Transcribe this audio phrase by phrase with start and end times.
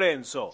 [0.00, 0.50] Lorenzo.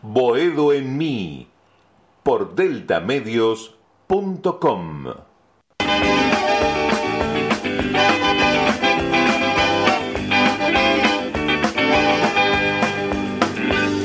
[0.02, 1.49] Boedo en mí,
[2.30, 5.06] por deltamedios.com.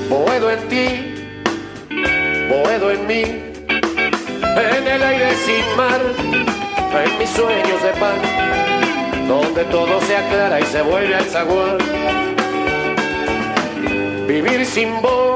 [0.08, 0.86] Boedo en ti,
[2.48, 6.00] boedo en mí, en el aire sin mar,
[7.04, 8.16] en mis sueños de pan,
[9.28, 11.76] donde todo se aclara y se vuelve al zaguán.
[14.26, 15.33] Vivir sin voz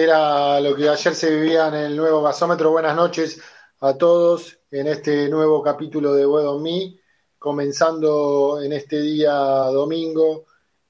[0.00, 2.70] Era lo que ayer se vivía en el nuevo gasómetro.
[2.70, 3.40] Buenas noches
[3.80, 6.96] a todos en este nuevo capítulo de Web Me,
[7.36, 10.44] comenzando en este día domingo,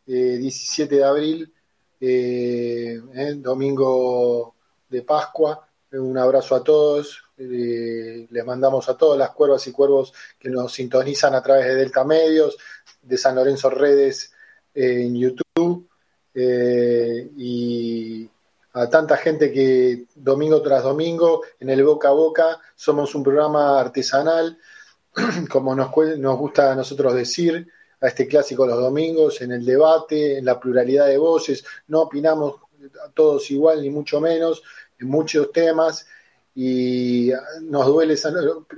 [0.04, 1.54] 17 eh, de abril,
[1.98, 4.54] eh, eh, domingo
[4.90, 5.66] de Pascua.
[5.92, 7.24] Un abrazo a todos.
[7.38, 12.04] les mandamos a todas las cuervas y cuervos que nos sintonizan a través de Delta
[12.04, 12.58] Medios,
[13.00, 14.34] de San Lorenzo Redes
[14.74, 15.88] en YouTube.
[16.34, 18.28] y
[18.72, 23.80] a tanta gente que domingo tras domingo en el boca a boca somos un programa
[23.80, 24.58] artesanal,
[25.50, 27.66] como nos, nos gusta a nosotros decir,
[28.00, 32.56] a este clásico los domingos, en el debate, en la pluralidad de voces, no opinamos
[33.14, 34.62] todos igual ni mucho menos
[35.00, 36.06] en muchos temas
[36.54, 37.30] y
[37.62, 38.16] nos duele,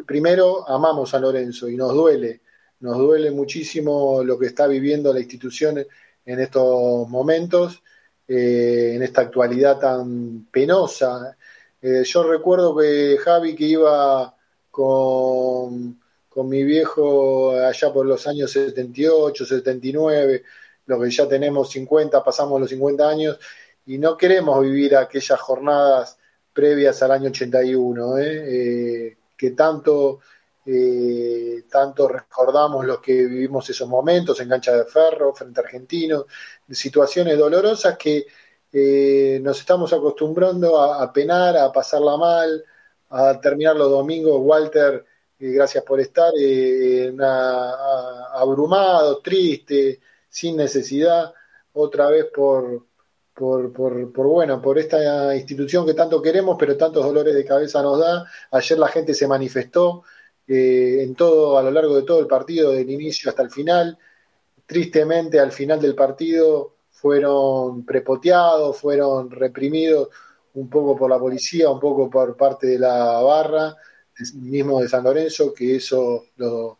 [0.06, 2.40] primero amamos a Lorenzo y nos duele,
[2.80, 5.84] nos duele muchísimo lo que está viviendo la institución
[6.24, 7.82] en estos momentos
[8.32, 11.36] eh, en esta actualidad tan penosa.
[11.82, 14.32] Eh, yo recuerdo que Javi que iba
[14.70, 20.44] con, con mi viejo allá por los años 78, 79,
[20.86, 23.40] lo que ya tenemos 50, pasamos los 50 años,
[23.86, 26.16] y no queremos vivir aquellas jornadas
[26.52, 29.16] previas al año 81, ¿eh?
[29.36, 30.20] que tanto,
[31.70, 36.26] tanto recordamos los que vivimos esos momentos en cancha de ferro, frente a Argentino,
[36.70, 38.26] situaciones dolorosas que
[38.72, 42.64] eh, nos estamos acostumbrando a, penar, a pasarla mal,
[43.10, 44.40] a terminar los domingos.
[44.40, 45.04] Walter,
[45.38, 47.12] eh, gracias por estar, eh,
[48.32, 51.32] abrumado, triste, sin necesidad,
[51.72, 52.86] otra vez por,
[53.34, 57.98] por, por, bueno, por esta institución que tanto queremos, pero tantos dolores de cabeza nos
[57.98, 58.24] da.
[58.52, 60.04] Ayer la gente se manifestó
[60.52, 63.96] eh, en todo, a lo largo de todo el partido, del inicio hasta el final.
[64.66, 70.08] Tristemente, al final del partido fueron prepoteados, fueron reprimidos
[70.54, 73.76] un poco por la policía, un poco por parte de la barra,
[74.34, 76.78] mismo de San Lorenzo, que eso lo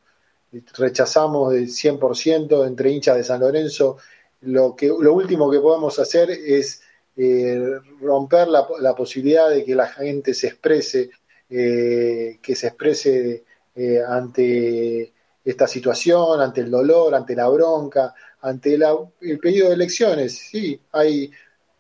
[0.77, 3.99] rechazamos del 100% entre hinchas de San Lorenzo.
[4.41, 6.83] Lo, que, lo último que podemos hacer es
[7.17, 11.11] eh, romper la, posibilidad de que la gente se exprese,
[11.49, 13.45] eh, que se exprese
[13.75, 15.13] eh, ante
[15.45, 20.37] esta situación, ante el dolor, ante la bronca, ante el pedido de elecciones.
[20.37, 21.31] Sí, hay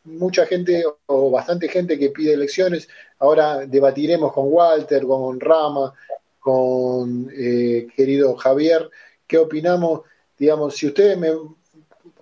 [0.04, 2.88] mucha gente o bastante gente que pide elecciones.
[3.19, 5.92] Ahora debatiremos con Walter, con Rama,
[6.38, 8.90] con eh, querido Javier,
[9.26, 10.02] qué opinamos.
[10.38, 11.31] Digamos, si ustedes me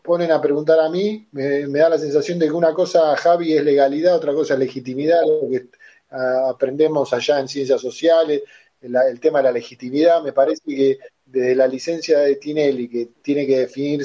[0.03, 3.63] ponen a preguntar a mí, me, da la sensación de que una cosa, Javi, es
[3.63, 5.69] legalidad, otra cosa es legitimidad, lo que
[6.11, 8.43] aprendemos allá en ciencias sociales,
[8.81, 10.23] el tema de la legitimidad.
[10.23, 14.05] Me parece que desde la licencia de Tinelli, que tiene que definir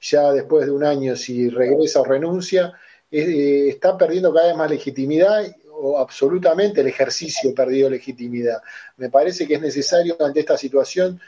[0.00, 2.72] ya después de un año si regresa o renuncia,
[3.10, 8.62] eh, está perdiendo cada vez más legitimidad o absolutamente el ejercicio perdido legitimidad.
[8.96, 11.20] Me parece que es necesario ante esta situación,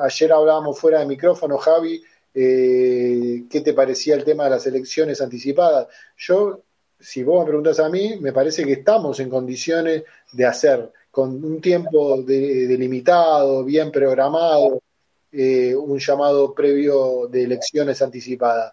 [0.00, 2.02] ayer hablábamos fuera de micrófono, Javi,
[2.34, 5.88] eh, ¿qué te parecía el tema de las elecciones anticipadas?
[6.16, 6.62] Yo,
[6.98, 11.44] si vos me preguntas a mí, me parece que estamos en condiciones de hacer con
[11.44, 14.82] un tiempo delimitado, bien programado,
[15.30, 18.72] eh, un llamado previo de elecciones anticipadas.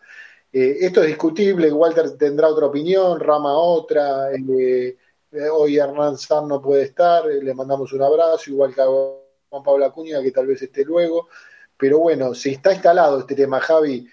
[0.52, 4.98] Eh, esto es discutible, Walter tendrá otra opinión, Rama otra, eh,
[5.52, 9.86] hoy Hernán San no puede estar, le mandamos un abrazo, igual que a Juan Pablo
[9.86, 11.28] Acuña, que tal vez esté luego,
[11.78, 14.08] pero bueno, si está instalado este tema, Javi,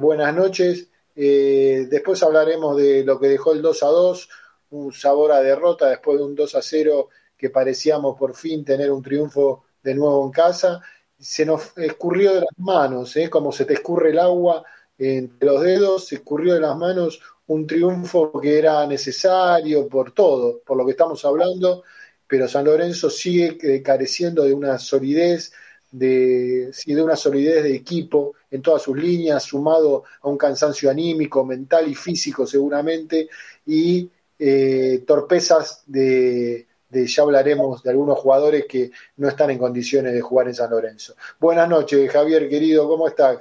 [0.00, 4.28] buenas noches, después hablaremos de lo que dejó el 2 a 2,
[4.70, 7.10] un sabor a derrota después de un 2 a 0
[7.44, 10.80] que parecíamos por fin tener un triunfo de nuevo en casa,
[11.18, 13.28] se nos escurrió de las manos, ¿eh?
[13.28, 14.64] como se te escurre el agua
[14.96, 20.62] entre los dedos, se escurrió de las manos un triunfo que era necesario por todo,
[20.64, 21.82] por lo que estamos hablando,
[22.26, 25.52] pero San Lorenzo sigue careciendo de una solidez,
[25.90, 31.44] de, de una solidez de equipo en todas sus líneas, sumado a un cansancio anímico,
[31.44, 33.28] mental y físico seguramente,
[33.66, 34.08] y
[34.38, 40.48] eh, torpezas de, ya hablaremos de algunos jugadores que no están en condiciones de jugar
[40.48, 41.14] en San Lorenzo.
[41.38, 43.38] Buenas noches, Javier, querido, ¿cómo está,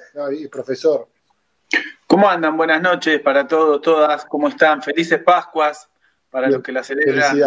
[0.51, 1.07] profesor?
[2.07, 2.55] ¿Cómo andan?
[2.57, 4.81] Buenas noches para todos, todas, ¿cómo están?
[4.81, 5.89] Felices Pascuas
[6.29, 7.37] para los que la celebran.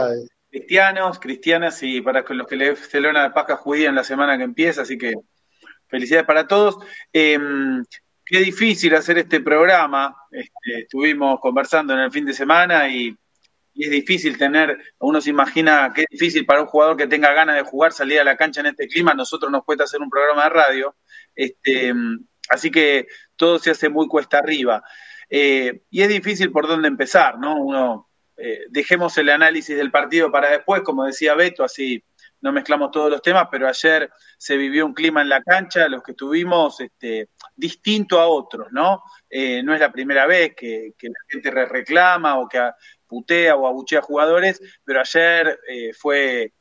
[0.48, 4.44] Cristianos, cristianas y para los que le celebran la Pascua judía en la semana que
[4.44, 5.14] empieza, así que
[5.88, 6.78] felicidades para todos.
[7.12, 7.84] Em,
[8.24, 10.16] qué difícil hacer este programa.
[10.30, 13.16] Este, estuvimos conversando en el fin de semana y
[13.76, 17.32] y es difícil tener, uno se imagina que es difícil para un jugador que tenga
[17.32, 20.08] ganas de jugar salir a la cancha en este clima, nosotros nos cuesta hacer un
[20.08, 20.96] programa de radio,
[21.34, 21.93] este,
[22.49, 23.06] así que
[23.37, 24.82] todo se hace muy cuesta arriba.
[25.28, 27.56] Eh, y es difícil por dónde empezar, ¿no?
[27.61, 32.02] Uno, eh, dejemos el análisis del partido para después, como decía Beto, así
[32.40, 36.02] no mezclamos todos los temas, pero ayer se vivió un clima en la cancha, los
[36.02, 39.02] que estuvimos, este, distinto a otros, ¿no?
[39.28, 42.58] Eh, no es la primera vez que, que la gente reclama o que
[43.06, 46.52] putea o abuchea jugadores, pero ayer eh, fue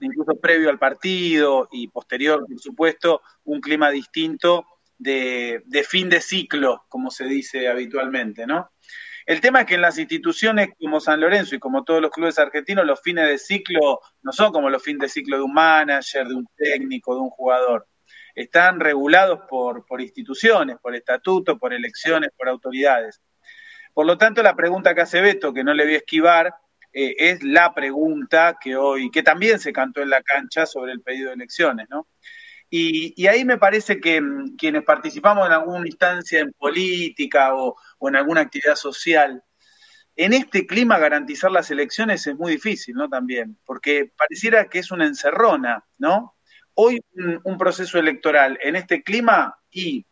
[0.00, 4.66] incluso previo al partido y posterior, por supuesto, un clima distinto
[4.98, 8.70] de, fin de ciclo, como se dice habitualmente, ¿no?
[9.26, 12.38] El tema es que en las instituciones como San Lorenzo y como todos los clubes
[12.38, 16.28] argentinos, los fines de ciclo no son como los fines de ciclo de un manager,
[16.28, 17.86] de un técnico, de un jugador.
[18.34, 23.22] Están regulados por, por instituciones, por estatutos, por elecciones, por autoridades.
[23.94, 26.54] Por lo tanto, la pregunta que hace Beto, que no le voy a esquivar,
[26.92, 31.00] eh, es la pregunta que hoy, que también se cantó en la cancha sobre el
[31.00, 32.08] pedido de elecciones, ¿no?
[32.70, 38.16] Y, ahí me parece que mm, quienes participamos en alguna instancia en política o, en
[38.16, 39.44] alguna actividad social,
[40.16, 43.08] en este clima garantizar las elecciones es muy difícil, ¿no?
[43.08, 46.36] También, porque pareciera que es una encerrona, ¿no?
[46.74, 47.00] Hoy
[47.44, 50.06] un proceso electoral en este clima y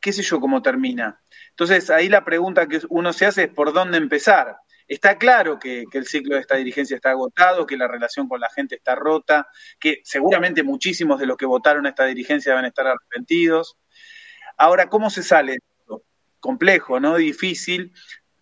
[0.00, 1.20] qué sé yo cómo termina.
[1.50, 4.56] Entonces, ahí la pregunta que uno se hace es por dónde empezar.
[4.88, 8.50] Está claro que, el ciclo de esta dirigencia está agotado, que la relación con la
[8.50, 9.46] gente está rota,
[9.78, 13.76] que seguramente muchísimos de los que votaron a esta dirigencia deben estar arrepentidos.
[14.56, 15.58] Ahora, ¿cómo se sale?
[16.40, 17.16] Complejo, ¿no?
[17.16, 17.92] Difícil,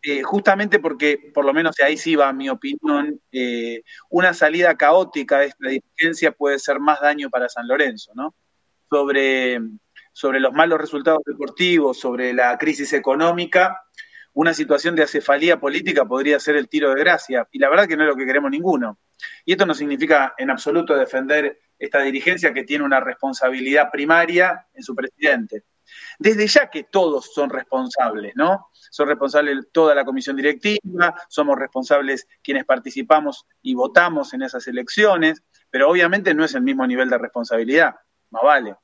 [0.02, 5.40] eh, justamente porque, por lo menos ahí sí va mi opinión, eh, una salida caótica
[5.40, 8.34] de esta dirigencia puede ser más daño para San Lorenzo, ¿no?
[8.88, 9.60] Sobre
[10.18, 13.84] sobre los malos resultados deportivos, sobre la crisis económica,
[14.32, 17.96] una situación de acefalía política podría ser el tiro de gracia, y la verdad que
[17.96, 18.98] no es lo que queremos ninguno.
[19.44, 24.82] Y esto no significa en absoluto defender esta dirigencia que tiene una responsabilidad primaria en
[24.82, 25.62] su presidente.
[26.18, 28.70] Desde ya que todos son responsables, ¿no?
[28.72, 35.44] Son responsables toda la comisión directiva, somos responsables quienes participamos y votamos en esas elecciones,
[35.70, 37.94] pero obviamente no es el mismo nivel de responsabilidad,
[38.30, 38.74] más vale.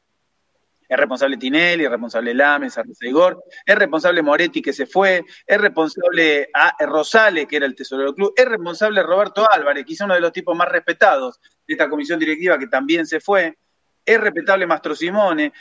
[0.95, 6.49] Es responsable Tinelli, es responsable Lames, Igor, es responsable Moretti que se fue, es responsable
[6.55, 10.21] a Rosales, que era el tesorero del club, es responsable Roberto Álvarez, quizá uno de
[10.21, 13.59] los tipos más respetados de esta comisión directiva que también se fue,
[14.07, 15.53] es respetable Mastro Simone,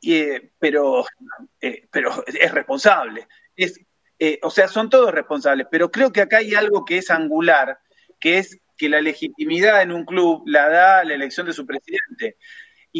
[0.00, 1.04] eh, pero,
[1.60, 3.28] eh, pero es responsable.
[3.54, 3.78] Es,
[4.18, 7.78] eh, o sea, son todos responsables, pero creo que acá hay algo que es angular,
[8.18, 12.38] que es que la legitimidad en un club la da la elección de su presidente.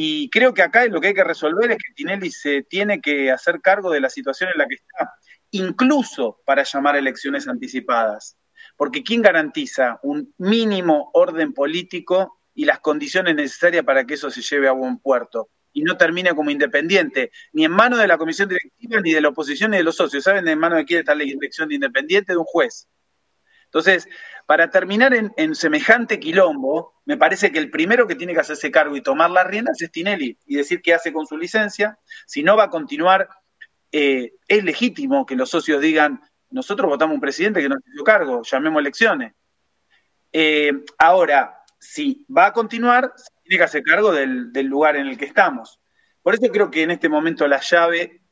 [0.01, 3.33] Y creo que acá lo que hay que resolver es que Tinelli se tiene que
[3.33, 5.13] hacer cargo de la situación en la que está,
[5.51, 8.37] incluso para llamar a elecciones anticipadas.
[8.77, 14.41] Porque ¿quién garantiza un mínimo orden político y las condiciones necesarias para que eso se
[14.41, 15.49] lleve a buen puerto?
[15.73, 19.29] y no termine como independiente, ni en manos de la comisión directiva, ni de la
[19.29, 20.25] oposición, ni de los socios.
[20.25, 22.33] ¿Saben en manos de quién está la elección de independiente?
[22.33, 22.89] De un juez.
[23.69, 24.09] Entonces,
[24.47, 28.97] para terminar en, semejante quilombo, me parece que el primero que tiene que hacerse cargo
[28.97, 31.99] y tomar las riendas es Tinelli y decir qué hace con su licencia.
[32.27, 33.29] Si no va a continuar,
[33.93, 38.43] eh, es legítimo que los socios digan, nosotros votamos un presidente que no hizo cargo,
[38.43, 39.35] llamemos elecciones.
[40.33, 45.27] Eh, ahora, si va a continuar, tiene que hacer cargo del, lugar en el que
[45.27, 45.79] estamos.
[46.23, 48.23] Por eso creo que en este momento la llave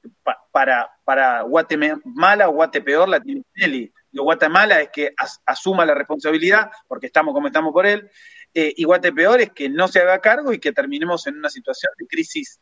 [0.51, 7.07] para, para Guatemala o Guatepeor la tiene Tinelli Guatemala es que asuma la responsabilidad, porque
[7.07, 8.11] estamos como estamos por él,
[8.59, 11.93] eh, y Guatepeor es que no se haga cargo y que terminemos en una situación
[11.99, 12.59] de crisis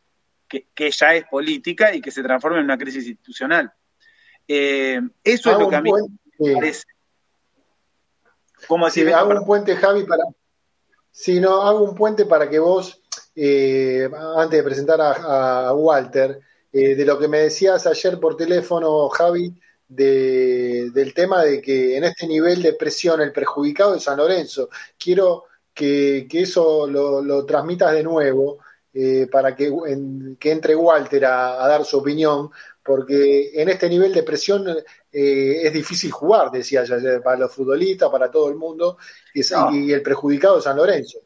[0.47, 3.71] que, ya es política y que se transforme en una crisis institucional.
[4.45, 5.91] Eh, eso es lo que a mí
[6.39, 6.83] me parece.
[8.67, 10.23] ¿Cómo decir hago un puente, Javi, para.
[11.11, 13.01] Si no, hago un puente para que vos,
[13.33, 16.41] eh, antes de presentar a, Walter,
[16.73, 19.53] de lo que me decías ayer por teléfono, Javi,
[19.87, 24.69] de, del tema de que en este nivel de presión el perjudicado es San Lorenzo.
[24.97, 28.59] Quiero que, eso lo, transmitas de nuevo
[28.93, 29.71] eh, para que,
[30.39, 32.49] que, entre Walter a, dar su opinión,
[32.81, 34.67] porque en este nivel de presión
[35.11, 38.97] eh, es difícil jugar, decía ya, para los futbolistas, para todo el mundo,
[39.33, 41.19] y, el perjudicado es San Lorenzo.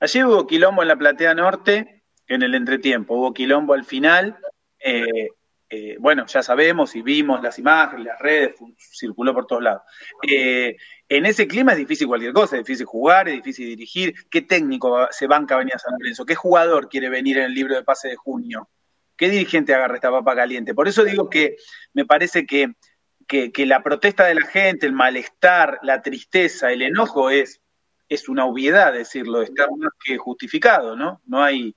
[0.00, 4.36] Allí hubo quilombo en la platea norte en el entretiempo, hubo quilombo al final.
[4.80, 5.28] Eh,
[5.68, 9.82] eh, bueno, ya sabemos y vimos las imágenes, las redes, circuló por todos lados.
[10.28, 10.76] Eh,
[11.08, 14.14] en ese clima es difícil cualquier cosa, es difícil jugar, es difícil dirigir.
[14.30, 16.24] ¿Qué técnico se banca venir a San Lorenzo?
[16.24, 18.68] ¿Qué jugador quiere venir en el libro de pase de junio?
[19.16, 20.74] ¿Qué dirigente agarra esta papa caliente?
[20.74, 21.56] Por eso digo que
[21.94, 22.74] me parece que,
[23.26, 27.60] que, la protesta de la gente, el malestar, la tristeza, el enojo es,
[28.08, 31.22] es una obviedad decirlo, está más que justificado, ¿no?
[31.26, 31.74] No hay,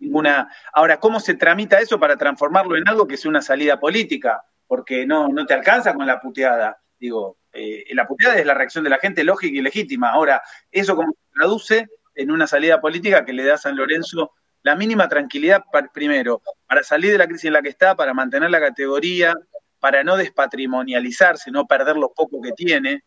[0.00, 0.52] ninguna.
[0.72, 4.42] Ahora, ¿cómo se tramita eso para transformarlo en algo que sea una salida política?
[4.66, 6.80] Porque no, no te alcanza con la puteada.
[6.98, 10.10] Digo, eh, la puteada es la reacción de la gente lógica y legítima.
[10.10, 14.32] Ahora, ¿eso cómo se traduce en una salida política que le da a San Lorenzo
[14.62, 18.50] la mínima tranquilidad, primero, para salir de la crisis en la que está, para mantener
[18.50, 19.34] la categoría,
[19.78, 23.04] para no despatrimonializarse, no perder lo poco que tiene,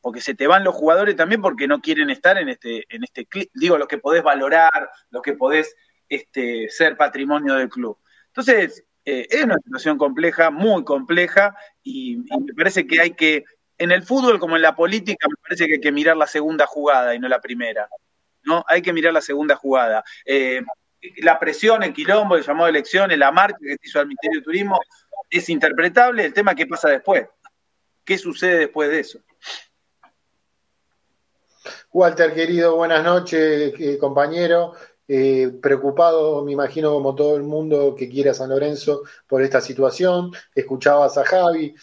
[0.00, 3.26] porque se te van los jugadores también porque no quieren estar en este, en este,
[3.54, 5.74] digo, los que podés valorar, los que podés
[6.08, 7.98] este, ser patrimonio del club.
[8.28, 13.44] Entonces, eh, es una situación compleja, muy compleja, y, me parece que hay que,
[13.78, 16.66] en el fútbol como en la política, me parece que hay que mirar la segunda
[16.66, 17.88] jugada y no la primera.
[18.44, 18.64] ¿no?
[18.68, 20.04] Hay que mirar la segunda jugada.
[20.24, 20.62] Eh,
[21.18, 24.40] la presión, el quilombo, el llamado de elecciones, la marcha que se hizo al Ministerio
[24.40, 24.80] de Turismo,
[25.30, 26.24] es interpretable.
[26.24, 27.26] El tema qué pasa después.
[28.04, 29.20] ¿Qué sucede después de eso?
[31.92, 34.74] Walter, querido, buenas noches, eh, compañero.
[35.06, 39.60] Eh, preocupado, me imagino, como todo el mundo que quiere a San Lorenzo por esta
[39.60, 40.32] situación.
[40.54, 41.74] Escuchabas a Javi.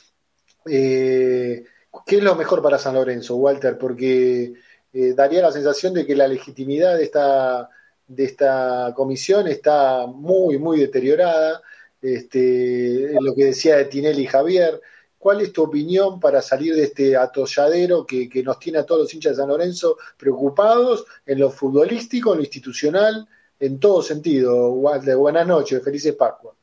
[0.65, 1.63] Eh,
[2.05, 3.77] ¿Qué es lo mejor para San Lorenzo, Walter?
[3.77, 4.53] Porque
[4.93, 7.69] eh, daría la sensación de que la legitimidad de esta,
[8.07, 11.61] de esta comisión está muy, muy deteriorada.
[12.01, 14.81] Este, lo que decía de Tinelli y Javier,
[15.21, 19.13] ¿Cuál es tu opinión para salir de este atolladero que, nos tiene a todos los
[19.13, 23.27] hinchas de San Lorenzo preocupados en lo futbolístico, en lo institucional,
[23.59, 24.71] en todo sentido?
[24.71, 26.55] Buenas noches, felices Pascua.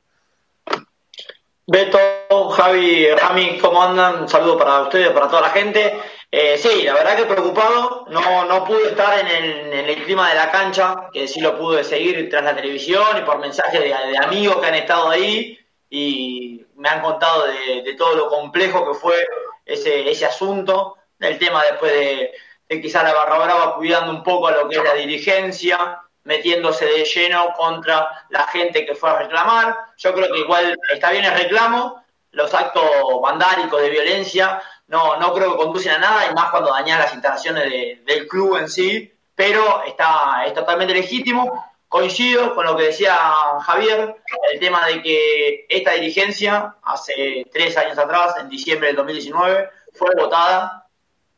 [1.68, 4.22] Beto, Javi, Rami, ¿cómo andan?
[4.22, 5.96] Un saludo para ustedes, para toda la gente.
[6.28, 10.50] Eh, sí, la verdad que preocupado, no, no pude estar en el, clima de la
[10.50, 14.66] cancha, que sí lo pude seguir tras la televisión y por mensajes de amigos que
[14.66, 15.56] han estado ahí
[15.90, 19.26] y me han contado de, todo lo complejo que fue
[19.64, 22.32] ese, ese asunto, del tema después de,
[22.68, 26.84] de quizá la barra brava cuidando un poco a lo que es la dirigencia, metiéndose
[26.84, 29.76] de lleno contra la gente que fue a reclamar.
[29.96, 32.84] Yo creo que igual está bien el reclamo, los actos
[33.22, 37.12] vandálicos de violencia no, no creo que conducen a nada, y más cuando dañan las
[37.12, 41.64] instalaciones del club en sí, pero está, es totalmente legítimo.
[41.88, 43.16] Coincido con lo que decía
[43.62, 44.16] Javier,
[44.52, 50.14] el tema de que esta dirigencia, hace tres años atrás, en diciembre del 2019, fue
[50.14, 50.86] votada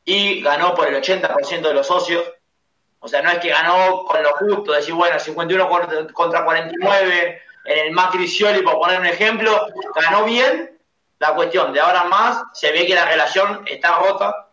[0.05, 2.25] y ganó por el 80% de los socios.
[2.99, 7.79] O sea, no es que ganó con lo justo, decir, bueno, 51 contra 49 en
[7.87, 10.79] el Macri Scioli, por poner un ejemplo, ganó bien.
[11.21, 14.49] La cuestión de ahora más, se ve que la relación está rota.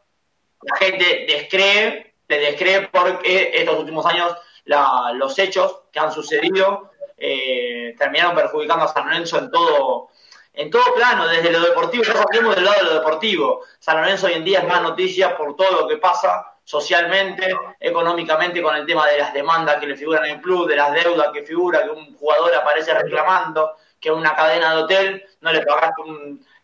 [0.61, 4.35] La gente descree, le descree porque estos últimos años
[4.67, 10.09] los hechos que han sucedido eh, terminaron perjudicando a San Lorenzo en todo,
[10.53, 13.61] en todo plano, desde lo deportivo, ya saquemos del lado de lo deportivo.
[13.79, 18.61] San Lorenzo hoy en día es más noticia por todo lo que pasa socialmente, económicamente,
[18.61, 21.29] con el tema de las demandas que le figuran en el club, de las deudas
[21.33, 26.03] que figura, que un jugador aparece reclamando, que una cadena de hotel no le pagaste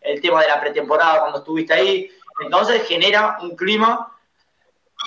[0.02, 2.10] el tema de la pretemporada cuando estuviste ahí.
[2.40, 4.13] Entonces genera un clima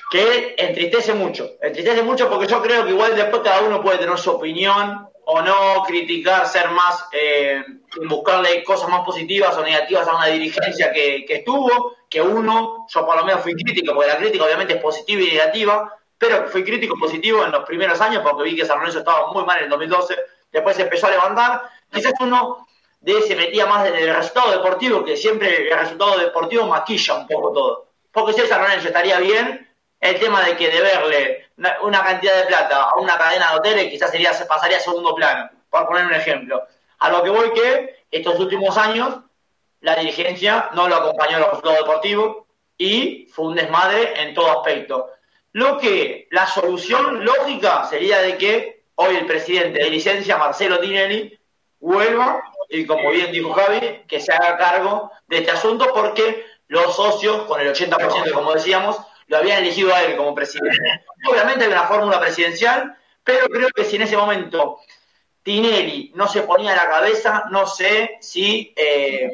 [0.09, 1.51] que entristece mucho.
[1.61, 5.41] Entristece mucho porque yo creo que igual después cada uno puede tener su opinión o
[5.41, 7.61] no criticar, ser más, eh,
[8.07, 13.17] buscarle cosas más positivas o negativas a una dirigencia que, estuvo, que uno, yo por
[13.17, 16.95] lo menos fui crítico, porque la crítica obviamente es positiva y negativa, pero fui crítico
[16.97, 19.69] positivo en los primeros años porque vi que San Lorenzo estaba muy mal en el
[19.69, 20.15] 2012,
[20.49, 21.61] después se empezó a levantar,
[21.91, 22.65] quizás uno
[23.01, 27.27] de se metía más en el resultado deportivo, que siempre el resultado deportivo maquilla un
[27.27, 27.87] poco todo.
[28.13, 29.66] Porque si San Lorenzo estaría bien,
[29.99, 31.47] el tema de que deberle
[31.81, 35.49] una cantidad de plata a una cadena de hoteles quizás sería, pasaría a segundo plano,
[35.69, 36.63] por poner un ejemplo.
[36.99, 39.19] A lo que voy que estos últimos años
[39.81, 42.37] la dirigencia no lo acompañó en los resultados deportivos
[42.77, 45.11] y fue un desmadre en todo aspecto.
[45.53, 51.39] Lo que la solución lógica sería de que hoy el presidente de licencia, Marcelo Tinelli,
[51.79, 56.95] vuelva y como bien dijo Javi, que se haga cargo de este asunto porque los
[56.95, 61.05] socios, con el 80% como decíamos, lo habían elegido a él como presidente.
[61.29, 64.79] Obviamente hay una fórmula presidencial, pero creo que si en ese momento
[65.43, 69.29] Tinelli no se ponía a la cabeza, no sé si eh,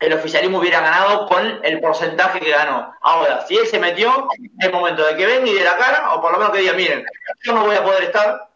[0.00, 2.94] el oficialismo hubiera ganado con el porcentaje que ganó.
[3.00, 6.20] Ahora, si él se metió, es momento de que venga y de la cara, o
[6.20, 7.04] por lo menos que diga, miren,
[7.42, 8.48] yo no voy a poder estar,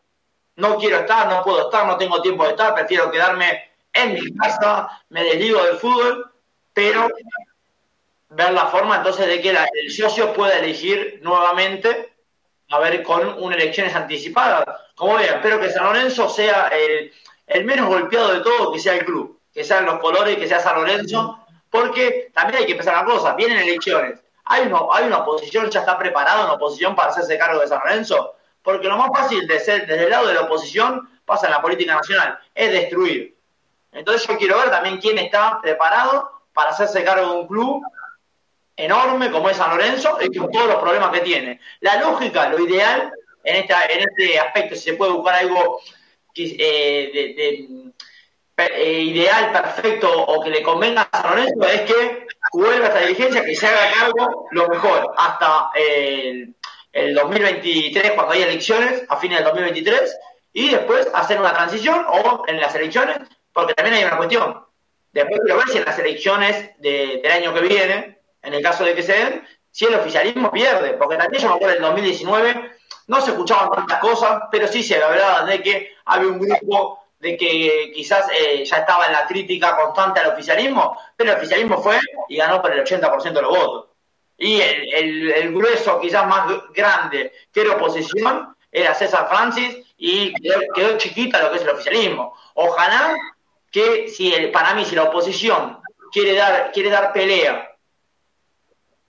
[0.56, 4.34] no quiero estar, no puedo estar, no tengo tiempo de estar, prefiero quedarme en mi
[4.36, 6.30] casa, me desligo del fútbol,
[6.72, 7.08] pero
[8.30, 12.14] ver la forma entonces de que el socio pueda elegir nuevamente,
[12.70, 14.64] a ver, con unas elecciones anticipadas.
[14.94, 16.70] Como vean, espero que San Lorenzo sea
[17.46, 20.60] el, menos golpeado de todo, que sea el club, que sean los colores, que sea
[20.60, 21.38] San Lorenzo,
[21.70, 24.20] porque también hay que empezar la cosa, vienen elecciones.
[24.44, 27.80] Hay, uno, hay una oposición, ya está preparada una oposición para hacerse cargo de San
[27.84, 31.52] Lorenzo, porque lo más fácil de ser desde el lado de la oposición pasa en
[31.52, 33.36] la política nacional, es destruir.
[33.92, 37.82] Entonces yo quiero ver también quién está preparado para hacerse cargo de un club
[38.78, 41.60] enorme como es San Lorenzo y con todos los problemas que tiene.
[41.80, 43.12] La lógica, lo ideal
[43.42, 45.80] en, esta, en este aspecto, si se puede buscar algo
[46.36, 47.92] eh, de,
[48.56, 53.44] eh, ideal, perfecto o que le convenga a San Lorenzo, es que vuelva esta dirigencia,
[53.44, 56.54] que se haga cargo lo mejor hasta el,
[56.92, 60.18] el 2023, cuando hay elecciones, a fines del 2023,
[60.52, 63.18] y después hacer una transición o en las elecciones,
[63.52, 64.64] porque también hay una cuestión.
[65.12, 68.94] Después quiero ver si en las elecciones del año que viene, en el caso de
[68.94, 73.20] que se den, si el oficialismo pierde, porque también yo me acuerdo en 2019 no
[73.20, 77.90] se escuchaban tantas cosas, pero sí se hablaba de que había un grupo de que
[77.94, 81.98] quizás eh, ya estaba en la crítica constante al oficialismo, pero el oficialismo fue
[82.28, 83.86] y ganó por el 80% de los votos.
[84.36, 90.32] Y el, grueso, quizás más grande que la oposición, era César Francis y
[90.74, 92.36] quedó, chiquita lo que es el oficialismo.
[92.54, 93.16] Ojalá
[93.72, 95.80] que si el, para mí si la oposición
[96.12, 97.67] quiere dar, quiere dar pelea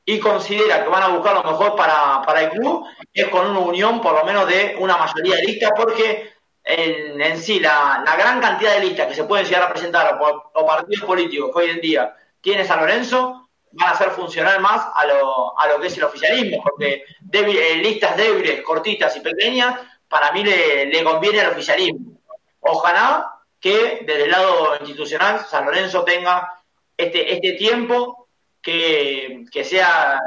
[0.09, 4.01] y considera que van a buscar lo mejor para, el club, es con una unión
[4.01, 8.73] por lo menos de una mayoría de listas, porque en, en sí la, gran cantidad
[8.73, 12.15] de listas que se pueden llegar a presentar o, partidos políticos que hoy en día
[12.41, 16.05] tiene San Lorenzo van a hacer funcionar más a lo, a lo que es el
[16.05, 22.19] oficialismo, porque eh, listas débiles, cortitas y pequeñas, para mí le, le conviene al oficialismo.
[22.61, 26.51] Ojalá que desde el lado institucional San Lorenzo tenga
[26.97, 28.28] este, este tiempo
[28.61, 30.19] que, sea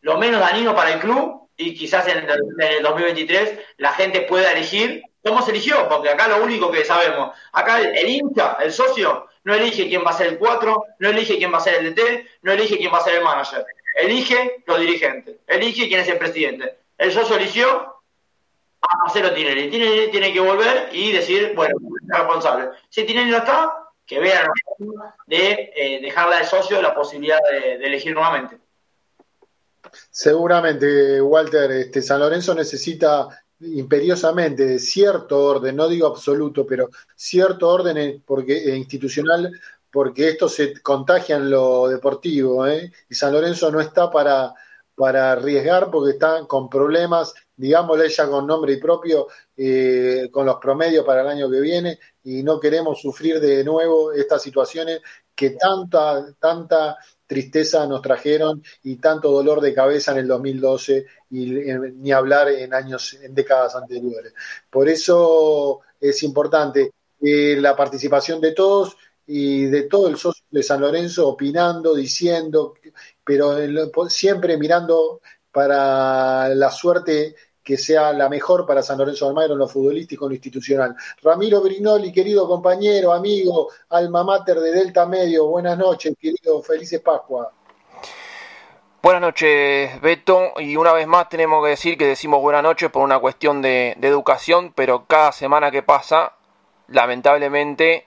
[0.00, 5.02] lo menos dañino para el club y quizás en el, 2023 la gente pueda elegir
[5.22, 9.54] cómo se eligió, porque acá lo único que sabemos, acá el, hincha, el socio, no
[9.54, 12.26] elige quién va a ser el 4, no elige quién va a ser el DT,
[12.42, 13.64] no elige quién va a ser el manager.
[13.94, 16.78] Elige los dirigentes, elige quién es el presidente.
[16.98, 17.96] El socio eligió
[18.82, 19.70] a Marcelo Tinelli.
[19.70, 22.70] Tinelli tiene que volver y decir, bueno, es responsable.
[22.88, 24.48] Si Tinelli no está, que vean
[25.26, 28.58] de eh, dejarle al socio la posibilidad de, elegir nuevamente.
[30.10, 33.28] Seguramente, Walter, este, San Lorenzo necesita
[33.60, 39.50] imperiosamente cierto orden, no digo absoluto, pero cierto orden porque, eh, institucional,
[39.90, 42.92] porque esto se contagia en lo deportivo, ¿eh?
[43.08, 44.52] y San Lorenzo no está para,
[44.96, 50.56] para arriesgar porque está con problemas, digámosle ya con nombre y propio, eh, con los
[50.56, 55.00] promedios para el año que viene, y no queremos sufrir de nuevo estas situaciones
[55.34, 61.46] que tanta, tanta tristeza nos trajeron y tanto dolor de cabeza en el 2012 y
[61.46, 64.32] ni hablar en años, en décadas anteriores.
[64.70, 70.62] Por eso es importante eh, la participación de todos y de todo el socio de
[70.62, 72.74] San Lorenzo opinando, diciendo,
[73.26, 73.56] pero
[74.08, 79.58] siempre mirando para la suerte que sea la mejor para San Lorenzo de Almagro en
[79.58, 80.94] lo futbolístico, en lo institucional.
[81.20, 87.50] Ramiro Brinoli, querido compañero, amigo, alma mater de Delta Medio, buenas noches, querido, felices Pascua.
[89.02, 93.02] Buenas noches, Beto, y una vez más tenemos que decir que decimos buenas noches por
[93.02, 96.32] una cuestión de, educación, pero cada semana que pasa,
[96.88, 98.06] lamentablemente,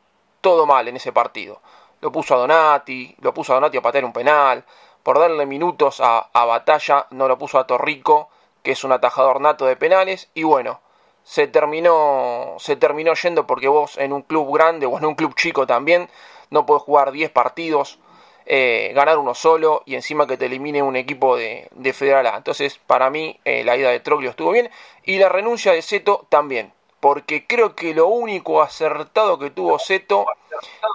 [0.41, 1.61] todo mal en ese partido.
[1.99, 4.65] Lo puso a Donati, lo puso a Donati a patear un penal,
[5.03, 8.29] por darle minutos a, a Batalla no lo puso a Torrico,
[8.63, 10.81] que es un atajador nato de penales, y bueno,
[11.23, 15.35] se terminó, se terminó yendo porque vos en un club grande o en un club
[15.35, 16.09] chico también
[16.51, 17.97] no podés jugar 10 partidos
[18.45, 22.37] eh, ganar uno solo y encima que te elimine un equipo de, Federal A.
[22.37, 24.69] Entonces, para mí, eh, la ida de Troglio estuvo bien
[25.03, 30.25] y la renuncia de Seto también, porque creo que lo único acertado que tuvo Seto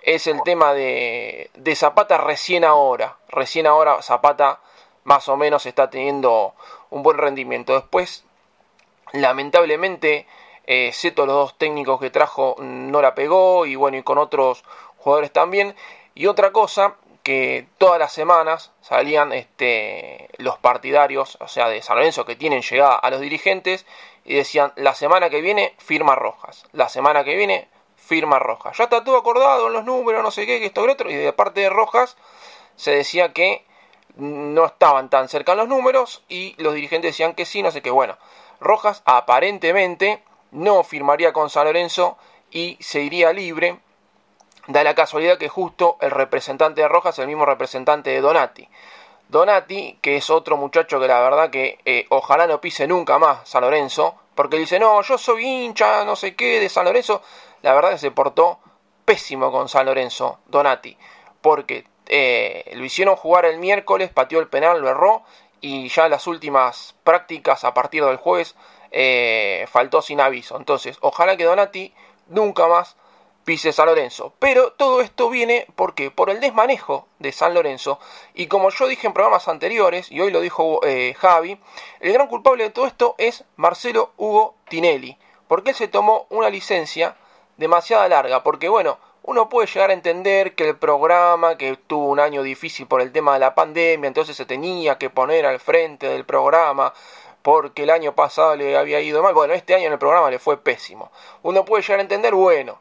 [0.03, 3.16] es el tema de, Zapata recién ahora.
[3.29, 4.61] Recién ahora Zapata
[5.05, 6.55] más o menos está teniendo
[6.90, 7.75] un buen rendimiento.
[7.75, 8.25] Después,
[9.12, 10.27] lamentablemente,
[10.66, 14.64] eh, Seto, los dos técnicos que trajo, no la pegó y bueno, y con otros
[15.07, 15.77] jugadores también.
[16.16, 21.97] Y otra cosa que todas las semanas salían este, los partidarios, o sea, de San
[21.97, 23.87] Lorenzo, que tienen llegada a los dirigentes,
[24.25, 28.77] y decían, la semana que viene firma Rojas, la semana que viene firma Rojas.
[28.77, 31.14] Ya está todo acordado en los números, no sé qué, que esto y otro, y
[31.14, 32.16] de parte de Rojas
[32.75, 33.64] se decía que
[34.16, 37.90] no estaban tan cerca los números, y los dirigentes decían que sí, no sé qué.
[37.90, 38.19] Bueno,
[38.59, 42.19] Rojas aparentemente no firmaría con San Lorenzo
[42.51, 43.79] y se iría libre
[44.67, 48.69] da la casualidad que justo el representante de Rojas el mismo representante de Donati.
[49.29, 53.49] Donati, que es otro muchacho que la verdad que eh, ojalá no pise nunca más
[53.49, 57.23] San Lorenzo, porque dice, no, yo soy hincha, no sé qué, de San Lorenzo.
[57.63, 58.61] La verdad que se portó
[59.05, 60.97] pésimo con San Lorenzo, Donati,
[61.41, 65.23] porque eh, lo hicieron jugar el miércoles, pateó el penal, lo erró,
[65.61, 68.55] y ya las últimas prácticas a partir del jueves
[68.93, 70.57] eh, faltó sin aviso.
[70.57, 71.95] Entonces, ojalá que Donati
[72.29, 72.97] nunca más
[73.47, 74.35] pise San Lorenzo.
[74.41, 78.01] Pero todo esto viene porque por el desmanejo de San Lorenzo
[78.35, 81.59] y como yo dije en programas anteriores y hoy lo dijo eh, Javi,
[82.01, 86.51] el gran culpable de todo esto es Marcelo Hugo Tinelli, porque él se tomó una
[86.51, 87.17] licencia
[87.57, 92.19] demasiado larga, porque bueno, uno puede llegar a entender que el programa, que tuvo un
[92.19, 96.09] año difícil por el tema de la pandemia, entonces se tenía que poner al frente
[96.09, 96.93] del programa,
[97.43, 100.41] porque el año pasado le había ido mal, bueno, este año en el programa le
[100.41, 101.13] fue pésimo.
[101.45, 102.81] Uno puede llegar a entender, bueno,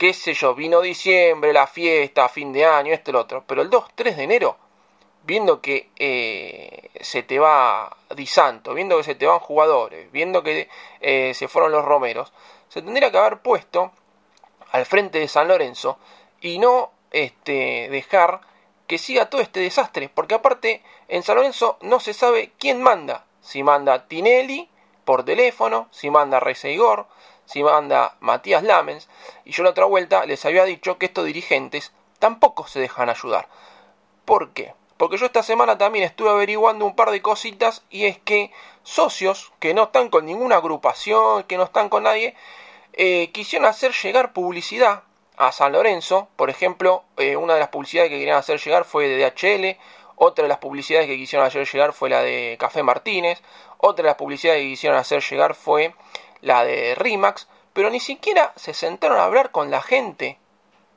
[0.00, 3.60] qué sé yo, vino diciembre, la fiesta, fin de año, esto y lo otro, pero
[3.60, 4.56] el 2, 3 de enero,
[5.24, 10.42] viendo que eh, se te va Di Santo, viendo que se te van jugadores, viendo
[10.42, 10.70] que
[11.02, 12.32] eh, se fueron los romeros,
[12.70, 13.92] se tendría que haber puesto
[14.72, 15.98] al frente de San Lorenzo
[16.40, 18.40] y no este, dejar
[18.86, 23.26] que siga todo este desastre, porque aparte en San Lorenzo no se sabe quién manda,
[23.42, 24.70] si manda Tinelli
[25.04, 27.06] por teléfono, si manda Igor
[27.50, 29.08] si manda Matías Lamens,
[29.44, 33.48] y yo la otra vuelta les había dicho que estos dirigentes tampoco se dejan ayudar.
[34.24, 34.74] ¿Por qué?
[34.96, 38.52] Porque yo esta semana también estuve averiguando un par de cositas y es que
[38.84, 42.36] socios que no están con ninguna agrupación, que no están con nadie,
[42.92, 45.02] eh, quisieron hacer llegar publicidad
[45.36, 46.28] a San Lorenzo.
[46.36, 49.76] Por ejemplo, eh, una de las publicidades que querían hacer llegar fue de DHL,
[50.14, 53.42] otra de las publicidades que quisieron hacer llegar fue la de Café Martínez,
[53.78, 55.94] otra de las publicidades que quisieron hacer llegar fue
[56.40, 60.38] la de Rimax, pero ni siquiera se sentaron a hablar con la gente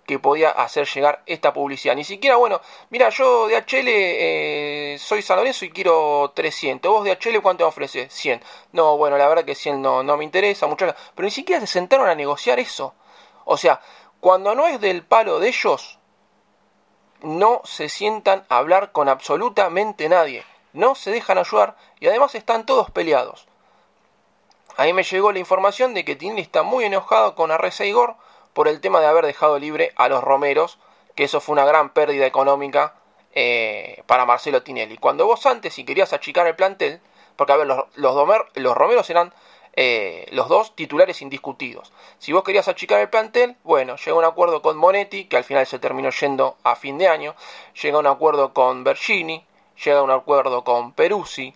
[0.05, 1.95] que podía hacer llegar esta publicidad.
[1.95, 6.91] Ni siquiera, bueno, mira, yo de HL eh, soy San Lorenzo y quiero 300.
[6.91, 8.11] ¿Vos de HL cuánto me ofreces?
[8.13, 8.41] 100.
[8.73, 10.85] No, bueno, la verdad que 100 no, no me interesa, mucho.
[11.15, 12.93] Pero ni siquiera se sentaron a negociar eso.
[13.45, 13.81] O sea,
[14.19, 15.99] cuando no es del palo de ellos,
[17.21, 20.43] no se sientan a hablar con absolutamente nadie.
[20.73, 23.47] No se dejan ayudar y además están todos peleados.
[24.75, 28.15] Ahí me llegó la información de que Tinelli está muy enojado con Arreza Igor
[28.53, 30.79] por el tema de haber dejado libre a los Romeros,
[31.15, 32.95] que eso fue una gran pérdida económica
[33.35, 34.97] eh, para Marcelo Tinelli.
[34.97, 37.01] Cuando vos antes, si querías achicar el plantel,
[37.35, 39.33] porque a ver, los, los, Romeros eran
[39.75, 41.93] eh, los dos titulares indiscutidos.
[42.17, 45.67] Si vos querías achicar el plantel, bueno, llega un acuerdo con Monetti, que al final
[45.67, 47.35] se terminó yendo a fin de año,
[47.81, 49.45] llega un acuerdo con Bergini,
[49.83, 51.53] llega un acuerdo con Peruzzi,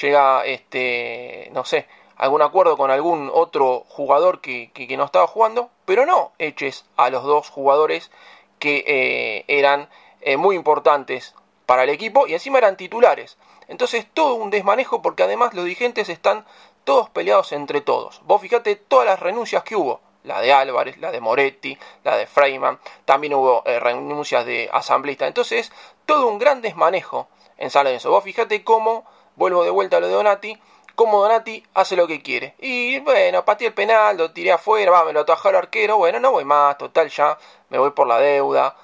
[0.00, 6.06] llega, este, no sé, algún acuerdo con algún otro jugador que, no estaba jugando, pero
[6.06, 8.10] no eches a los dos jugadores
[8.58, 9.88] que eh, eran
[10.22, 11.34] eh, muy importantes
[11.66, 13.36] para el equipo y encima eran titulares.
[13.68, 16.44] Entonces todo un desmanejo porque además los dirigentes están
[16.84, 18.20] todos peleados entre todos.
[18.24, 20.00] Vos fijate todas las renuncias que hubo.
[20.22, 25.28] La de Álvarez, la de Moretti, la de Freiman, también hubo eh, renuncias de asambleístas.
[25.28, 25.70] Entonces,
[26.04, 28.10] todo un gran desmanejo en San Lorenzo.
[28.10, 29.04] Vos fijate cómo,
[29.36, 30.58] vuelvo de vuelta a lo de Donati,
[30.96, 32.56] como Donati hace lo que quiere.
[32.58, 36.18] Y bueno, pateé el penal, lo tiré afuera, va, me lo atajó el arquero, bueno,
[36.18, 38.74] no voy más, total ya, me voy por la deuda,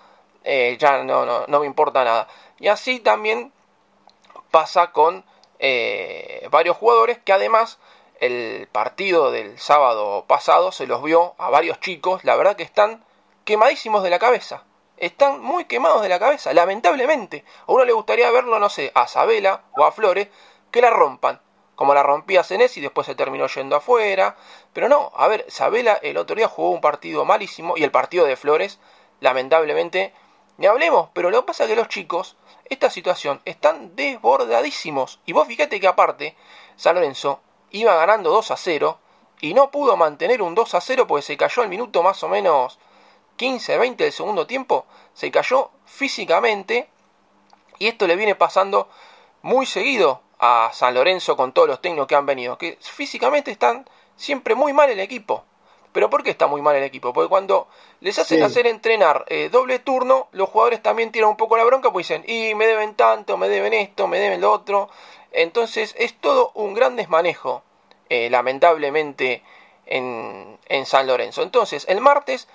[0.44, 2.28] eh, ya no, no, no me importa nada.
[2.60, 3.52] Y así también
[4.50, 5.24] pasa con
[5.58, 7.78] eh, varios jugadores que además
[8.20, 13.04] el partido del sábado pasado se los vio a varios chicos, la verdad que están
[13.44, 14.64] quemadísimos de la cabeza.
[14.98, 17.44] Están muy quemados de la cabeza, lamentablemente.
[17.66, 20.28] A uno le gustaría verlo, no sé, a Sabela o a Flores,
[20.70, 21.40] que la rompan
[21.82, 24.36] como la rompía Senesi y después se terminó yendo afuera.
[24.72, 28.24] Pero no, a ver, Sabela el otro día jugó un partido malísimo y el partido
[28.24, 28.78] de Flores,
[29.18, 30.14] lamentablemente,
[30.58, 35.18] ni hablemos, pero lo que pasa es que los chicos, esta situación, están desbordadísimos.
[35.26, 36.36] Y vos fíjate que aparte,
[36.76, 37.40] San Lorenzo
[37.72, 38.98] iba ganando 2 a 0
[39.40, 42.28] y no pudo mantener un 2 a 0 porque se cayó al minuto más o
[42.28, 42.78] menos
[43.38, 44.86] 15, 20 del segundo tiempo.
[45.14, 46.88] Se cayó físicamente
[47.80, 48.88] y esto le viene pasando
[49.42, 53.88] muy seguido a San Lorenzo con todos los técnicos que han venido, que físicamente están
[54.16, 55.44] siempre muy mal el equipo.
[55.92, 57.12] ¿Pero por qué está muy mal el equipo?
[57.12, 57.68] Porque cuando
[58.00, 61.92] les hacen hacer entrenar eh, doble turno, los jugadores también tiran un poco la bronca,
[61.92, 64.88] pues dicen, y me deben tanto, me deben esto, me deben lo otro.
[65.30, 67.62] Entonces es todo un gran desmanejo,
[68.08, 69.44] eh, lamentablemente,
[69.86, 71.42] en, en, San Lorenzo.
[71.42, 72.48] Entonces, el martes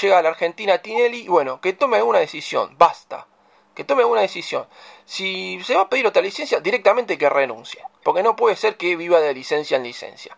[0.00, 3.26] llega a la Argentina Tinelli y bueno, que tome una decisión, basta
[3.74, 4.66] que tome una decisión.
[5.06, 7.82] Si se va a pedir otra licencia, directamente que renuncie.
[8.02, 10.36] Porque no puede ser que viva de licencia en licencia.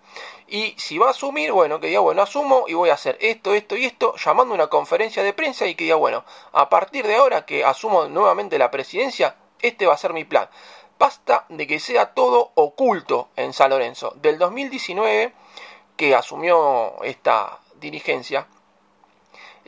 [0.49, 3.55] Y si va a asumir, bueno, que diga, bueno, asumo y voy a hacer esto,
[3.55, 7.17] esto y esto, llamando una conferencia de prensa y que diga, bueno, a partir de
[7.17, 10.49] ahora que asumo nuevamente la presidencia, este va a ser mi plan.
[10.99, 14.13] Basta de que sea todo oculto en San Lorenzo.
[14.17, 15.33] Del 2019,
[15.97, 18.47] que asumió esta dirigencia,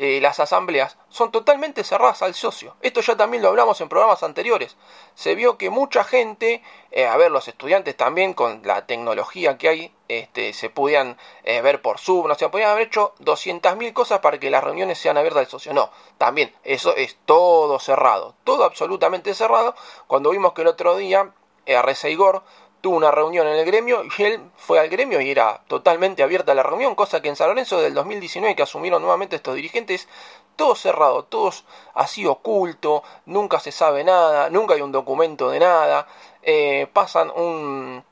[0.00, 2.76] eh, las asambleas son totalmente cerradas al socio.
[2.82, 4.76] Esto ya también lo hablamos en programas anteriores.
[5.16, 9.68] Se vio que mucha gente, eh, a ver, los estudiantes también con la tecnología que
[9.68, 14.20] hay, este, se podían eh, ver por Zoom, no se podían haber hecho 200.000 cosas
[14.20, 15.74] para que las reuniones sean abiertas al socio.
[15.74, 19.74] No, también eso es todo cerrado, todo absolutamente cerrado.
[20.06, 21.32] Cuando vimos que el otro día
[21.74, 22.42] a Igor
[22.80, 26.54] tuvo una reunión en el gremio y él fue al gremio y era totalmente abierta
[26.54, 30.08] la reunión, cosa que en San Lorenzo del 2019 que asumieron nuevamente estos dirigentes,
[30.56, 31.64] todo cerrado, todos
[31.94, 36.06] así oculto, nunca se sabe nada, nunca hay un documento de nada,
[36.42, 38.04] eh, pasan un,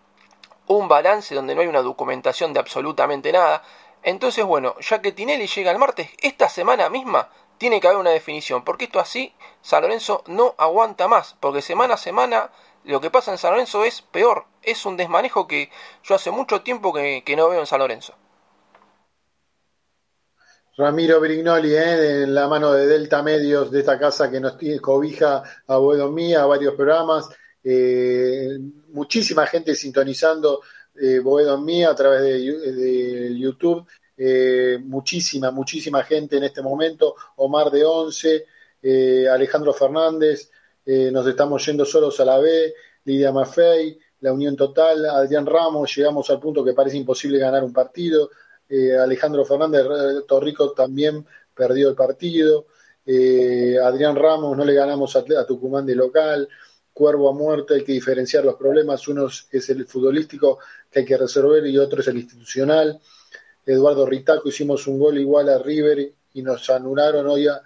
[0.67, 3.63] un balance donde no hay una documentación de absolutamente nada.
[4.03, 8.11] Entonces, bueno, ya que Tinelli llega el martes, esta semana misma tiene que haber una
[8.11, 12.51] definición, porque esto así San Lorenzo no aguanta más, porque semana a semana
[12.87, 15.70] lo que pasa en San Lorenzo es peor, es un desmanejo que
[16.05, 18.14] yo hace mucho tiempo que, no veo en San Lorenzo.
[20.79, 22.22] Ramiro Brignoli, ¿eh?
[22.22, 26.42] en la mano de Delta Medios, de esta casa que nos cobija a Buenos Mía,
[26.42, 27.29] a varios programas.
[27.64, 30.61] Eh, muchísima gente sintonizando
[31.01, 33.87] eh, Boedo Mía a través de, YouTube.
[34.16, 37.14] Eh, muchísima, muchísima gente en este momento.
[37.37, 38.46] Omar de Once,
[38.83, 40.51] eh, Alejandro Fernández,
[40.87, 42.72] eh, nos estamos yendo solos a la B,
[43.05, 47.72] Lidia Maffei, la Unión Total, Adrián Ramos, llegamos al punto que parece imposible ganar un
[47.72, 48.31] partido,
[49.01, 49.85] Alejandro Fernández,
[50.27, 52.66] Torrico también perdió el partido,
[53.05, 56.49] Adrián Ramos, no le ganamos a, a Tucumán de local,
[56.96, 60.59] cuervo a muerte, hay que diferenciar los problemas, uno es el futbolístico
[60.90, 62.99] que hay que resolver y otro es el institucional.
[63.66, 67.61] Eduardo Ritaco hicimos un gol igual a River y nos anularon hoy a, eh,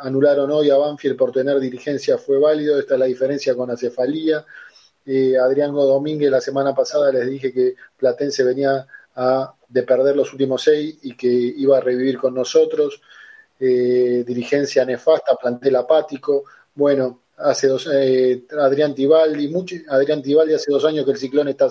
[0.00, 3.76] anularon hoy a Banfield por tener dirigencia fue válido, esta es la diferencia con la
[3.76, 4.44] cefalía.
[5.06, 10.32] Eh, Adrián Domínguez la semana pasada les dije que Platense venía a, de perder los
[10.32, 13.00] últimos seis y que iba a revivir con nosotros.
[13.60, 16.44] Eh, dirigencia nefasta, plantel apático.
[16.74, 19.52] Bueno, hace dos, eh, Adrián Tibaldi,
[19.88, 21.68] Adrián Tibaldi hace dos años que el ciclón está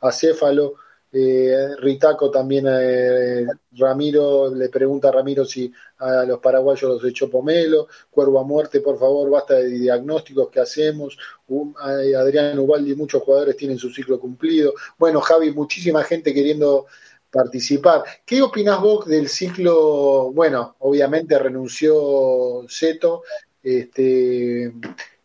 [0.00, 0.74] acéfalo,
[1.12, 7.30] eh, Ritaco también, eh, Ramiro, le pregunta a Ramiro si a los paraguayos los echó
[7.30, 11.16] pomelo, Cuervo a muerte, por favor, basta de diagnósticos, ¿qué hacemos?
[11.80, 14.74] Adrián Ubaldi, muchos jugadores tienen su ciclo cumplido.
[14.98, 16.86] Bueno, Javi, muchísima gente queriendo
[17.30, 18.02] participar.
[18.24, 20.32] ¿Qué opinas vos del ciclo?
[20.32, 23.22] Bueno, obviamente renunció Seto,
[23.62, 24.72] este,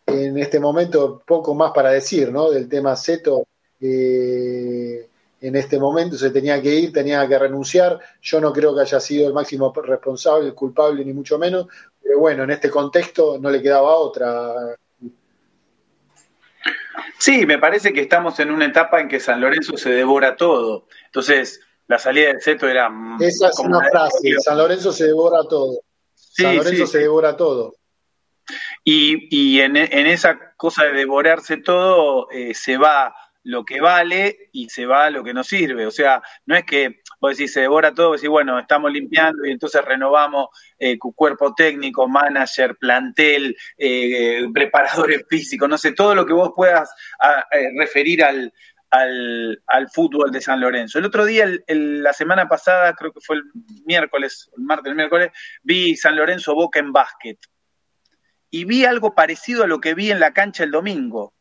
[0.05, 2.51] en este momento poco más para decir, ¿no?
[2.51, 3.45] Del tema Seto.
[3.79, 4.90] Eh,
[5.41, 7.99] en este momento se tenía que ir, tenía que renunciar.
[8.21, 11.67] Yo no creo que haya sido el máximo responsable, el culpable, ni mucho menos.
[12.01, 14.53] Pero bueno, en este contexto no le quedaba otra.
[17.17, 20.85] Sí, me parece que estamos en una etapa en que San Lorenzo se devora todo.
[21.07, 22.91] Entonces, la salida del Seto era.
[23.19, 25.81] Esa es una frase: San Lorenzo se devora todo.
[26.13, 27.75] San Lorenzo se devora todo.
[28.83, 34.85] Y, en, esa cosa de devorarse todo eh, se va lo que vale y se
[34.85, 35.85] va lo que no sirve.
[35.85, 39.51] O sea, no es que vos decís, se devora todo, decís, bueno, estamos limpiando y
[39.51, 46.33] entonces renovamos eh, cuerpo técnico, manager, plantel, eh, preparadores físicos, no sé, todo lo que
[46.33, 46.93] vos puedas
[47.77, 48.53] referir al,
[48.91, 50.99] al, fútbol de San Lorenzo.
[50.99, 53.43] El otro día, la semana pasada, creo que fue el
[53.85, 55.31] miércoles, el martes, el miércoles,
[55.63, 57.37] vi San Lorenzo Boca en básquet
[58.49, 61.33] y vi algo parecido a lo que vi en la cancha el domingo.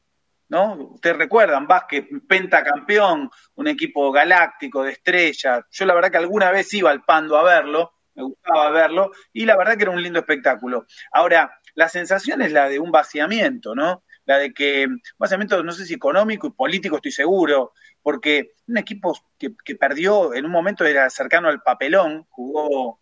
[0.51, 0.75] ¿No?
[0.75, 5.65] Ustedes recuerdan, básquet, pentacampeón, un equipo galáctico de estrellas.
[5.71, 9.47] Yo la verdad que alguna vez iba al Pando a verlo, me gustaba verlo, y
[9.47, 10.87] la verdad que era un lindo espectáculo.
[11.13, 14.03] Ahora, la sensación es la de un vaciamiento, ¿no?
[14.25, 18.79] La de que, un vaciamiento, no sé si económico y político, estoy seguro, porque un
[18.79, 23.01] equipo que, perdió en un momento era cercano al papelón, jugó,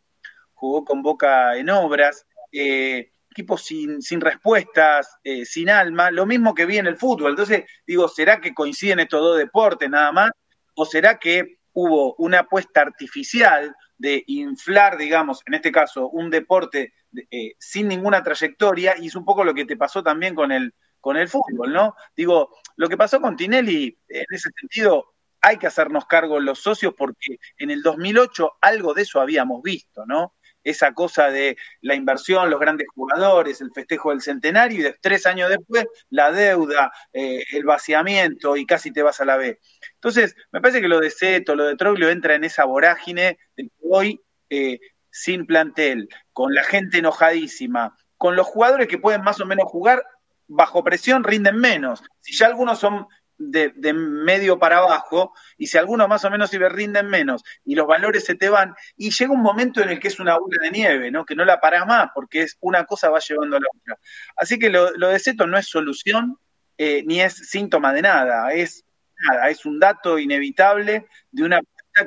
[0.52, 6.54] jugó con Boca en obras, eh, equipos sin, sin respuestas, eh, sin alma, lo mismo
[6.54, 7.30] que vi en el fútbol.
[7.30, 10.30] Entonces, digo, ¿será que coinciden estos dos deportes nada más?
[10.74, 16.94] ¿O será que hubo una apuesta artificial de inflar, digamos, en este caso, un deporte
[17.30, 18.96] eh, sin ninguna trayectoria?
[18.98, 21.94] Y es un poco lo que te pasó también con el, con el fútbol, ¿no?
[22.16, 26.94] Digo, lo que pasó con Tinelli, en ese sentido, hay que hacernos cargo los socios
[26.96, 30.34] porque en el 2008 algo de eso habíamos visto, ¿no?
[30.64, 35.48] Esa cosa de la inversión, los grandes jugadores, el festejo del centenario y tres años
[35.50, 39.58] después la deuda, eh, el vaciamiento y casi te vas a la B.
[39.94, 43.70] Entonces, me parece que lo de Seto, lo de Troglio entra en esa vorágine de
[43.82, 44.78] hoy eh,
[45.10, 50.02] sin plantel, con la gente enojadísima, con los jugadores que pueden más o menos jugar
[50.48, 52.02] bajo presión rinden menos.
[52.20, 53.06] Si ya algunos son
[53.38, 57.86] de, medio para abajo, y si algunos más o menos se rinden menos, y los
[57.86, 60.70] valores se te van, y llega un momento en el que es una bola de
[60.70, 61.24] nieve, ¿no?
[61.24, 63.98] Que no la parás más, porque es una cosa va llevando a la otra.
[64.36, 66.38] Así que lo, de Seto no es solución,
[66.76, 68.84] eh, ni es síntoma de nada, es
[69.28, 71.60] nada, es un dato inevitable de una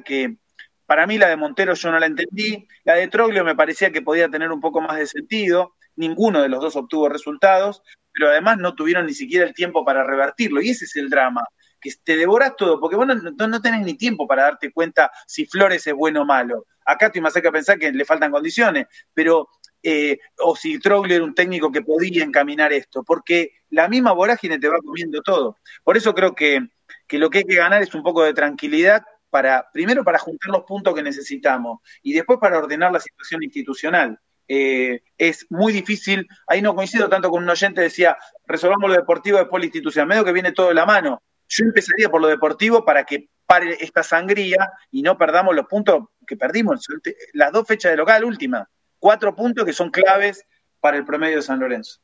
[0.05, 0.37] que
[0.85, 4.01] para mí la de Montero yo no la entendí, la de Troglio me parecía que
[4.01, 8.57] podía tener un poco más de sentido, ninguno de los dos obtuvo resultados, pero además
[8.57, 10.61] no tuvieron ni siquiera el tiempo para revertirlo.
[10.61, 11.45] Y ese es el drama,
[11.79, 15.85] que te devoras todo, porque vos no, tenés ni tiempo para darte cuenta si Flores
[15.87, 16.65] es bueno o malo.
[16.85, 19.49] Acá más cerca de pensar que le faltan condiciones, pero
[19.83, 24.59] eh, o si Troglio era un técnico que podía encaminar esto, porque la misma vorágine
[24.59, 25.57] te va comiendo todo.
[25.83, 26.67] Por eso creo que,
[27.07, 30.51] que lo que hay que ganar es un poco de tranquilidad para, primero para juntar
[30.51, 34.19] los puntos que necesitamos y después para ordenar la situación institucional.
[34.53, 39.37] Eh, es muy difícil, ahí no coincido tanto con un oyente, decía, resolvamos lo deportivo
[39.37, 41.23] después la institución, medio que viene todo de la mano.
[41.47, 44.57] Yo empezaría por lo deportivo para que pare esta sangría
[44.91, 46.85] y no perdamos los puntos que perdimos,
[47.31, 50.43] las dos fechas de local última, cuatro puntos que son claves
[50.81, 52.01] para el promedio de San Lorenzo.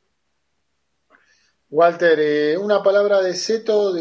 [1.68, 3.92] Walter, eh, una palabra de Seto,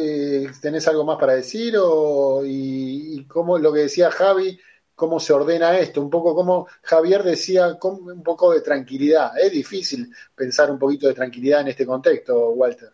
[0.62, 1.76] ¿tenés algo más para decir?
[1.78, 4.58] O, y, y como lo que decía Javi,
[4.98, 9.38] cómo se ordena esto, un poco como Javier decía, un poco de tranquilidad.
[9.38, 12.90] Es difícil pensar un poquito de tranquilidad en este contexto, Walter.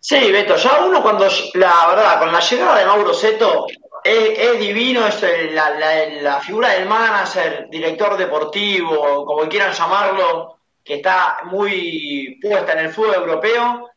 [0.00, 3.66] Sí, Beto, ya uno cuando, la verdad, con la llegada de Mauro Seto,
[4.02, 12.38] es, divino, es la, figura del manager, director deportivo, como quieran llamarlo, que está muy
[12.40, 13.90] puesta en el fútbol europeo.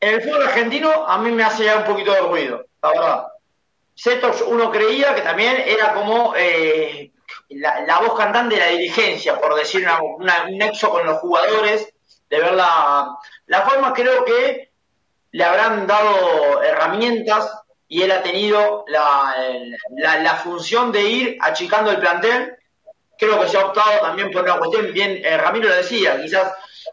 [0.00, 3.26] En el fútbol argentino a mí me hace ya un poquito de ruido, la verdad.
[3.94, 7.12] Seto uno creía que también era como eh,
[7.50, 11.92] la, voz cantante de la dirigencia, por decir un nexo con los jugadores,
[12.28, 13.16] de ver la,
[13.46, 14.70] la forma creo que
[15.32, 17.50] le habrán dado herramientas
[17.88, 19.34] y él ha tenido la,
[19.96, 22.56] la, función de ir achicando el plantel.
[23.18, 26.52] Creo que se ha optado también por una cuestión, bien, eh, Ramiro lo decía, quizás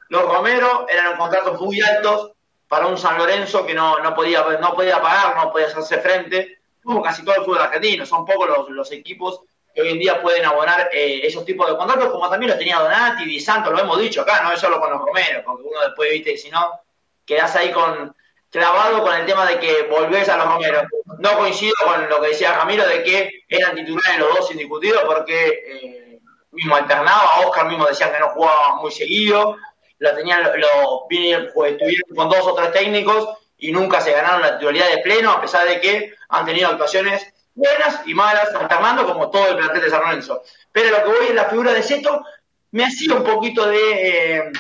[0.10, 2.32] los Romero eran contratos muy altos
[2.68, 6.57] para un San Lorenzo que no, no, podía, no podía pagar, no podía hacerse frente,
[6.88, 8.06] como casi todo el fútbol argentino.
[8.06, 9.42] Son pocos los, los equipos
[9.76, 12.80] que hoy en día pueden abonar eh, esos tipos de contratos, como también lo tenía
[12.80, 15.82] Donati, Di Santo, lo hemos dicho acá, no es solo con los Romero, porque uno
[15.82, 16.80] después, viste, si no,
[17.26, 18.16] quedás ahí con,
[18.50, 20.82] clavado con el tema de que volvés a los Romero.
[21.20, 25.64] No coincido con lo que decía Ramiro de que eran titulares los dos indiscutidos porque
[25.68, 26.20] eh,
[26.52, 29.58] mismo alternaba, Oscar mismo decía que no jugaba muy seguido,
[30.00, 34.90] lo tenían, lo, estuvieron con dos o tres técnicos y nunca se ganaron la titularidad
[34.90, 39.50] de pleno, a pesar de que han tenido actuaciones buenas y malas, alternando como todo
[39.50, 40.44] el plantel de San Lorenzo.
[40.72, 42.24] Pero lo que voy en la figura de Seto,
[42.72, 44.52] me hacía un poquito de, eh,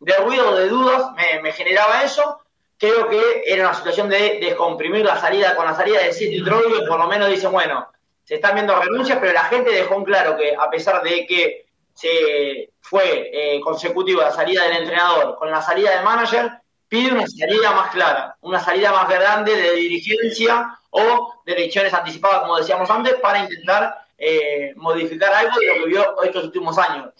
[0.00, 1.10] de ruido, de dudas,
[1.42, 2.40] me, generaba eso,
[2.78, 6.86] creo que era una situación de descomprimir la salida, con la salida de City y
[6.86, 7.88] por lo menos dicen, bueno,
[8.22, 11.66] se están viendo renuncias, pero la gente dejó en claro que a pesar de que
[11.94, 16.50] se fue eh, consecutiva la salida del entrenador con la salida del manager,
[16.88, 22.40] pide una salida más clara, una salida más grande de dirigencia o de elecciones anticipadas,
[22.40, 27.10] como decíamos antes, para intentar eh, modificar algo de lo que vio estos últimos años.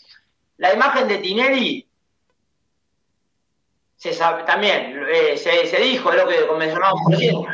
[0.59, 1.87] La imagen de Tinelli
[3.97, 7.45] se sabe, también eh, se, dijo, es lo que mencionábamos recién.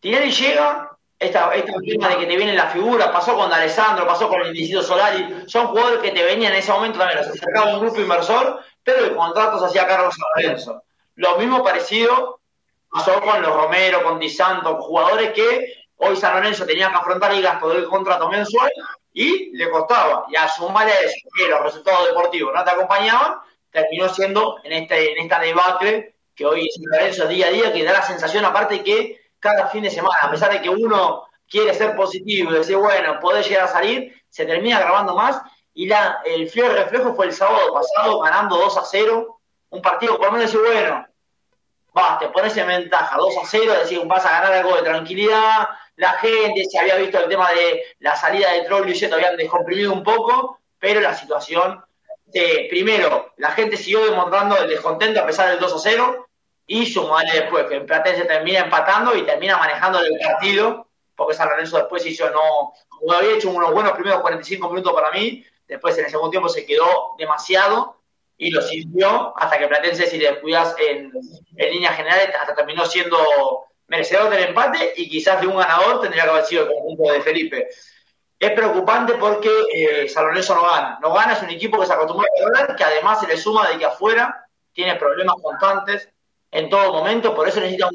[0.00, 4.40] Tinelli llega, esta, esta de que te viene la figura, pasó con Alessandro, pasó con
[4.40, 7.80] el Indicido Solari, son jugadores que te venían en ese momento también, se acercaba un
[7.80, 10.82] grupo inversor, pero el contrato se hacía Carlos Lorenzo.
[11.18, 12.38] Lo mismo parecido
[12.88, 17.32] pasó con los Romero, con Di Santo, jugadores que hoy San Lorenzo tenía que afrontar
[17.32, 18.70] el gasto del contrato mensual
[19.12, 20.26] y le costaba.
[20.28, 23.34] Y a sumarle a eso, que los resultados deportivos no te acompañaban,
[23.72, 27.94] terminó siendo en, este, en esta debacle que hoy es día a día, que da
[27.94, 31.96] la sensación aparte que cada fin de semana, a pesar de que uno quiere ser
[31.96, 35.42] positivo y decir, bueno, puede llegar a salir, se termina grabando más.
[35.74, 39.37] Y la, el frío reflejo fue el sábado pasado, ganando 2 a 0.
[39.70, 41.06] Un partido por lo menos decir, bueno,
[41.92, 45.68] vas, te pones en ventaja 2 a 0, decir, vas a ganar algo de tranquilidad.
[45.96, 49.36] La gente se había visto el tema de la salida de Troll y se habían
[49.36, 51.82] descomprimido un poco, pero la situación
[52.30, 56.28] primero, la gente siguió demostrando el descontento a pesar del 2 a 0
[56.66, 61.48] y sumarle después que el Platense termina empatando y termina manejando el partido, porque San
[61.48, 62.74] Lorenzo después hizo no,
[63.14, 66.66] había hecho unos buenos primeros 45 minutos para mí, después en el segundo tiempo se
[66.66, 67.97] quedó demasiado
[68.38, 71.12] y lo sirvió hasta que Platense, si le descuidas en,
[71.56, 73.18] en líneas generales, hasta terminó siendo
[73.88, 77.20] merecedor del empate y quizás de un ganador tendría que haber sido el conjunto de
[77.20, 77.68] Felipe
[78.38, 80.98] es preocupante porque eh, San no gana.
[81.02, 83.68] No gana, es un equipo que se acostumbra a ganar, que además se le suma
[83.68, 86.08] de que afuera tiene problemas constantes
[86.50, 87.90] en todo momento, por eso necesita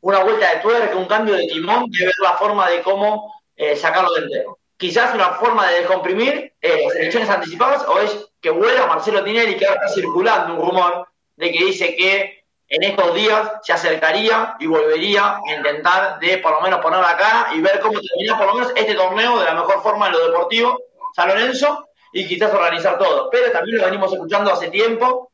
[0.00, 3.76] una vuelta de tuerca, un cambio de timón, de ver la forma de cómo eh,
[3.76, 4.58] sacarlo del entero.
[4.82, 9.64] Quizás una forma de descomprimir las elecciones anticipadas o es que vuelva Marcelo Tinelli, que
[9.64, 11.06] ahora está circulando un rumor
[11.36, 16.50] de que dice que en estos días se acercaría y volvería a intentar de por
[16.50, 19.44] lo menos poner la cara y ver cómo termina por lo menos este torneo de
[19.44, 20.76] la mejor forma en lo deportivo,
[21.14, 23.30] San Lorenzo, y quizás organizar todo.
[23.30, 25.30] Pero también lo venimos escuchando hace tiempo.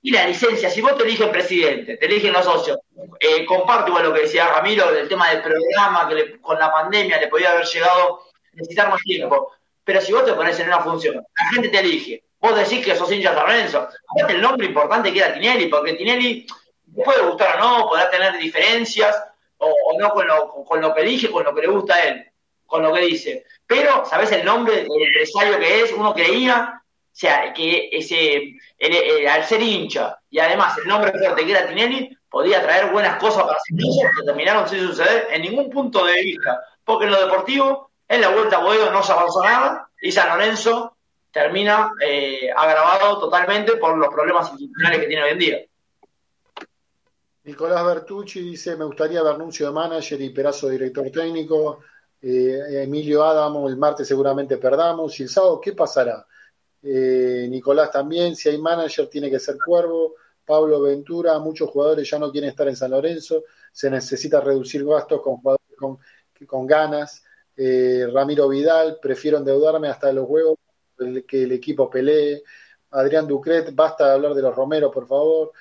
[0.00, 2.78] Y la licencia, si vos te eligen presidente, te eligen los socios,
[3.18, 7.18] eh, comparto igual lo que decía Ramiro del tema del programa, que con la pandemia
[7.18, 8.20] le podía haber llegado
[8.56, 9.52] necesitar más tiempo.
[9.84, 12.94] Pero si vos te pones en una función, la gente te elige, Vos decís que
[12.94, 13.88] sos hincha de Lorenzo.
[14.28, 16.46] El nombre importante que era Tinelli, porque Tinelli
[17.02, 19.16] puede gustar o no, podrá tener diferencias
[19.56, 20.26] o, no con
[20.82, 22.30] lo, que elige, con lo que le gusta a él,
[22.66, 23.46] con lo que dice.
[23.66, 25.92] Pero, ¿sabés el nombre del empresario que es?
[25.92, 28.58] Uno creía, o sea, que ese,
[29.26, 33.44] al ser hincha y además el nombre fuerte que era Tinelli, podía traer buenas cosas
[33.44, 36.60] para San que terminaron sin suceder en ningún punto de vista.
[36.84, 40.28] Porque en lo deportivo, en la Vuelta a Boedo no se avanzó nada y San
[40.28, 40.96] Lorenzo
[41.30, 45.58] termina eh, agravado totalmente por los problemas institucionales que tiene hoy en día.
[47.44, 51.80] Nicolás Bertucci dice, me gustaría ver anuncio de manager y Perazo director técnico.
[52.22, 55.20] Emilio Adamo, el martes seguramente perdamos.
[55.20, 56.26] ¿Y el sábado qué pasará?
[56.80, 60.14] Nicolás también, si hay manager tiene que ser Cuervo.
[60.46, 65.22] Pablo Ventura, muchos jugadores ya no quieren estar en San Lorenzo, se necesita reducir gastos
[65.22, 65.64] con jugadores
[66.46, 67.24] con ganas.
[67.56, 70.58] Eh, Ramiro Vidal, prefiero endeudarme hasta los huevos
[71.26, 72.42] que el equipo pelee.
[72.90, 75.52] Adrián Ducret, basta de hablar de los Romero, por favor.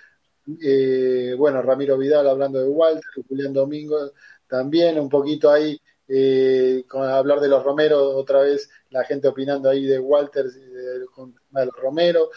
[0.62, 4.12] Eh, bueno, Ramiro Vidal hablando de Walter, Julián Domingo
[4.48, 9.70] también, un poquito ahí, eh, con hablar de los Romero, otra vez la gente opinando
[9.70, 12.30] ahí de Walter, de, de los Romero.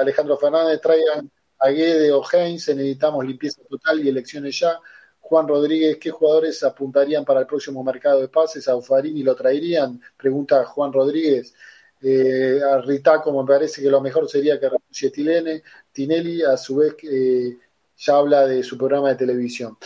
[0.00, 4.80] Alejandro Fernández, traigan a Guede o Heinz, necesitamos limpieza total y elecciones ya.
[5.28, 8.68] Juan Rodríguez, ¿qué jugadores apuntarían para el próximo mercado de pases?
[8.68, 10.00] ¿A Ufarini lo traerían?
[10.16, 11.52] Pregunta Juan Rodríguez.
[12.00, 15.64] Eh, a Ritaco me parece que lo mejor sería que renuncie Tilene.
[15.90, 17.58] Tinelli, a su vez, eh,
[17.96, 19.76] ya habla de su programa de televisión.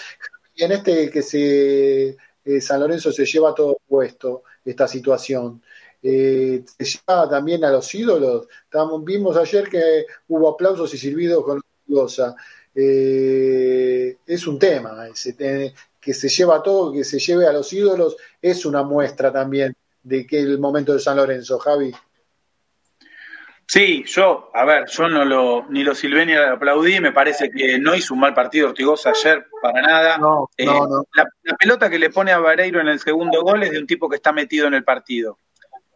[0.55, 5.63] Y en este que se eh, San Lorenzo se lleva todo puesto, esta situación.
[6.03, 8.47] se lleva también a los ídolos.
[9.05, 12.37] vimos ayer que hubo aplausos y silbidos con Goza
[12.75, 15.07] eh, es un tema,
[16.01, 20.27] que se lleva todo, que se lleve a los ídolos, es una muestra también de
[20.27, 21.93] que el momento de San Lorenzo, Javi.
[23.67, 27.51] Sí, yo, a ver, yo no lo, ni lo silbé ni lo aplaudí, me parece
[27.53, 30.19] que no hizo un mal partido Ortigosa ayer, para nada.
[30.57, 33.79] Eh, la, la, pelota que le pone a Vareiro en el segundo gol es de
[33.79, 35.39] un tipo que está metido en el partido.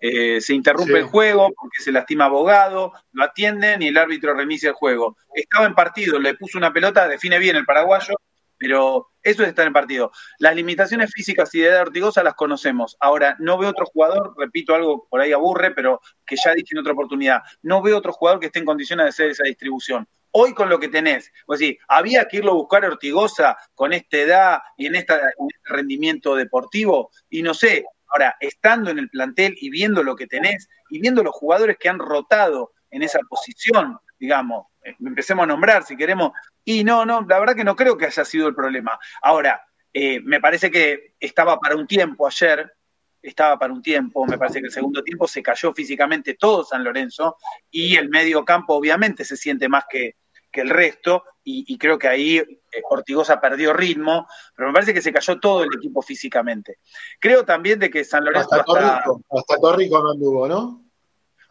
[0.06, 4.66] Eh, se interrumpe el juego porque se lastima abogado, lo atienden y el árbitro remite
[4.66, 5.16] el juego.
[5.34, 8.14] Estaba en partido, le puso una pelota, define bien el paraguayo,
[8.58, 10.12] pero eso es estar en partido.
[10.40, 12.98] Las limitaciones físicas y de edad Ortigosa las conocemos.
[13.00, 16.80] Ahora, no veo otro jugador, repito algo por ahí aburre, pero que ya dije en
[16.80, 20.06] otra oportunidad, no veo otro jugador que esté en condiciones de hacer esa distribución.
[20.32, 23.94] Hoy con lo que tenés, pues sí, había que irlo a buscar a Ortigosa con
[23.94, 29.00] esta edad y en, esta, en este rendimiento deportivo, y no sé, Ahora, estando en
[29.00, 33.02] el plantel y viendo lo que tenés y viendo los jugadores que han rotado en
[33.02, 36.30] esa posición, digamos, eh, empecemos a nombrar si queremos,
[36.64, 38.96] y no, no, la verdad que no creo que haya sido el problema.
[39.20, 42.72] Ahora, eh, me parece que estaba para un tiempo ayer,
[43.20, 46.84] estaba para un tiempo, me parece que el segundo tiempo se cayó físicamente todo San
[46.84, 47.36] Lorenzo
[47.68, 50.14] y el medio campo obviamente se siente más que,
[50.54, 52.46] que el resto, y, creo que ahí eh,
[52.88, 54.26] Ortigosa perdió ritmo,
[54.56, 56.78] pero me parece que se cayó todo el equipo físicamente.
[57.20, 58.48] Creo también de que San Lorenzo...
[58.50, 60.80] Hasta Torrico, hasta, Torrico no anduvo, ¿no?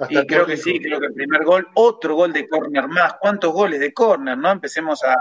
[0.10, 3.16] y creo que sí, creo que el primer gol, otro gol de córner más.
[3.20, 4.50] ¿Cuántos goles de córner, no?
[4.50, 5.16] Empecemos a,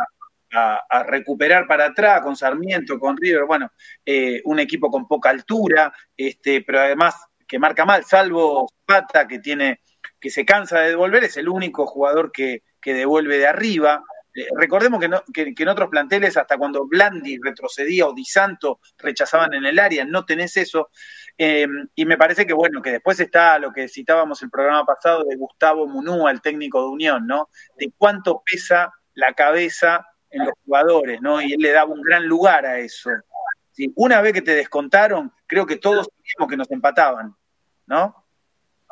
[1.07, 3.73] recuperar para atrás con Sarmiento, con River, bueno,
[4.05, 7.15] eh, un equipo con poca altura, este, pero además
[7.49, 9.81] que marca mal, salvo Pata que tiene,
[10.21, 14.05] que se cansa de devolver, es el único jugador que, que devuelve de arriba.
[14.35, 15.01] Eh, recordemos
[15.33, 20.05] que, en otros planteles, hasta cuando Blandi retrocedía o Di Santo rechazaban en el área,
[20.05, 20.91] no tenés eso.
[21.39, 25.25] Eh, y me parece que, bueno, que después está lo que citábamos el programa pasado
[25.25, 27.49] de Gustavo Munúa, el técnico de Unión, ¿no?
[27.79, 31.41] De cuánto pesa la cabeza en los jugadores, ¿no?
[31.41, 33.11] Y él le daba un gran lugar a eso.
[33.95, 37.35] Una vez que te descontaron, creo que todos sabíamos que nos empataban,
[37.87, 38.27] ¿no?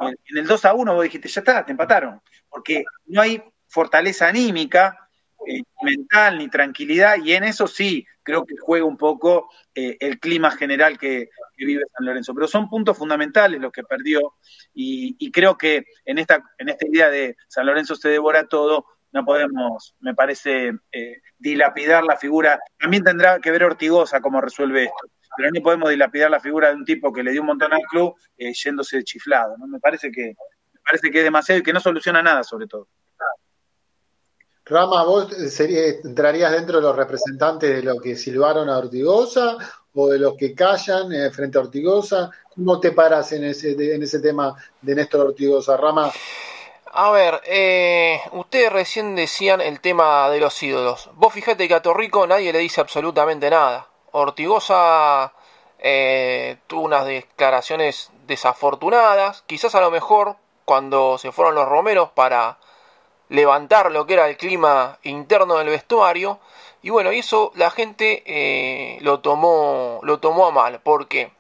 [0.01, 2.23] En el 2 a 1 vos dijiste, ya está, te empataron.
[2.49, 5.09] Porque no hay fortaleza anímica,
[5.47, 10.19] eh, mental ni tranquilidad, y en eso sí creo que juega un poco eh, el
[10.19, 12.35] clima general que, vive San Lorenzo.
[12.35, 14.35] Pero son puntos fundamentales los que perdió,
[14.75, 19.25] y, creo que en esta, en esta idea de San Lorenzo se devora todo, no
[19.25, 22.61] podemos, me parece, eh, dilapidar la figura.
[22.79, 25.07] También tendrá que ver Ortigosa cómo resuelve esto.
[25.37, 27.83] Pero no podemos dilapidar la figura de un tipo que le dio un montón al
[27.83, 29.57] club yéndose chiflado.
[29.59, 29.67] ¿no?
[29.67, 30.35] Me parece que
[30.73, 32.89] me parece que es demasiado y que no soluciona nada, sobre todo.
[34.71, 39.57] Rama, ¿vos entrarías dentro de los representantes de los que silbaron a Ortigosa
[39.97, 42.31] o de los que callan eh, frente a Ortigosa?
[42.55, 46.13] ¿Cómo te paras en ese, en ese tema de Néstor Ortigosa, Rama?
[46.93, 51.11] A ver, eh, ustedes recién decían el tema de los ídolos.
[51.15, 53.89] Vos fijate que a Torrico nadie le dice absolutamente nada.
[54.13, 55.33] Ortigosa
[55.81, 62.59] eh, tuvo unas declaraciones desafortunadas, quizás a lo mejor cuando se fueron los romeros para
[63.31, 66.41] levantar lo que era el clima interno del vestuario.
[66.83, 71.31] Y bueno, eso la gente eh, lo, tomó, lo tomó a mal, porque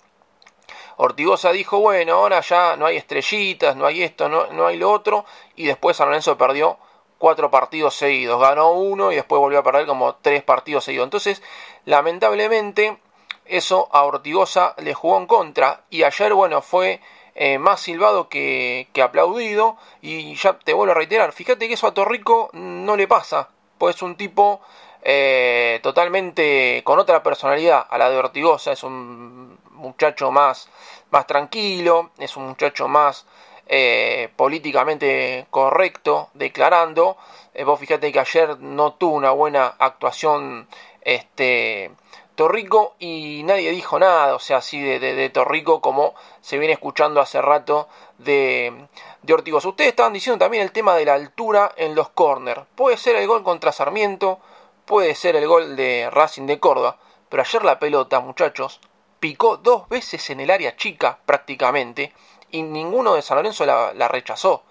[0.96, 4.90] Ortigosa dijo, bueno, ahora ya no hay estrellitas, no hay esto, no, no hay lo
[4.90, 5.24] otro,
[5.56, 6.78] y después San Lorenzo perdió
[7.18, 11.06] cuatro partidos seguidos, ganó uno y después volvió a perder como tres partidos seguidos.
[11.06, 11.42] Entonces,
[11.86, 12.98] lamentablemente,
[13.46, 17.00] eso a Ortigosa le jugó en contra, y ayer, bueno, fue
[17.42, 19.78] eh, más silbado que, aplaudido.
[20.02, 23.96] Y ya te vuelvo a reiterar, fíjate que eso a Torrico no le pasa, pues
[23.96, 24.60] es un tipo
[25.02, 30.68] eh, totalmente con otra personalidad a la de Ortigosa, es un muchacho más,
[31.10, 33.24] más tranquilo, es un muchacho más
[33.68, 37.16] eh, políticamente correcto, declarando.
[37.64, 40.68] Vos fíjate que ayer no tuvo una buena actuación
[41.00, 41.90] este,
[42.34, 47.20] Torrico y nadie dijo nada, o sea, así de, de, Torrico como se viene escuchando
[47.20, 48.86] hace rato de,
[49.22, 49.34] de.
[49.34, 52.62] Ustedes estaban diciendo también el tema de la altura en los corners.
[52.74, 54.38] Puede ser el gol contra Sarmiento,
[54.86, 58.80] puede ser el gol de Racing de Córdoba, pero ayer la pelota, muchachos,
[59.20, 62.12] picó dos veces en el área chica prácticamente
[62.50, 64.64] y ninguno de San Lorenzo la, rechazó.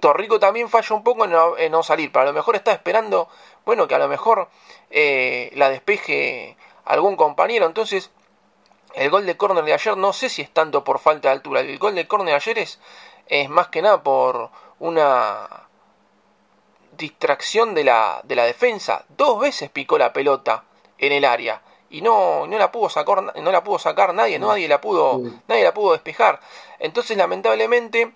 [0.00, 1.24] Torrico también falló un poco
[1.56, 3.28] en no, salir, pero a lo mejor está esperando,
[3.64, 4.48] bueno, que a lo mejor
[4.90, 6.56] eh, la despeje
[6.88, 7.66] algún compañero.
[7.66, 8.10] Entonces,
[8.94, 11.60] el gol de córner de ayer no sé si es tanto por falta de altura.
[11.60, 12.80] El gol de córner de ayer es,
[13.26, 15.68] es más que nada por una
[16.96, 19.04] distracción de la, de la defensa.
[19.10, 20.64] Dos veces picó la pelota
[20.96, 24.66] en el área y no, no la pudo sacar, no la pudo sacar nadie, nadie
[24.66, 26.40] la pudo, nadie la pudo despejar.
[26.78, 28.12] Entonces, lamentablemente,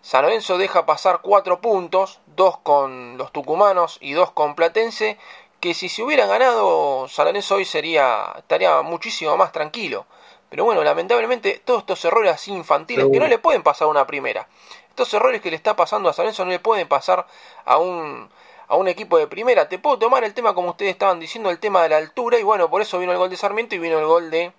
[0.00, 5.18] San Lorenzo deja pasar cuatro puntos, dos con los tucumanos y dos con Platense,
[5.62, 10.06] que si se hubieran ganado San Lorenzo hoy sería, estaría muchísimo más tranquilo.
[10.50, 14.04] Pero bueno, lamentablemente todos estos errores así infantiles que no le pueden pasar a una
[14.04, 14.48] primera.
[14.88, 17.28] Estos errores que le está pasando a San Lorenzo no le pueden pasar
[17.64, 18.28] a un,
[18.66, 19.68] a un equipo de primera.
[19.68, 22.42] Te puedo tomar el tema como ustedes estaban diciendo, el tema de la altura, y
[22.42, 24.52] bueno, por eso vino el gol de Sarmiento y vino el gol de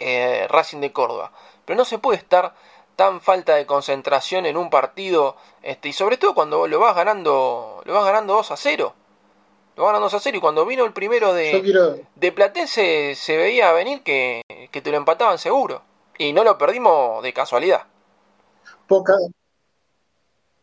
[0.00, 1.30] eh, Racing de Córdoba.
[1.64, 2.52] Pero no se puede estar
[2.96, 7.80] tan falta de concentración en un partido, este, y sobre todo cuando lo vas ganando,
[7.84, 8.94] lo vas ganando 2 a 0.
[9.80, 13.36] Lo vas ganando 2 a 0 y cuando vino el primero de, de Platense se
[13.38, 15.80] veía venir que, que te lo empataban seguro.
[16.18, 17.84] Y no lo perdimos de casualidad.
[18.86, 19.14] Poca,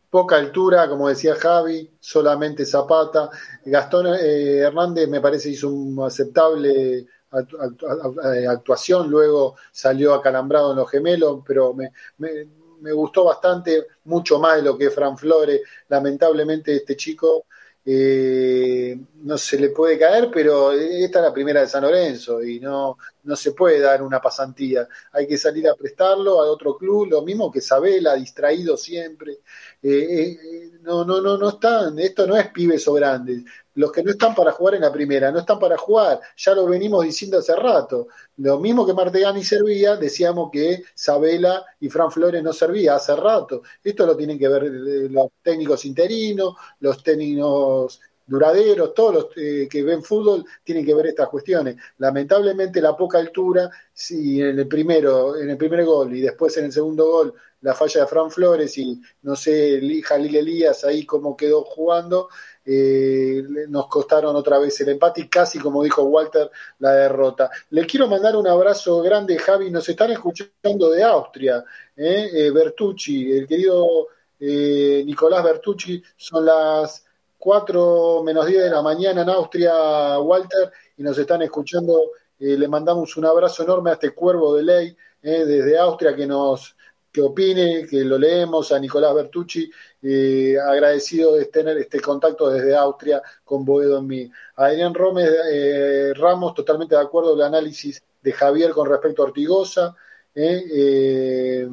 [0.08, 3.28] poca altura, como decía Javi, solamente Zapata.
[3.64, 10.88] Gastón eh, Hernández me parece hizo un aceptable eh, actuación, luego salió acalambrado en los
[10.88, 15.62] gemelos, pero me, me, gustó bastante, mucho más de lo que Fran Flores.
[15.88, 17.46] Lamentablemente este chico
[17.90, 22.60] eh, no se le puede caer, pero esta es la primera de San Lorenzo y
[22.60, 24.86] no, no se puede dar una pasantía.
[25.12, 29.38] Hay que salir a prestarlo a otro club, lo mismo que Sabela, distraído siempre.
[29.82, 33.44] Eh, eh, no, no, no, no están, esto no es pibes o grandes.
[33.78, 36.66] Los que no están para jugar en la primera, no están para jugar, ya lo
[36.66, 38.08] venimos diciendo hace rato.
[38.38, 43.62] Lo mismo que Martegani servía, decíamos que Sabela y Fran Flores no servía hace rato.
[43.84, 49.82] Esto lo tienen que ver eh, los técnicos interinos, los técnicos duraderos, todos los que
[49.84, 51.76] ven fútbol tienen que ver estas cuestiones.
[51.98, 56.64] Lamentablemente la poca altura, si en el primero, en el primer gol y después en
[56.64, 61.36] el segundo gol la falla de Fran Flores y no sé, Jalil Elías ahí cómo
[61.36, 62.28] quedó jugando,
[62.70, 66.50] eh, nos costaron otra vez el empate y casi, como dijo Walter,
[66.80, 67.50] la derrota.
[67.70, 71.64] Le quiero mandar un abrazo grande, Javi, nos están escuchando de Austria,
[71.96, 74.08] eh, eh Bertucci, el querido
[74.38, 77.06] eh, Nicolás Bertucci, son las
[77.38, 82.10] 4 menos 10 de la mañana en Austria, Walter, y nos están escuchando.
[82.38, 86.76] le mandamos un abrazo enorme a este cuervo de ley desde Austria que nos
[87.12, 89.70] que opine, que lo leemos, a Nicolás Bertucci,
[90.02, 94.30] eh, agradecido de tener este contacto desde Austria con Boedo en mí.
[94.56, 99.26] Adrián Rómez eh, Ramos, totalmente de acuerdo con el análisis de Javier con respecto a
[99.26, 99.96] Ortigosa.
[100.34, 101.66] Eh,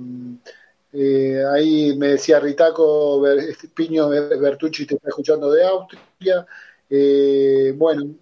[1.51, 3.21] ahí me decía Ritaco
[3.73, 6.45] Piño Bertucci te está escuchando de Austria.
[6.89, 8.15] Bueno,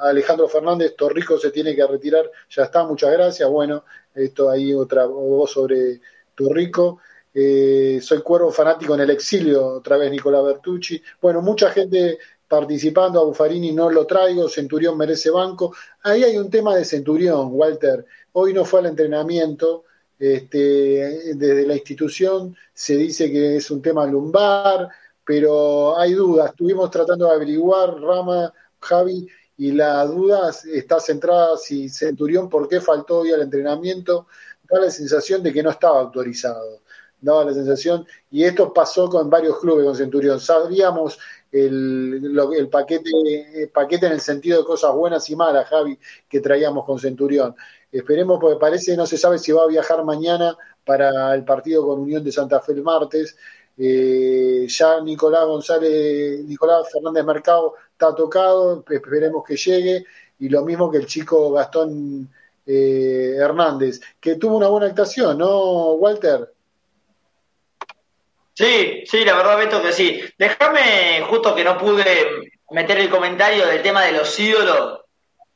[0.00, 3.48] Alejandro Fernández, Torrico se tiene que retirar, ya está, muchas gracias.
[3.48, 6.00] Bueno, esto ahí otra voz sobre
[6.34, 6.98] Torrico.
[7.36, 11.02] Eh, soy cuervo fanático en el exilio, otra vez Nicolás Bertucci.
[11.20, 15.74] Bueno, mucha gente participando, a Buffarini no lo traigo, Centurión merece banco.
[16.02, 18.06] Ahí hay un tema de Centurión, Walter.
[18.32, 19.84] Hoy no fue al entrenamiento,
[20.16, 24.88] este, desde la institución se dice que es un tema lumbar,
[25.24, 26.50] pero hay dudas.
[26.50, 32.80] Estuvimos tratando de averiguar, Rama, Javi, y la duda está centrada si Centurión, ¿por qué
[32.80, 34.26] faltó hoy al entrenamiento?
[34.68, 36.80] Da la sensación de que no estaba autorizado.
[37.20, 40.40] Daba la sensación, y esto pasó con varios clubes con Centurión.
[40.40, 41.18] Sabíamos
[41.50, 45.98] el, el paquete, paquete en el sentido de cosas buenas y malas, Javi,
[46.28, 47.54] que traíamos con Centurión.
[47.90, 52.00] Esperemos, porque parece, no se sabe si va a viajar mañana para el partido con
[52.00, 53.36] Unión de Santa Fe el martes.
[53.76, 60.04] Eh, ya Nicolás González, Nicolás Fernández Mercado está tocado, esperemos que llegue,
[60.38, 62.28] y lo mismo que el chico Gastón
[62.66, 66.50] eh, Hernández, que tuvo una buena actuación, ¿no, Walter?
[68.52, 70.22] Sí, sí, la verdad, Beto, que sí.
[70.38, 75.00] Déjame, justo que no pude meter el comentario del tema de los ídolos,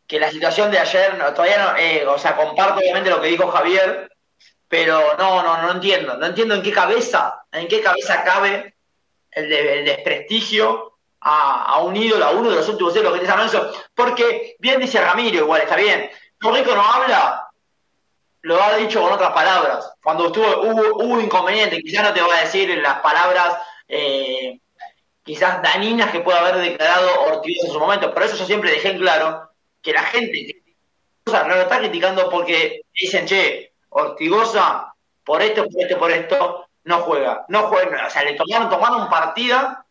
[0.07, 3.47] que la situación de ayer, todavía no, eh, o sea, comparto obviamente lo que dijo
[3.49, 4.11] Javier,
[4.69, 8.75] pero no, no, no entiendo, no entiendo en qué cabeza, en qué cabeza cabe
[9.31, 14.57] el, desprestigio a, un ídolo, a uno de los últimos ídolos que te Alonso, porque
[14.59, 17.49] bien dice Ramiro, igual, está bien, Rico no habla,
[18.43, 22.37] lo ha dicho con otras palabras, cuando estuvo, hubo, hubo inconveniente, quizás no te voy
[22.37, 23.57] a decir las palabras
[23.89, 24.61] eh,
[25.25, 28.91] quizás dañinas que pueda haber declarado Ortigosa en su momento, por eso yo siempre dejé
[28.91, 29.51] en claro
[29.83, 30.63] que la gente
[31.27, 34.93] no lo está criticando porque dicen, che, Ortigosa,
[35.25, 37.45] por esto, por esto, por esto, no juega.
[37.49, 38.07] No juega.
[38.07, 39.85] O sea, le tomaron, tomaron partida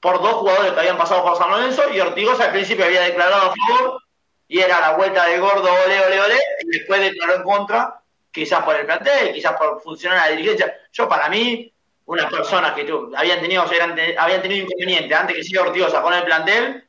[0.00, 3.50] por dos jugadores que habían pasado por San Lorenzo y Ortigosa al principio había declarado
[3.50, 4.02] a favor
[4.48, 8.00] y era la vuelta de gordo, ole, ole, ole, y después declaró en contra,
[8.32, 10.74] quizás por el plantel, quizás por funcionar la dirigencia.
[10.92, 11.72] Yo, para mí,
[12.06, 16.24] una persona que tú, habían tenido, habían tenido inconveniente antes que siga Ortigosa con el
[16.24, 16.84] plantel,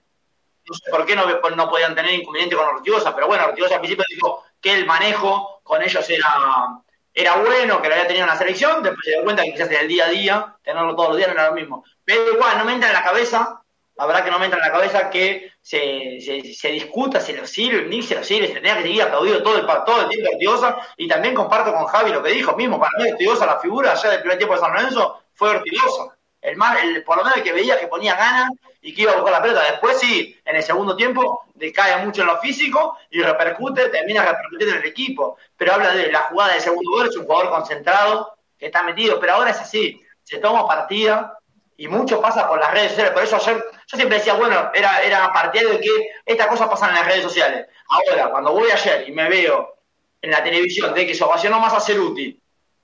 [0.68, 3.82] no sé por qué no, no podían tener inconveniente con Ortigosa, pero bueno, Ortigosa al
[3.82, 6.82] principio dijo que el manejo con ellos era,
[7.14, 9.72] era bueno, que lo había tenido en la selección, después se dio cuenta que quizás
[9.72, 11.86] en el día a día, tenerlo todos los días no era lo mismo.
[12.04, 13.62] Pero igual, no me entra en la cabeza,
[13.96, 17.48] la verdad que no me entra en la cabeza que se, se, discuta si lo
[17.48, 20.28] sirve, ni se lo sirve, se tenía que seguir aplaudido todo el, todo el tiempo
[20.28, 23.60] de Ortigosa, y también comparto con Javi lo que dijo mismo, para mí Ortigosa, la
[23.60, 26.18] figura allá del primer tiempo de San Lorenzo, fue Ortigosa.
[26.42, 29.12] El, más, el, por lo menos el que veía que ponía ganas y que iba
[29.12, 29.64] a buscar la pelota.
[29.64, 34.76] Después sí, en el segundo tiempo decae mucho en lo físico y repercute, termina repercutiendo
[34.76, 35.38] en el equipo.
[35.56, 39.20] Pero habla de la jugada de segundo gol, es un jugador concentrado que está metido,
[39.20, 41.38] pero ahora es así, se toma partida
[41.78, 43.14] y mucho pasa por las redes sociales.
[43.14, 46.90] Por eso ayer yo siempre decía, bueno, era, era partidario de que estas cosas pasan
[46.90, 47.68] en las redes sociales.
[47.88, 49.76] Ahora, cuando voy ayer y me veo
[50.22, 52.41] en la televisión de que se ovacionó más a Ceruti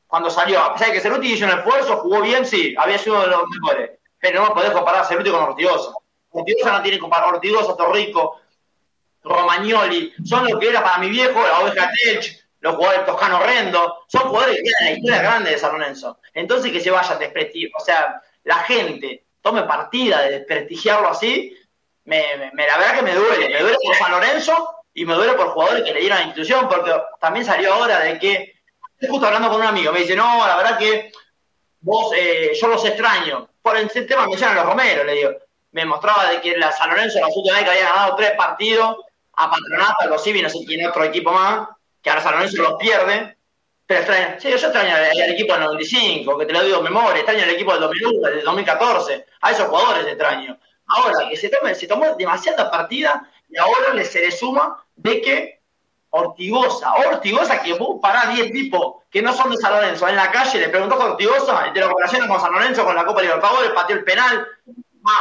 [0.07, 3.17] cuando salió, a pesar de que Ceruti hizo un esfuerzo, jugó bien, sí, había sido
[3.17, 5.91] uno de los mejores pero no podés comparar a Ceruti con Ortigosa.
[6.31, 8.41] Ortigosa no tiene comparar Ortigosa, Torrico,
[9.23, 14.05] Romagnoli, son lo que era para mi viejo, la oveja Telch, los jugadores Toscano Rendo,
[14.07, 16.19] son jugadores que quedan en la historia grande de San Lorenzo.
[16.33, 21.55] Entonces que se vayan desprestigiar, o sea, la gente tome partida de desprestigiarlo así,
[22.05, 22.23] me,
[22.55, 25.83] la verdad que me duele, me duele por San Lorenzo y me duele por jugadores
[25.83, 28.56] que le dieron a la institución, porque también salió ahora de que,
[28.97, 31.11] estoy justo hablando con un amigo, me dice, no, la verdad que
[31.81, 35.31] vos, eh, yo los extraño, por el tema mencionan a los Romero, le digo.
[35.71, 38.97] Me mostraba de que la San Lorenzo la última vez que había ganado tres partidos
[39.33, 41.67] a Patronato, a los Civi, no sé quién otro equipo más,
[42.01, 43.37] que ahora San Lorenzo los pierde.
[43.85, 47.17] Pero extraño, sí, yo extraño al, equipo del 95, que te lo digo de memoria,
[47.17, 50.57] extraño al equipo del 2001, del 2014, a esos jugadores extraño.
[50.87, 55.56] Ahora, que se, se tomó demasiada partida y ahora se le suma de que
[56.17, 60.31] Ortigosa, Ortigosa que vos parás 10 tipos que no son de San Lorenzo en la
[60.31, 63.71] calle, le preguntó a Ortigosa, de la operación con San Lorenzo, con la Copa Libertadores,
[63.71, 64.47] pateó el penal,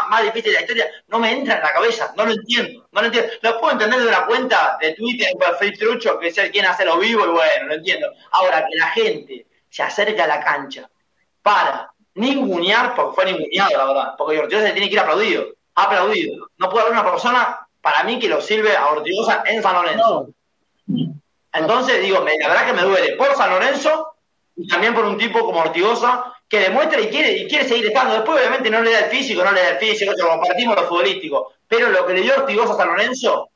[0.08, 3.00] más, difícil de la historia, no me entra en la cabeza, no lo entiendo, no
[3.00, 3.32] lo entiendo.
[3.42, 5.28] Lo puedo entender de una cuenta de Twitter,
[5.58, 8.08] Facebook Trucho, que es el quien hace lo vivo y bueno, lo entiendo.
[8.32, 10.88] Ahora, que la gente se acerque a la cancha
[11.42, 16.48] para ningunear, porque fue ninguneado, la verdad, porque Ortigosa se tiene que ir aplaudido, aplaudido.
[16.56, 20.28] No puede haber una persona, para mí, que lo sirve a Ortigosa en San Lorenzo.
[21.52, 24.14] Entonces, digo, la verdad que me duele por San Lorenzo
[24.56, 28.14] y también por un tipo como Ortigosa que demuestra y quiere, y quiere seguir estando.
[28.14, 30.86] Después, obviamente, no le da el físico, no le da el físico, lo compartimos lo
[30.86, 31.52] futbolístico.
[31.66, 33.50] Pero lo que le dio Ortigosa a San Lorenzo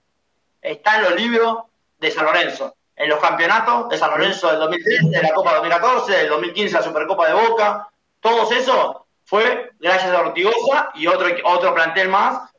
[0.60, 1.58] está en los libros
[1.98, 2.74] de San Lorenzo.
[2.96, 6.82] En los campeonatos de San Lorenzo del 2013, de la Copa 2014, del 2015 la
[6.82, 7.88] Supercopa de Boca.
[8.20, 12.50] Todo eso fue gracias a Ortigosa y otro, otro plantel más,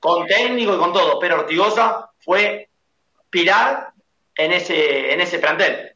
[0.00, 1.18] con técnico y con todo.
[1.20, 2.68] Pero Ortigosa fue
[3.30, 3.93] pilar
[4.36, 5.94] en ese, en ese plantel.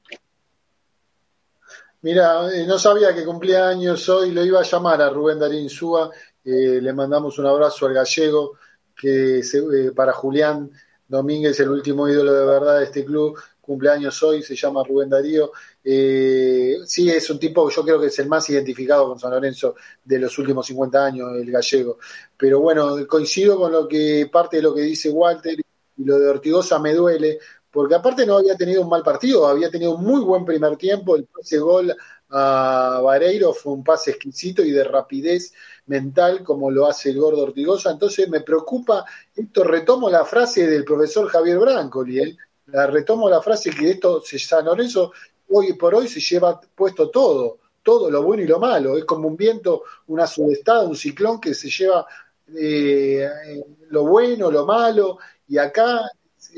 [2.00, 5.68] Mira, eh, no sabía que cumplía años hoy, lo iba a llamar a Rubén Darín
[5.68, 6.10] Súa,
[6.44, 8.56] eh, le mandamos un abrazo al gallego,
[8.94, 10.70] que eh, para Julián
[11.08, 15.50] Domínguez, el último ídolo de verdad de este club, cumpleaños hoy, se llama Rubén Darío.
[15.82, 19.74] sí, es un tipo que yo creo que es el más identificado con San Lorenzo
[20.04, 21.98] de los últimos 50 años, el gallego.
[22.36, 25.58] Pero bueno, coincido con lo que parte de lo que dice Walter
[25.98, 27.38] y lo de Ortigosa me duele,
[27.78, 31.14] porque aparte no había tenido un mal partido, había tenido un muy buen primer tiempo,
[31.14, 31.94] el pase gol
[32.28, 35.54] a Vareiro fue un pase exquisito y de rapidez
[35.86, 40.82] mental como lo hace el gordo Ortigosa, entonces me preocupa, esto retomo la frase del
[40.82, 42.36] profesor Javier Brancoli, ¿eh?
[42.66, 45.12] la retomo la frase que esto San Lorenzo
[45.50, 49.28] hoy por hoy se lleva puesto todo, todo lo bueno y lo malo, es como
[49.28, 52.04] un viento, una sudestada, un ciclón que se lleva
[52.58, 53.28] eh,
[53.90, 56.02] lo bueno, lo malo, y acá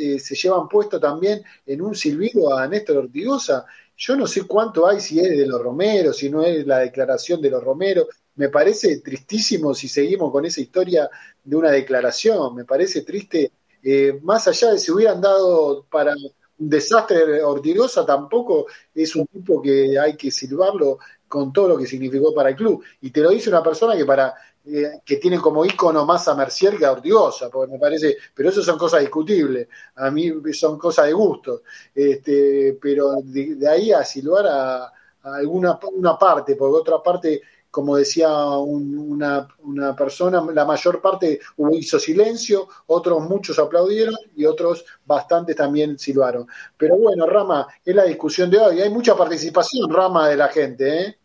[0.01, 3.67] eh, se llevan puesto también en un silbido a Néstor Ortigosa.
[3.97, 7.41] Yo no sé cuánto hay, si es de los Romeros, si no es la declaración
[7.43, 8.07] de los Romeros.
[8.37, 11.11] Me parece tristísimo si seguimos con esa historia
[11.45, 12.55] de una declaración.
[12.55, 16.15] Me parece triste eh, más allá de si hubieran dado para
[16.59, 20.99] un desastre Ortigosa, tampoco es un tipo que hay que silbarlo
[21.29, 22.83] con todo lo que significó para el club.
[23.01, 24.35] Y te lo dice una persona que para
[24.67, 28.51] eh, que tiene como ícono más a Mercier que a Ortigosa, porque me parece, pero
[28.51, 31.63] eso son cosas discutibles, a mí son cosas de gusto,
[31.95, 34.93] este, pero de, ahí a silbar a,
[35.23, 37.41] alguna una parte, porque otra parte
[37.71, 41.41] como decía una, una, persona, la mayor parte
[41.73, 46.47] hizo silencio, otros muchos aplaudieron y otros bastantes también silbaron.
[46.77, 48.81] Pero bueno, Rama, es la discusión de hoy.
[48.81, 51.01] Hay mucha participación, Rama, de la gente.
[51.01, 51.20] ¿eh?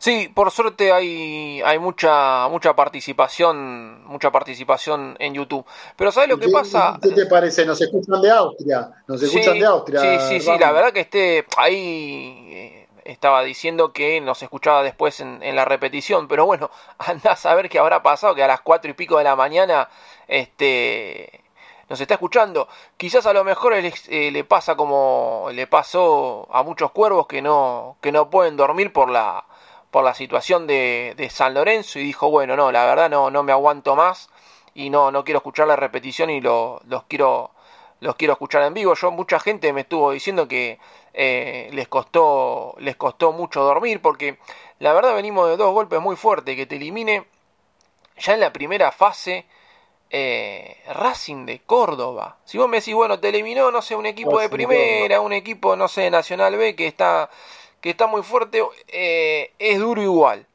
[0.00, 5.66] Sí, por suerte hay, hay mucha, mucha participación, mucha participación en YouTube.
[5.94, 6.98] Pero ¿sabes lo que pasa?
[7.02, 7.66] ¿Qué te parece?
[7.66, 8.90] Nos escuchan de Austria.
[9.06, 10.00] Nos escuchan de Austria.
[10.00, 10.58] Sí, sí, sí.
[10.58, 16.28] La verdad que esté ahí eh, estaba diciendo que nos escuchaba después en, la repetición,
[16.28, 19.24] pero bueno, anda a saber qué habrá pasado, que a las cuatro y pico de
[19.24, 19.90] la mañana
[20.28, 21.42] este,
[21.90, 22.68] nos está escuchando.
[22.96, 27.98] Quizás a lo mejor eh, le pasa como le pasó a muchos cuervos que no,
[28.00, 29.44] que no pueden dormir por la,
[29.90, 33.42] por la situación de, de San Lorenzo y dijo, bueno, no, la verdad no, no
[33.42, 34.30] me aguanto más
[34.74, 37.50] y no, no quiero escuchar la repetición y lo, los quiero
[38.00, 38.94] los quiero escuchar en vivo.
[38.94, 40.78] Yo mucha gente me estuvo diciendo que
[41.12, 44.38] eh, les costó les costó mucho dormir porque
[44.78, 47.26] la verdad venimos de dos golpes muy fuertes que te elimine
[48.16, 49.46] ya en la primera fase
[50.10, 52.38] eh, Racing de Córdoba.
[52.44, 55.76] Si vos me decís, bueno, te eliminó, no sé, un equipo de primera, un equipo,
[55.76, 57.30] no sé, Nacional B que está,
[57.80, 60.46] que está muy fuerte, eh, es duro igual.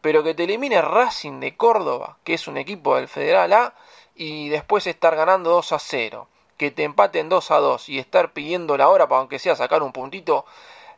[0.00, 3.74] Pero que te elimine Racing de Córdoba, que es un equipo del Federal A,
[4.14, 6.28] y después estar ganando 2 a 0
[6.62, 9.82] que te empaten 2 a 2 y estar pidiendo la hora para aunque sea sacar
[9.82, 10.44] un puntito,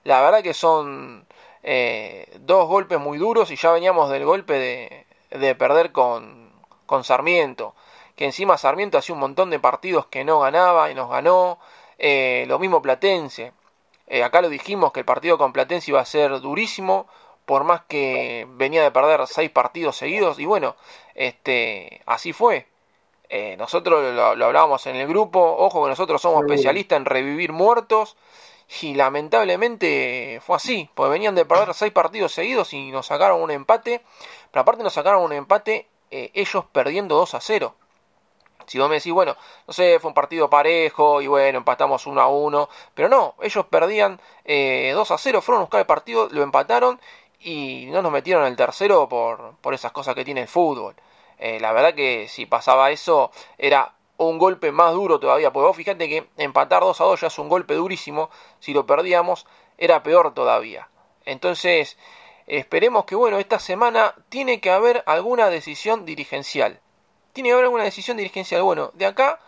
[0.03, 1.27] la verdad que son
[1.63, 6.53] eh, dos golpes muy duros y ya veníamos del golpe de, de perder con,
[6.85, 7.75] con Sarmiento,
[8.15, 11.59] que encima Sarmiento hacía un montón de partidos que no ganaba y nos ganó,
[11.99, 13.55] eh, lo mismo Platense,
[14.07, 17.07] eh, acá lo dijimos que el partido con Platense iba a ser durísimo,
[17.47, 20.77] por más que venía de perder seis partidos seguidos y bueno,
[21.15, 22.67] este así fue.
[23.29, 28.17] Eh, nosotros lo, hablábamos en el grupo, ojo que nosotros somos especialistas en revivir muertos
[28.83, 33.51] y lamentablemente fue así, porque venían de perder seis partidos seguidos y nos sacaron un
[33.51, 34.03] empate,
[34.51, 37.75] pero aparte nos sacaron un empate eh, ellos perdiendo 2 a 0.
[38.67, 39.37] Si vos me decís, bueno,
[39.67, 43.67] no sé, fue un partido parejo y bueno, empatamos 1 a 1, pero no, ellos
[43.67, 47.01] perdían eh, 2 a 0, fueron a buscar el partido, lo empataron
[47.41, 50.95] y no nos metieron el tercero por, por esas cosas que tiene el fútbol.
[51.39, 55.77] Eh, la verdad que si pasaba eso era un golpe más duro todavía, porque vos
[55.77, 59.47] fíjate que empatar 2 a 2 ya es un golpe durísimo, si lo perdíamos
[59.79, 60.89] era peor todavía.
[61.25, 61.99] Entonces,
[62.47, 66.81] esperemos que bueno, esta semana tiene que haber alguna decisión dirigencial.
[67.35, 68.63] Tiene que haber alguna decisión dirigencial.
[68.63, 69.41] Bueno, de acá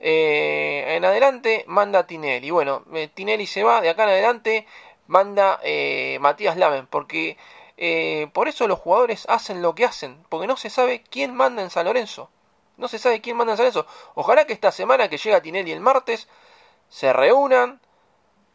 [0.00, 2.50] eh, en adelante manda Tinelli.
[2.50, 4.66] Bueno, eh, Tinelli se va, de acá en adelante
[5.06, 5.60] manda
[6.18, 7.36] Matías Lamen, porque
[7.76, 11.62] eh, por eso los jugadores hacen lo que hacen, porque no se sabe quién manda
[11.62, 12.30] en San Lorenzo.
[12.76, 13.86] No se sabe quién manda en San Lorenzo.
[14.14, 16.28] Ojalá que esta semana que llega Tinelli el martes
[16.88, 17.80] se reúnan.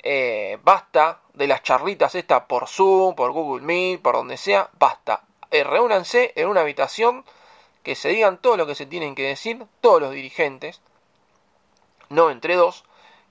[0.02, 4.70] Eh, basta de las charlitas estas por Zoom, por Google Meet, por donde sea.
[4.80, 5.24] Basta.
[5.52, 7.26] Eh, reúnanse en una habitación
[7.84, 10.82] que se digan todo lo que se tienen que decir, todos los dirigentes,
[12.10, 12.84] no entre dos,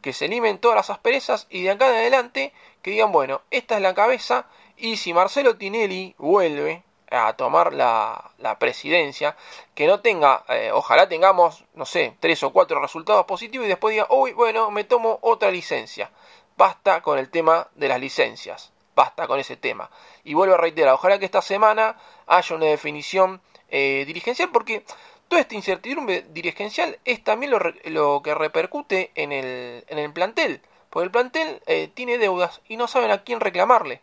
[0.03, 3.77] que se limen todas las asperezas y de acá en adelante que digan, bueno, esta
[3.77, 4.47] es la cabeza
[4.77, 9.37] y si Marcelo Tinelli vuelve a tomar la, presidencia,
[9.75, 13.93] que no tenga, eh, ojalá tengamos, no sé, tres o cuatro resultados positivos y después
[13.93, 16.11] diga, uy, bueno, me tomo otra licencia.
[16.57, 19.91] Basta con el tema de las licencias, basta con ese tema.
[20.25, 21.97] Y vuelvo a reiterar, ojalá que esta semana
[22.27, 24.85] haya una definición eh, dirigencial, porque
[25.29, 27.53] toda esta incertidumbre dirigencial es también
[27.85, 32.77] lo, que repercute en el, en el plantel, porque el plantel eh, tiene deudas y
[32.77, 34.01] no saben a quién reclamarle.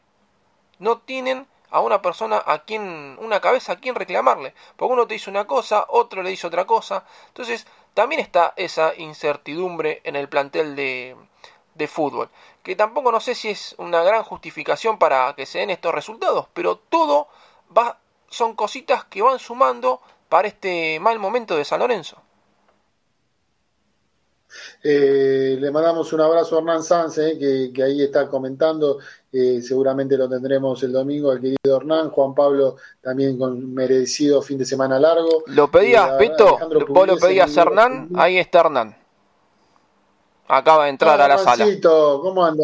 [0.80, 5.16] No tienen a una persona a quien, una cabeza a quien reclamarle, porque uno te
[5.16, 10.30] dice una cosa, otro le dice otra cosa, entonces también está esa incertidumbre en el
[10.30, 11.16] plantel de,
[11.74, 12.30] de fútbol,
[12.64, 16.48] que tampoco no sé si es una gran justificación para que se den estos resultados,
[16.54, 17.28] pero todo
[17.76, 18.00] va,
[18.36, 22.22] son cositas que van sumando para este mal momento de San Lorenzo.
[24.84, 29.00] Eh, le mandamos un abrazo a Hernán Sanz, eh, que, ahí está comentando.
[29.32, 32.10] Eh, seguramente lo tendremos el domingo, el querido Hernán.
[32.10, 35.44] Juan Pablo también con merecido fin de semana largo.
[35.48, 36.58] ¿Lo pedías, Pito?
[36.88, 38.10] ¿Vos lo pedías Hernán?
[38.16, 38.96] Ahí está Hernán.
[40.48, 41.66] Acaba de entrar a la sala.
[41.82, 42.64] ¿Cómo anda?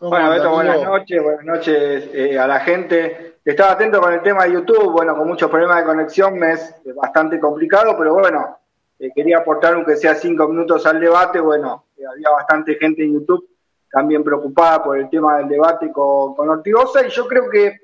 [0.00, 3.35] bueno, Beto, buenas noches, buenas noches a la gente.
[3.46, 6.74] Estaba atento con el tema de YouTube, bueno, con muchos problemas de conexión me es
[6.96, 8.58] bastante complicado, pero bueno,
[8.98, 11.38] eh, quería aportar aunque sea cinco minutos al debate.
[11.38, 13.48] Bueno, había bastante gente en YouTube
[13.88, 17.82] también preocupada por el tema del debate con, con Ortigosa y yo creo que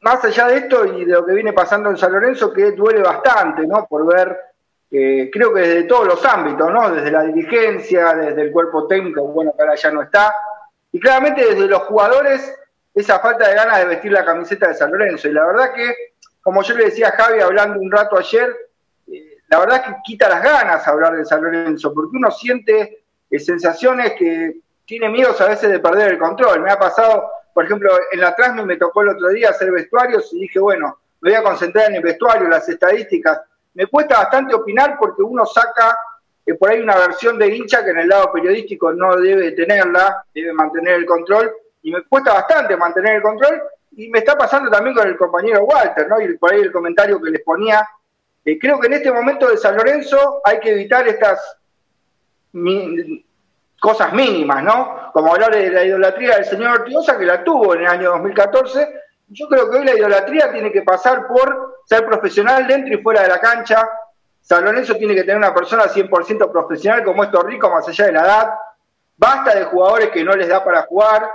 [0.00, 3.02] más allá de esto y de lo que viene pasando en San Lorenzo, que duele
[3.02, 3.86] bastante, ¿no?
[3.86, 4.36] Por ver,
[4.90, 6.90] eh, creo que desde todos los ámbitos, ¿no?
[6.90, 10.34] Desde la dirigencia, desde el cuerpo técnico, bueno, que ahora ya no está,
[10.90, 12.56] y claramente desde los jugadores,
[13.00, 15.28] esa falta de ganas de vestir la camiseta de San Lorenzo.
[15.28, 15.94] Y la verdad que,
[16.42, 18.54] como yo le decía a Javi hablando un rato ayer,
[19.12, 23.38] eh, la verdad que quita las ganas hablar de San Lorenzo, porque uno siente eh,
[23.38, 26.60] sensaciones que tiene miedo a veces de perder el control.
[26.60, 30.32] Me ha pasado por ejemplo, en la Transmi me tocó el otro día hacer vestuarios
[30.32, 33.40] y dije, bueno, me voy a concentrar en el vestuario, las estadísticas.
[33.74, 35.98] Me cuesta bastante opinar porque uno saca
[36.44, 40.24] que por ahí una versión de hincha que en el lado periodístico no debe tenerla,
[40.34, 43.62] debe mantener el control, y me cuesta bastante mantener el control,
[43.92, 46.20] y me está pasando también con el compañero Walter, ¿no?
[46.20, 47.88] Y por ahí el comentario que les ponía.
[48.42, 51.58] Creo que en este momento de San Lorenzo hay que evitar estas
[53.80, 55.10] cosas mínimas, ¿no?
[55.12, 58.88] Como hablar de la idolatría del señor Ortigosa, que la tuvo en el año 2014.
[59.28, 63.22] Yo creo que hoy la idolatría tiene que pasar por ser profesional dentro y fuera
[63.22, 63.88] de la cancha.
[64.40, 68.12] San Lorenzo tiene que tener una persona 100% profesional como esto rico, más allá de
[68.12, 68.54] la edad.
[69.16, 71.30] Basta de jugadores que no les da para jugar,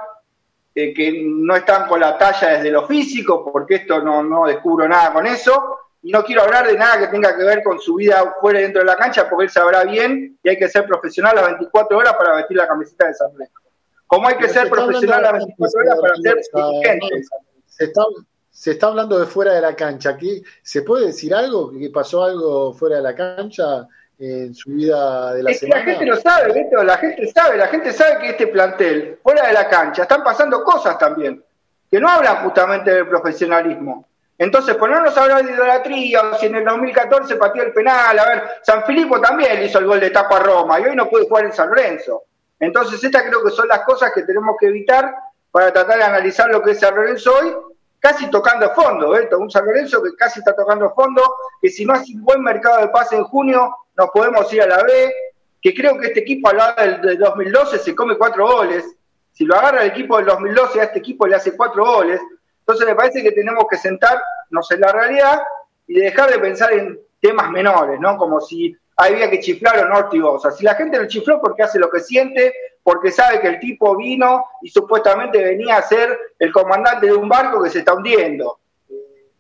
[0.78, 4.88] eh, que no están con la talla desde lo físico, porque esto no, no descubro
[4.89, 7.95] nada con eso y no quiero hablar de nada que tenga que ver con su
[7.95, 10.86] vida fuera y dentro de la cancha, porque él sabrá bien y hay que ser
[10.86, 13.59] profesional las 24 horas para vestir la camiseta de San Lorenzo.
[14.05, 17.23] Como hay que ser profesional las 24 horas para ser dirigente.
[17.65, 18.03] Se está,
[18.51, 20.11] se está hablando de fuera de la cancha.
[20.11, 21.71] Aquí, ¿Se puede decir algo?
[21.71, 23.88] ¿Que pasó algo fuera de la cancha
[24.20, 25.84] en su vida de la es semana?
[25.84, 29.20] Que la gente lo sabe, Beto, la gente sabe, la gente sabe que este plantel,
[29.22, 31.43] fuera de la cancha, están pasando cosas también,
[31.89, 34.07] que no hablan justamente del profesionalismo.
[34.38, 38.26] Entonces, ponernos a hablar de idolatría, o si en el 2014 pateó el penal, a
[38.26, 41.28] ver, San Filipo también hizo el gol de tapa a Roma y hoy no puede
[41.28, 42.24] jugar en San Lorenzo.
[42.59, 45.16] Entonces, estas creo que son las cosas que tenemos que evitar
[45.51, 47.55] para tratar de analizar lo que es San Lorenzo hoy,
[47.99, 49.30] casi tocando fondo, ¿eh?
[49.38, 51.22] un San Lorenzo que casi está tocando fondo,
[51.61, 54.67] que si no hace un buen mercado de pase en junio, nos podemos ir a
[54.67, 55.13] la B,
[55.61, 58.85] que creo que este equipo al lado del 2012 se come cuatro goles.
[59.31, 62.21] Si lo agarra el equipo del 2012, a este equipo le hace cuatro goles.
[62.59, 65.41] Entonces me parece que tenemos que sentarnos en la realidad
[65.87, 68.17] y dejar de pensar en temas menores, ¿no?
[68.17, 70.51] Como si había que chiflar o no Ortigosa.
[70.51, 73.95] Si la gente lo chifló porque hace lo que siente, porque sabe que el tipo
[73.95, 78.59] vino y supuestamente venía a ser el comandante de un barco que se está hundiendo.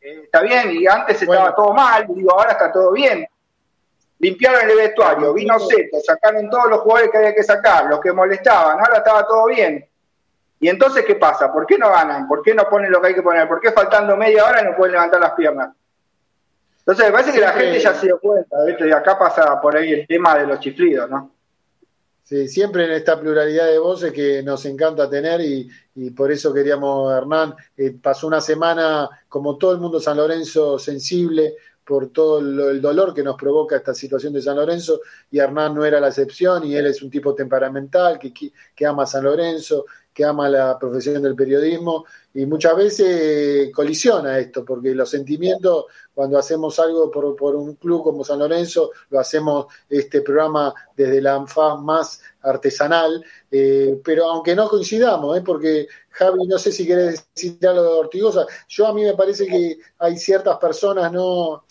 [0.01, 3.27] Eh, está bien, y antes estaba todo mal, digo, ahora está todo bien.
[4.19, 8.13] Limpiaron el vestuario, vino Seto, sacaron todos los jugadores que había que sacar, los que
[8.13, 9.85] molestaban, ahora estaba todo bien.
[10.59, 11.51] Y entonces, ¿qué pasa?
[11.51, 12.27] ¿Por qué no ganan?
[12.27, 13.47] ¿Por qué no ponen lo que hay que poner?
[13.47, 15.75] ¿Por qué faltando media hora no pueden levantar las piernas?
[16.79, 18.87] Entonces, me parece que la gente ya se dio cuenta, ¿viste?
[18.87, 21.31] Y acá pasa por ahí el tema de los chiflidos, ¿no?
[22.23, 25.69] Sí, siempre en esta pluralidad de voces que nos encanta tener y,
[26.15, 31.53] por eso queríamos, Hernán, eh, pasó una semana como todo el mundo San Lorenzo sensible
[31.85, 35.85] por todo el, dolor que nos provoca esta situación de San Lorenzo y Hernán no
[35.85, 40.23] era la excepción y él es un tipo temperamental que, que ama San Lorenzo que
[40.23, 46.79] ama la profesión del periodismo y muchas veces colisiona esto, porque los sentimientos, cuando hacemos
[46.79, 51.81] algo por, por un club como San Lorenzo, lo hacemos este programa desde la ANFAS
[51.81, 55.41] más artesanal, eh, pero aunque no coincidamos, ¿eh?
[55.45, 59.45] porque Javi, no sé si querés decir algo de Ortigosa, yo a mí me parece
[59.45, 61.65] que hay ciertas personas, no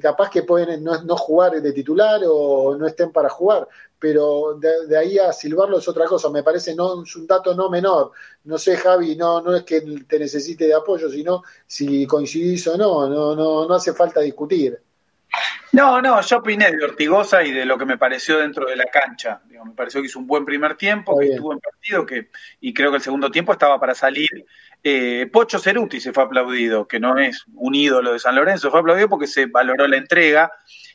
[0.00, 3.68] capaz que pueden no, no, jugar de titular o no estén para jugar,
[3.98, 7.68] pero de, ahí a silbarlo es otra cosa, me parece no es un dato no
[7.68, 8.12] menor.
[8.44, 12.76] No sé, Javi, no, no es que te necesite de apoyo, sino si coincidís o
[12.76, 14.78] no, no, no, no hace falta discutir.
[15.72, 18.86] No, no, yo opiné de Ortigosa y de lo que me pareció dentro de la
[18.86, 19.42] cancha.
[19.48, 22.30] me pareció que hizo un buen primer tiempo, que estuvo en partido, que,
[22.60, 24.46] y creo que el segundo tiempo estaba para salir.
[24.82, 28.80] Eh, Pocho Ceruti se fue aplaudido, que no es un ídolo de San Lorenzo, fue
[28.80, 30.50] aplaudido porque se valoró la entrega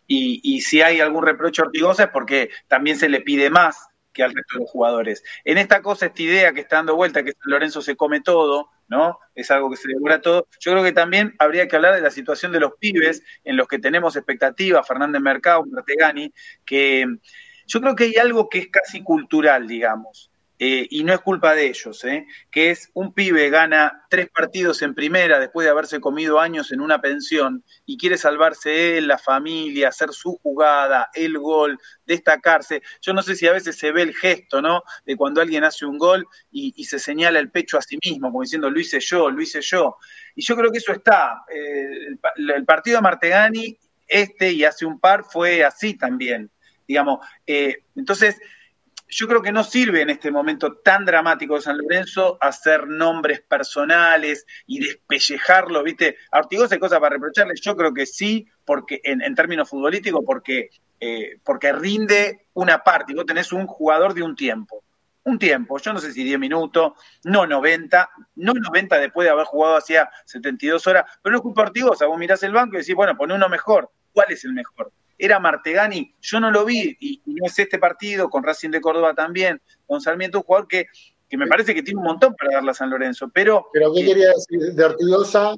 [0.08, 4.24] y, si hay algún reproche a Ortigosa es porque también se le pide más que
[4.24, 5.24] al resto de los jugadores.
[5.43, 8.70] En esta cosa, esta idea que está dando vuelta, que San Lorenzo se come todo,
[8.88, 9.18] ¿no?
[9.34, 10.47] Es algo que se devora todo.
[10.60, 13.68] Yo creo que también habría que hablar de la situación de los pibes en los
[13.68, 16.32] que tenemos expectativas, Fernández Mercado, Martegani,
[16.64, 17.06] que
[17.66, 20.30] yo creo que hay algo que es casi cultural, digamos.
[20.60, 22.28] Eh, y no es culpa de ellos, ¿eh?
[22.51, 26.80] que es un pibe gana tres partidos en primera después de haberse comido años en
[26.80, 32.84] una pensión y quiere salvarse él, la familia, hacer su jugada, el gol, destacarse.
[33.01, 34.84] Yo no sé si a veces se ve el gesto, ¿no?
[35.06, 38.43] De cuando alguien hace un gol y, se señala el pecho a sí mismo, como
[38.43, 39.97] diciendo, lo hice yo, lo hice yo.
[40.36, 41.43] Y yo creo que eso está.
[41.51, 43.78] Eh, el, partido de Martegani
[44.08, 46.51] este y hace un par fue así también.
[46.88, 48.38] Digamos, eh, entonces
[49.08, 53.41] yo creo que no sirve en este momento tan dramático de San Lorenzo hacer nombres
[53.41, 56.18] personales y despellejarlos, ¿viste?
[56.32, 61.38] A hay cosas para reprocharle, yo creo que sí, porque en, términos futbolísticos, porque, eh,
[61.43, 64.84] porque rinde una parte, y vos tenés un jugador de un tiempo.
[65.26, 66.93] Un tiempo, yo no sé si 10 minutos,
[67.24, 71.62] no 90, no 90 después de haber jugado hacía 72 horas, pero no es culpa
[71.62, 74.91] Ortigosa, vos mirás el banco y decís, bueno, pone uno mejor, ¿cuál es el mejor?
[75.26, 79.13] Era Martegani, yo no lo vi, y, no es este partido, con Racing de Córdoba
[79.13, 80.88] también, con Sarmiento, un jugador que,
[81.30, 83.67] que me parece que tiene un montón para darle a San Lorenzo, pero...
[83.71, 84.74] ¿Pero qué quería decir?
[84.74, 85.55] ¿De Ortigosa?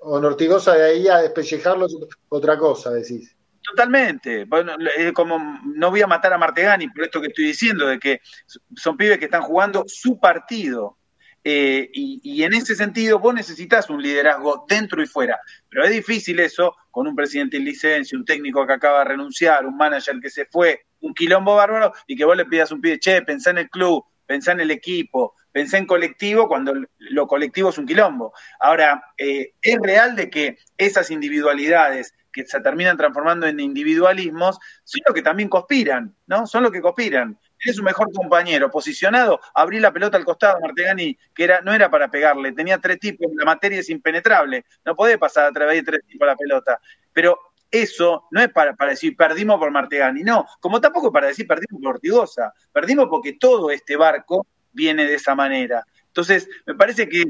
[0.00, 1.86] ¿O Ortigosa de ahí a despellejarlo
[2.28, 3.36] otra cosa, decís?
[3.62, 4.44] Totalmente.
[4.44, 4.74] Bueno,
[5.14, 8.20] como no voy a matar a Martegani por esto que estoy diciendo, de que
[8.76, 10.96] son pibes que están jugando su partido.
[11.48, 15.38] Eh, y, en ese sentido, vos necesitas un liderazgo dentro y fuera.
[15.68, 19.64] Pero es difícil eso con un presidente en licencia, un técnico que acaba de renunciar,
[19.64, 22.98] un manager que se fue, un quilombo bárbaro, y que vos le pidas un pie,
[22.98, 27.68] che, pensá en el club, pensá en el equipo, pensá en colectivo, cuando lo colectivo
[27.68, 28.32] es un quilombo.
[28.58, 35.00] Ahora, eh, es real de que esas individualidades que se terminan transformando en individualismos son
[35.06, 36.46] los que también conspiran, ¿no?
[36.46, 37.38] Son los que conspiran
[37.70, 41.90] es su mejor compañero, posicionado, abrí la pelota al costado, Martegani, que era, no era
[41.90, 45.82] para pegarle, tenía tres tipos, la materia es impenetrable, no puede pasar a través de
[45.82, 46.80] tres tipos la pelota.
[47.12, 47.38] Pero
[47.70, 51.82] eso no es para, para, decir perdimos por Martegani, no, como tampoco para decir perdimos
[51.82, 55.84] por Ortigosa, perdimos porque todo este barco viene de esa manera.
[56.06, 57.24] Entonces, me parece que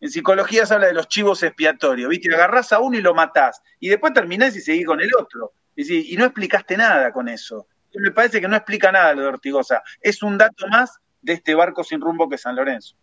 [0.00, 2.34] en psicología se habla de los chivos expiatorios, ¿viste?
[2.34, 5.52] Agarrás a uno y lo matás, y después terminás y seguís con el otro.
[5.76, 7.66] y no explicaste nada con eso
[8.00, 9.82] me parece que no explica nada lo de Ortigosa.
[10.00, 12.96] Es un dato más de este barco sin rumbo que San Lorenzo.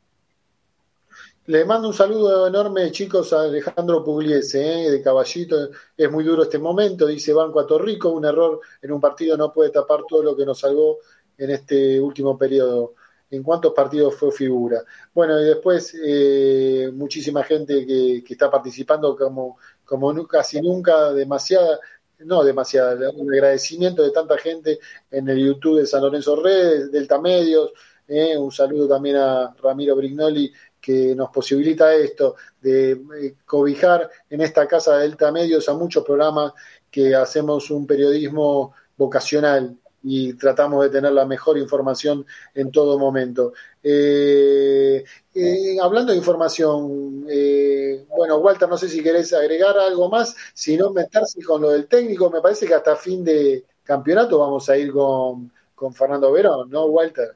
[1.48, 4.92] Le mando un saludo enorme, chicos, a Alejandro Pugliese, ¿eh?
[4.92, 5.70] de Caballito.
[5.98, 8.10] Es muy duro este momento, dice Banco a Torrico.
[8.10, 11.00] Un error en un partido no puede tapar todo lo que nos salvó
[11.38, 12.94] en este último periodo.
[13.32, 14.84] ¿En cuántos partidos fue figura?
[15.14, 21.80] Bueno, y después eh, muchísima gente que, está participando como, como casi nunca, demasiada
[22.26, 24.80] no demasiado, un agradecimiento de tanta gente
[25.10, 27.72] en el YouTube de San Lorenzo Redes, Delta Medios,
[28.08, 34.42] eh, un saludo también a Ramiro Brignoli que nos posibilita esto, de eh, cobijar en
[34.42, 36.54] esta casa de Delta Medios a muchos programas
[36.90, 43.54] que hacemos un periodismo vocacional, y tratamos de tener la mejor información en todo momento.
[43.84, 50.36] Eh, eh, hablando de información, eh, bueno, Walter, no sé si querés agregar algo más,
[50.54, 54.70] si no meterse con lo del técnico, me parece que hasta fin de campeonato vamos
[54.70, 57.36] a ir con, con Fernando Verón, ¿no, Walter?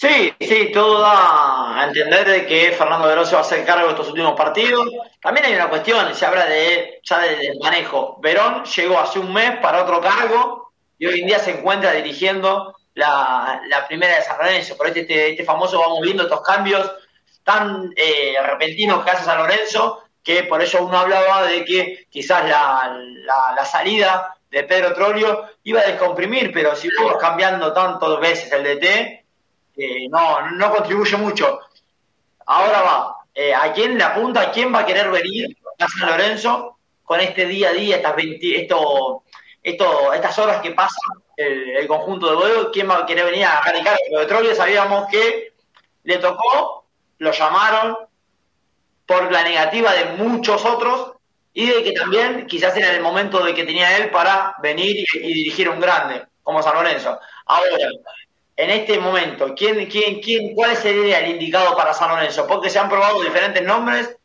[0.00, 3.94] Sí, sí, todo da a entender de que Fernando se va a hacer cargo de
[3.94, 4.86] estos últimos partidos.
[5.20, 8.16] También hay una cuestión, se habla de ya del manejo.
[8.20, 12.76] Verón llegó hace un mes para otro cargo y hoy en día se encuentra dirigiendo
[12.94, 14.76] la, primera de San Lorenzo.
[14.76, 16.88] Por este, este, este, famoso vamos viendo estos cambios
[17.42, 22.48] tan eh, repentinos que hace San Lorenzo, que por eso uno hablaba de que quizás
[22.48, 22.96] la,
[23.56, 28.62] la, salida de Pedro Trollio iba a descomprimir, pero si vos cambiando tantas veces el
[28.62, 29.27] DT,
[30.10, 31.60] no, no contribuye mucho.
[32.46, 34.40] Ahora va, eh, ¿a quién le apunta?
[34.40, 38.16] ¿A quién va a querer venir a San Lorenzo con este día a día, estas,
[38.16, 39.22] 20, esto,
[39.62, 40.96] esto, estas horas que pasa
[41.36, 42.70] el, conjunto de vuelo?
[42.72, 44.54] ¿Quién va a querer venir a radicar el petróleo?
[44.54, 45.52] Sabíamos que
[46.04, 46.86] le tocó,
[47.18, 47.98] lo llamaron
[49.06, 51.12] por la negativa de muchos otros
[51.52, 55.32] y de que también quizás era el momento de que tenía él para venir y
[55.32, 57.18] dirigir un grande como San Lorenzo.
[57.46, 57.76] Ahora,
[58.58, 62.44] en este momento, ¿quién, quién, quién, ¿cuál sería el indicado para San Lorenzo?
[62.44, 64.16] Porque se han probado diferentes nombres,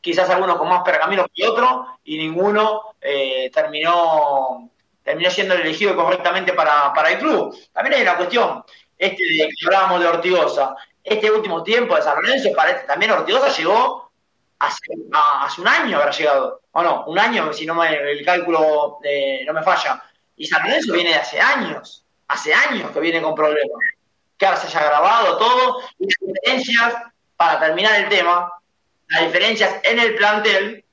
[0.00, 4.70] quizás algunos con más pergaminos que otros, y ninguno eh, terminó,
[5.02, 7.54] terminó siendo elegido correctamente para, el club.
[7.70, 8.64] También hay una cuestión,
[8.96, 10.74] este de que hablábamos de Ortigosa,
[11.04, 14.10] este último tiempo de San Lorenzo, parece, también Ortigosa llegó
[14.58, 19.00] hace, hace un año habrá llegado, o no, un año, si no me, el cálculo
[19.04, 20.02] eh, no me falla,
[20.34, 23.80] y San Lorenzo viene de hace años hace años que viene con problemas.
[24.38, 26.94] Que ahora se haya grabado todo y las diferencias,
[27.36, 28.50] para terminar el tema,
[29.08, 30.84] las diferencias en el plantel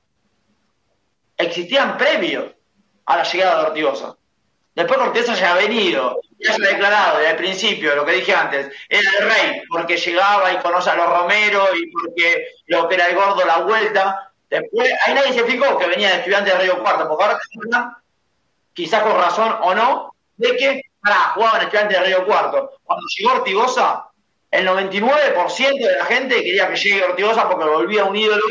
[1.36, 2.52] existían previo
[3.06, 4.16] a la llegada de Ortigosa.
[4.74, 8.34] Después Ortigosa ya ha venido, ya se ha declarado desde el principio, lo que dije
[8.34, 13.06] antes, era el rey, porque llegaba y conoce a los Romero y porque lo opera
[13.06, 14.32] el gordo la vuelta.
[14.50, 18.02] Después, ahí nadie se fijó que venía de estudiante de Río Cuarto, porque ahora
[18.72, 22.72] quizás con razón o no, de que Pará, jugaba en Estudiante de Río Cuarto.
[22.82, 24.08] Cuando llegó Ortigosa,
[24.50, 28.42] el 99% de la gente quería que llegue Ortigosa porque volvía un ídolo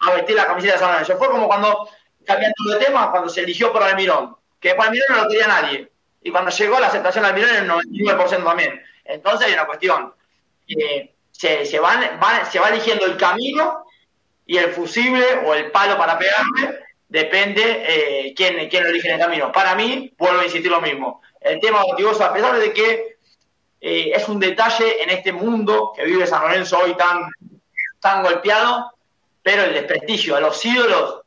[0.00, 1.16] a vestir la camiseta de San Lorenzo.
[1.18, 1.88] Fue como cuando,
[2.24, 5.90] cambiando de tema, cuando se eligió por Almirón, que por Almirón no lo quería nadie.
[6.22, 8.82] Y cuando llegó la aceptación de Almirón, el 99% también.
[9.04, 10.14] Entonces hay una cuestión.
[10.68, 13.84] Eh, se va eligiendo el camino
[14.46, 19.14] y el fusible o el palo para pegarle, depende eh, quién, quién lo elige en
[19.14, 19.52] el camino.
[19.52, 21.22] Para mí, vuelvo a insistir lo mismo.
[21.44, 23.18] El tema Ortigosa, a pesar de que
[23.80, 27.28] eh, es un detalle en este mundo que vive San Lorenzo hoy tan,
[28.00, 28.90] tan golpeado,
[29.42, 31.20] pero el desprestigio a los ídolos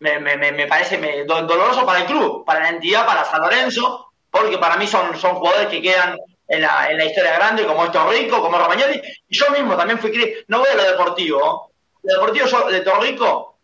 [0.00, 4.56] me, me, me parece doloroso para el club, para la entidad, para San Lorenzo, porque
[4.56, 8.40] para mí son, son jugadores que quedan en la, en la historia grande, como Torrico,
[8.40, 10.10] como Romagnoli, y yo mismo también fui,
[10.48, 11.70] no voy a lo deportivo,
[12.02, 13.58] lo deportivo yo, de Torrico,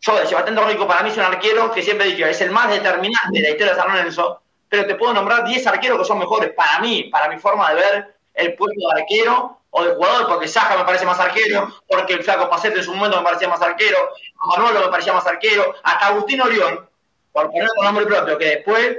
[0.00, 2.70] yo de Sebastián Torrico para mí es un arquero que siempre dicho, es el más
[2.70, 4.39] determinante de la historia de San Lorenzo,
[4.70, 7.74] pero te puedo nombrar 10 arqueros que son mejores para mí, para mi forma de
[7.74, 12.14] ver el puesto de arquero o de jugador, porque Saja me parece más arquero, porque
[12.14, 13.98] el Flaco Pacete en su momento me parecía más arquero,
[14.38, 16.88] a Manuelo me parecía más arquero, hasta Agustín Orión,
[17.32, 18.98] por poner un nombre propio, que después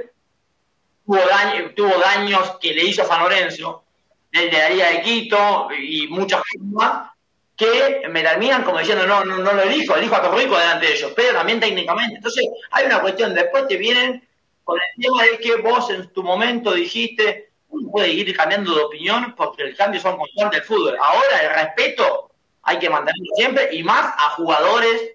[1.74, 3.82] tuvo, daños que le hizo a San Lorenzo,
[4.30, 7.10] el de Liga de Quito y muchas más,
[7.56, 10.92] que me terminan como diciendo, no, no, no lo elijo, elijo a Torrico delante de
[10.92, 12.16] ellos, pero también técnicamente.
[12.16, 14.26] Entonces, hay una cuestión, después te vienen
[14.64, 18.82] con el tema de que vos en tu momento dijiste, uno puede ir cambiando de
[18.82, 20.96] opinión porque el cambio son constantes del fútbol.
[21.00, 22.30] Ahora el respeto
[22.62, 25.14] hay que mantenerlo siempre y más a jugadores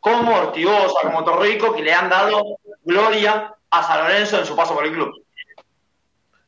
[0.00, 4.74] como Ortigosa, como Torrico, que le han dado gloria a San Lorenzo en su paso
[4.74, 5.14] por el club.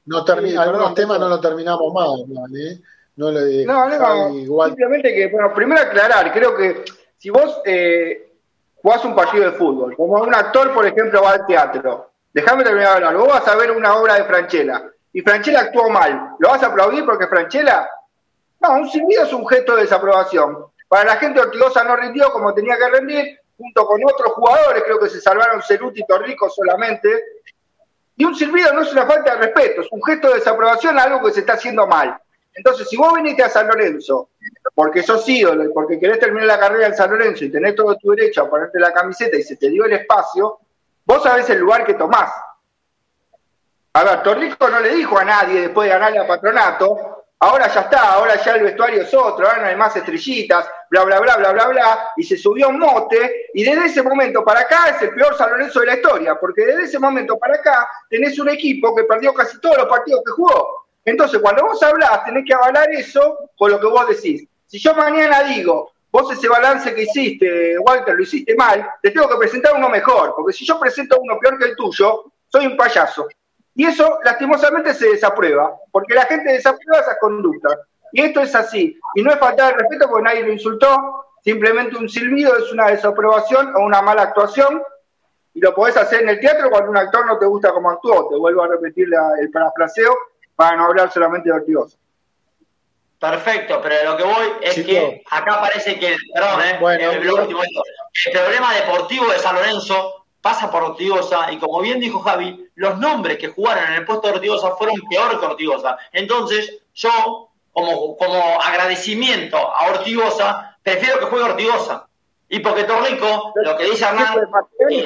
[0.07, 2.81] No termina, algunos temas no lo terminamos más, ¿eh?
[3.17, 4.71] No, le, no, no, igual.
[4.71, 6.85] simplemente que, bueno, primero aclarar, creo que
[7.17, 8.34] si vos eh,
[8.85, 12.91] jugás un partido de fútbol, como un actor, por ejemplo, va al teatro, déjame terminar
[12.91, 16.51] de hablar, vos vas a ver una obra de Franchella y Franchella actuó mal, ¿lo
[16.51, 17.89] vas a aplaudir porque Franchella?
[18.61, 20.67] No, un silbido es un gesto de desaprobación.
[20.87, 25.01] Para la gente Ortigosa no rindió como tenía que rendir, junto con otros jugadores, creo
[25.01, 27.25] que se salvaron Ceruti y Torrico solamente.
[28.17, 31.05] Y un silbido no es una falta de respeto, es un gesto de desaprobación a
[31.05, 32.19] algo que se está haciendo mal.
[32.53, 34.29] Entonces, si vos viniste a San Lorenzo
[34.75, 37.97] porque sos ídolo y porque querés terminar la carrera en San Lorenzo y tenés todo
[37.97, 40.59] tu derecho a ponerte la camiseta y se te dio el espacio,
[41.05, 42.33] vos sabés el lugar que tomás.
[43.93, 47.83] A ver, Torrico no le dijo a nadie después de ganarle a Patronato, ahora ya
[47.83, 51.37] está, ahora ya el vestuario es otro, ahora no hay más estrellitas, bla, bla, bla,
[51.37, 55.03] bla, bla, bla, y se subió un mote, y desde ese momento para acá es
[55.03, 58.49] el peor San Lorenzo de la historia, porque desde ese momento para acá tenés un
[58.49, 60.87] equipo que perdió casi todos los partidos que jugó.
[61.05, 64.49] Entonces, cuando vos hablás, tenés que avalar eso con lo que vos decís.
[64.67, 69.29] Si yo mañana digo, vos ese balance que hiciste, Walter, lo hiciste mal, te tengo
[69.29, 72.77] que presentar uno mejor, porque si yo presento uno peor que el tuyo, soy un
[72.77, 73.27] payaso.
[73.75, 77.77] Y eso, lastimosamente, se desaprueba, porque la gente desaprueba esas conductas.
[78.13, 78.97] Y esto es así.
[79.17, 82.87] Y no es falta de respeto porque nadie lo insultó, simplemente un silbido es una
[82.87, 84.83] desaprobación o una mala actuación.
[85.53, 88.29] Y lo podés hacer en el teatro cuando un actor no te gusta como actuó.
[88.29, 89.09] Te vuelvo a repetir
[89.41, 90.13] el parafraseo
[90.55, 91.99] para no hablar solamente de Ortigosa.
[93.31, 98.75] Perfecto, pero lo que voy es que acá parece que, perdón, eh, el, el, problema
[98.75, 103.49] deportivo de San Lorenzo pasa por Ortigosa y como bien dijo Javi, los nombres que
[103.49, 105.97] jugaron en el puesto de Ortigosa fueron peor que Ortigosa.
[106.13, 112.07] Entonces, yo, como, como agradecimiento a Ortigosa, prefiero que juegue Ortigosa.
[112.51, 114.51] Y porque Torrico, lo que dice Hernán.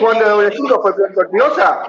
[0.00, 1.82] ¿Cuándo de doble fue peor que Ortigosa?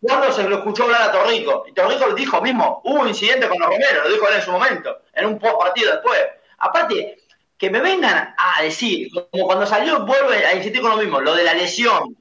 [0.00, 1.64] Cuando se lo escuchó hablar a Torrico.
[1.66, 4.52] Y Torrico dijo mismo, hubo un incidente con los Romero, lo dijo él en su
[4.52, 6.20] momento, en un post partido después.
[6.58, 7.18] Aparte,
[7.56, 11.34] que me vengan a decir, como cuando salió, vuelve a insistir con lo mismo, lo
[11.34, 12.16] de la lesión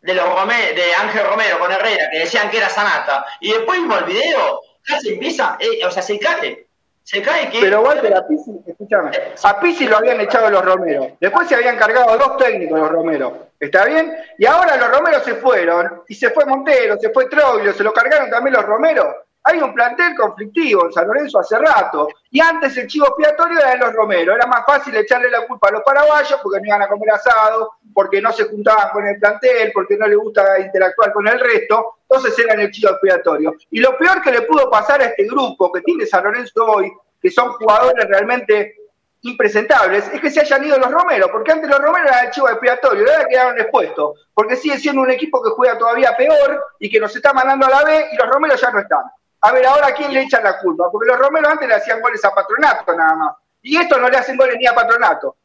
[0.00, 3.80] de los Romero, de Ángel Romero con Herrera, que decían que era Sanata, y después
[3.80, 6.63] mismo el video, casi empieza, eh, o sea, se cae.
[7.04, 7.60] Se cae que.
[7.60, 9.10] Pero Walter, a Pisi, escúchame,
[9.42, 11.16] a Pisi lo habían echado los Romero.
[11.20, 13.48] Después se habían cargado dos técnicos los Romero.
[13.60, 14.10] ¿Está bien?
[14.38, 17.92] Y ahora los Romero se fueron, y se fue Montero, se fue Troglio, se lo
[17.92, 19.23] cargaron también los Romero.
[19.46, 22.08] Hay un plantel conflictivo en San Lorenzo hace rato.
[22.30, 24.34] Y antes el chivo expiatorio era de los Romero.
[24.34, 27.74] Era más fácil echarle la culpa a los paraguayos porque no iban a comer asado,
[27.92, 31.96] porque no se juntaban con el plantel, porque no les gusta interactuar con el resto.
[32.08, 33.54] Entonces eran el chivo expiatorio.
[33.70, 36.90] Y lo peor que le pudo pasar a este grupo que tiene San Lorenzo hoy,
[37.20, 38.76] que son jugadores realmente
[39.24, 42.48] impresentables es que se hayan ido los Romero, porque antes los Romero eran el chivo
[42.48, 47.00] expiatorio, ahora quedaron expuestos, porque sigue siendo un equipo que juega todavía peor y que
[47.00, 49.02] nos está mandando a la B y los Romero ya no están.
[49.44, 50.90] A ver, ahora ¿a quién le echan la culpa?
[50.90, 54.16] Porque los Romero antes le hacían goles a Patronato nada más, y estos no le
[54.16, 55.36] hacen goles ni a Patronato.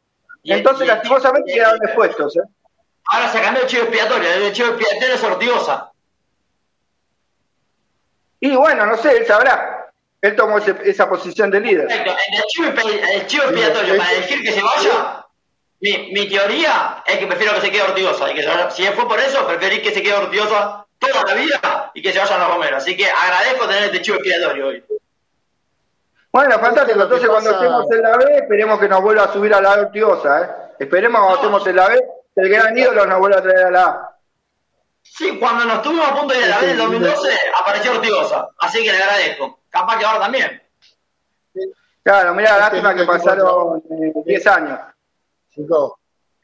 [0.42, 2.34] Entonces, lastimosamente, quedaron expuestos.
[2.38, 2.40] ¿eh?
[3.10, 5.92] Ahora se cambió el chivo expiatorio, el chivo expiatorio es Ortigosa.
[8.40, 9.92] Y bueno, no sé, él sabrá.
[10.22, 11.90] Él tomó esa posición de líder.
[11.90, 12.68] El chivo,
[13.48, 15.26] expiatorio para decir que se vaya
[15.80, 18.30] mi, teoría es que prefiero que se quede Ortigosa.
[18.30, 22.02] Y que si fue por eso, preferí que se quede Ortigosa toda la vida y
[22.02, 22.76] que se vayan los Romero.
[22.76, 24.84] Así que agradezco tener este chivo expiatorio hoy.
[26.32, 27.02] Bueno, fantástico.
[27.02, 30.42] Entonces, cuando estemos en la B, esperemos que nos vuelva a subir a la Ortigosa.
[30.42, 30.50] ¿eh?
[30.78, 32.00] Esperemos cuando estemos en la B,
[32.34, 34.16] que el gran ídolo nos vuelva a traer a la A.
[35.02, 37.28] Sí, cuando nos tuvimos a punto de ir a la B en el 2012,
[37.60, 38.48] apareció Ortigosa.
[38.58, 39.60] Así que le agradezco.
[39.68, 40.62] Capaz que ahora también.
[42.02, 43.82] Claro, mira, lástima que pasaron
[44.24, 44.78] 10 eh, años.
[45.50, 45.94] Chicos,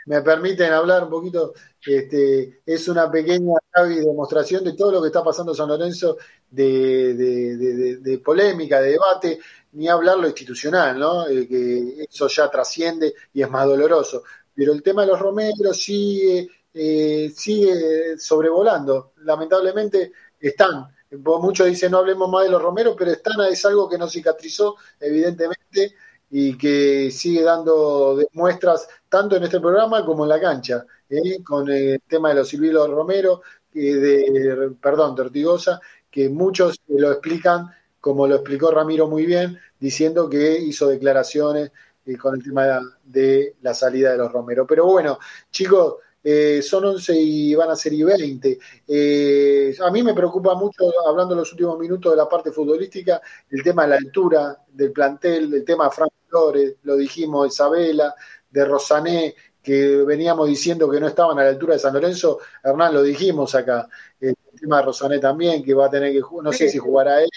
[0.07, 1.53] me permiten hablar un poquito,
[1.85, 6.17] este, es una pequeña demostración de todo lo que está pasando en San Lorenzo
[6.51, 9.41] de, polémica, de debate,
[9.73, 11.29] ni hablar lo institucional, ¿no?
[11.29, 14.23] Eh, que eso ya trasciende y es más doloroso.
[14.55, 19.13] Pero el tema de los romeros sigue, eh, sigue sobrevolando.
[19.25, 20.87] Lamentablemente están.
[21.11, 24.77] Muchos dicen no hablemos más de los romeros, pero están, es algo que no cicatrizó,
[25.01, 25.95] evidentemente,
[26.31, 31.43] y que sigue dando muestras tanto en este programa como en la cancha, ¿eh?
[31.43, 33.41] con el tema de los Silvilos Romero,
[33.73, 35.81] de, perdón, de Ortigosa,
[36.11, 41.73] que muchos lo explican, como lo explicó Ramiro muy bien, diciendo que hizo declaraciones
[42.05, 44.67] eh, con el tema de la salida de los Romero.
[44.67, 45.19] Pero bueno,
[45.51, 45.95] chicos,
[46.29, 48.59] eh, son 11 y van a ser y 20.
[48.89, 53.23] Eh, a mí me preocupa mucho, hablando en los últimos minutos de la parte futbolística,
[53.49, 57.49] el tema de la altura del plantel, el tema de Frank Flores, lo dijimos, de
[57.49, 58.13] Isabela,
[58.57, 62.39] de Rosané, que veníamos diciendo que no estaban a la altura de San Lorenzo.
[62.65, 63.87] Hernán, lo dijimos acá.
[64.19, 67.29] El tema de Rosané también, que va a tener que, no sé si jugará él,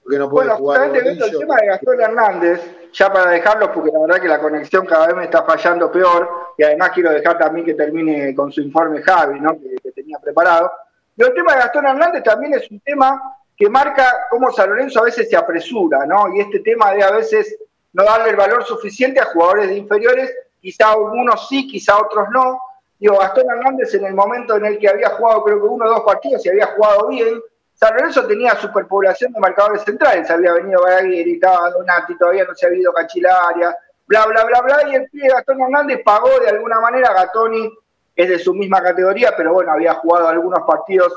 [0.00, 0.96] porque no puede bueno, jugar.
[0.96, 2.60] el tema de Gastón Hernández,
[2.92, 6.28] ya para dejarlo, porque la verdad que la conexión cada vez me está fallando peor,
[6.56, 9.58] y además quiero dejar también que termine con su informe Javi, ¿no?
[9.58, 10.70] que, tenía preparado.
[11.16, 13.20] Pero el tema de Gastón Hernández también es un tema
[13.56, 16.32] que marca cómo San Lorenzo a veces se apresura, ¿no?
[16.36, 17.56] Y este tema de a veces
[17.96, 22.60] no darle el valor suficiente a jugadores de inferiores, quizá algunos sí, quizá otros no.
[22.98, 25.88] Digo, Gastón Hernández en el momento en el que había jugado creo que uno o
[25.88, 27.40] dos partidos y había jugado bien,
[27.74, 32.66] San Lorenzo tenía superpoblación de marcadores centrales, había venido Balaguer, estaba Donati, todavía no se
[32.66, 33.74] había ido Cachilaria,
[34.06, 37.72] bla, bla, bla, bla, y el pie Gastón Hernández pagó de alguna manera, Gatoni
[38.14, 41.14] es de su misma categoría, pero bueno, había jugado algunos partidos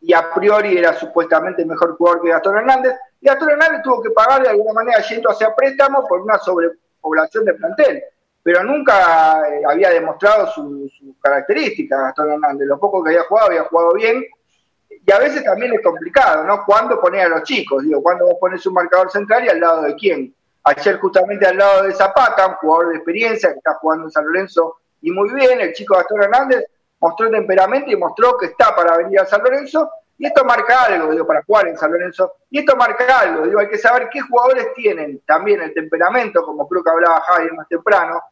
[0.00, 4.10] y a priori era supuestamente mejor jugador que Gastón Hernández, y Gastón Hernández tuvo que
[4.10, 8.02] pagar de alguna manera yendo hacia préstamo por una sobrepoblación de plantel,
[8.42, 13.48] pero nunca eh, había demostrado sus su características Gastón Hernández, lo poco que había jugado,
[13.48, 14.24] había jugado bien,
[14.88, 16.64] y a veces también es complicado, ¿no?
[16.64, 17.82] ¿Cuándo poner a los chicos?
[17.82, 20.34] Digo, ¿cuándo vos pones un marcador central y al lado de quién?
[20.64, 24.26] Ayer justamente al lado de Zapata, un jugador de experiencia que está jugando en San
[24.26, 26.64] Lorenzo y muy bien, el chico Gastón Hernández
[27.00, 29.90] mostró temperamento y mostró que está para venir a San Lorenzo
[30.20, 33.58] y esto marca algo, digo, para jugar en San Lorenzo, y esto marca algo, digo,
[33.58, 37.66] hay que saber qué jugadores tienen también el temperamento, como creo que hablaba Javier más
[37.66, 38.22] temprano,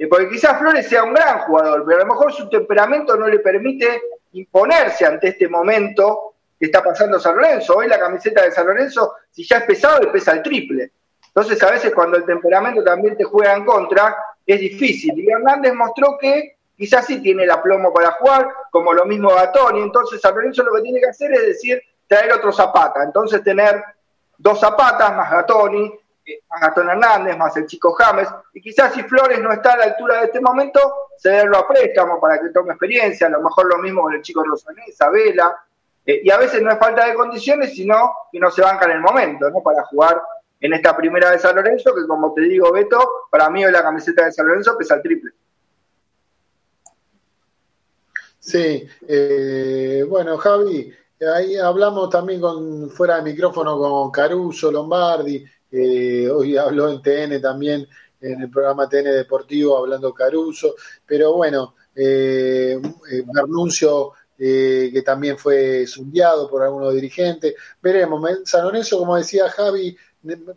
[0.00, 3.28] eh, porque quizás Flores sea un gran jugador, pero a lo mejor su temperamento no
[3.28, 4.00] le permite
[4.32, 7.76] imponerse ante este momento que está pasando San Lorenzo.
[7.76, 10.92] Hoy la camiseta de San Lorenzo, si ya es pesado, le pesa el triple.
[11.26, 14.16] Entonces, a veces cuando el temperamento también te juega en contra,
[14.46, 15.12] es difícil.
[15.18, 19.82] Y Hernández mostró que quizás sí tiene el aplomo para jugar, como lo mismo Gatoni.
[19.82, 23.04] Entonces, San Lorenzo lo que tiene que hacer es decir, traer otro Zapata.
[23.04, 23.80] Entonces, tener
[24.36, 25.94] dos Zapatas más Gatoni,
[26.50, 29.84] más Gastón Hernández, más el chico James, y quizás si Flores no está a la
[29.84, 30.80] altura de este momento,
[31.16, 34.42] cederlo a préstamo para que tome experiencia, a lo mejor lo mismo con el chico
[34.42, 35.56] Rosané, Isabela,
[36.04, 38.90] eh, y a veces no es falta de condiciones, sino que no se banca en
[38.90, 39.62] el momento, ¿no?
[39.62, 40.20] Para jugar
[40.60, 43.84] en esta primera de San Lorenzo, que como te digo, Beto, para mí hoy la
[43.84, 45.30] camiseta de San Lorenzo pesa el triple.
[48.44, 50.92] Sí, eh, bueno, Javi,
[51.34, 57.40] ahí hablamos también con fuera de micrófono con Caruso, Lombardi, eh, hoy habló en TN
[57.40, 57.88] también,
[58.20, 60.74] en el programa TN Deportivo, hablando Caruso,
[61.06, 62.78] pero bueno, eh,
[63.34, 69.96] Bernuncio, eh, que también fue zumbiado por algunos dirigentes, veremos, San Lorenzo, como decía Javi,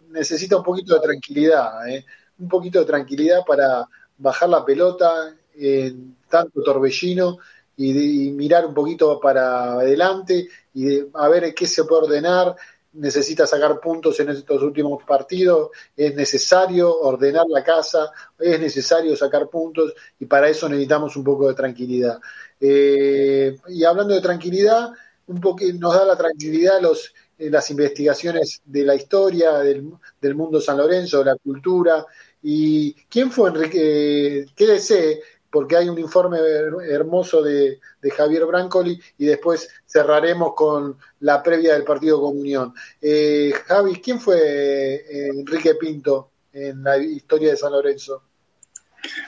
[0.10, 2.06] necesita un poquito de tranquilidad, ¿eh?
[2.38, 3.88] un poquito de tranquilidad para
[4.18, 7.38] bajar la pelota en tanto torbellino
[7.78, 12.56] y, mirar un poquito para adelante y a ver qué se puede ordenar
[12.94, 19.48] necesita sacar puntos en estos últimos partidos, es necesario ordenar la casa, es necesario sacar
[19.50, 22.20] puntos y para eso necesitamos un poco de tranquilidad.
[22.60, 24.90] Eh, y hablando de tranquilidad,
[25.28, 25.42] un
[25.80, 30.78] nos da la tranquilidad los, eh, las investigaciones de la historia del, del, mundo San
[30.78, 32.06] Lorenzo, de la cultura.
[32.42, 34.46] ¿Y quién fue Enrique?
[34.56, 35.22] ¿Qué desee?
[35.50, 36.40] Porque hay un informe
[36.90, 37.80] hermoso de,
[38.16, 42.74] Javier Brancoli y después cerraremos con la previa del partido Comunión.
[43.02, 48.24] Eh, Javi, ¿quién fue eh, Enrique Pinto en la historia de San Lorenzo?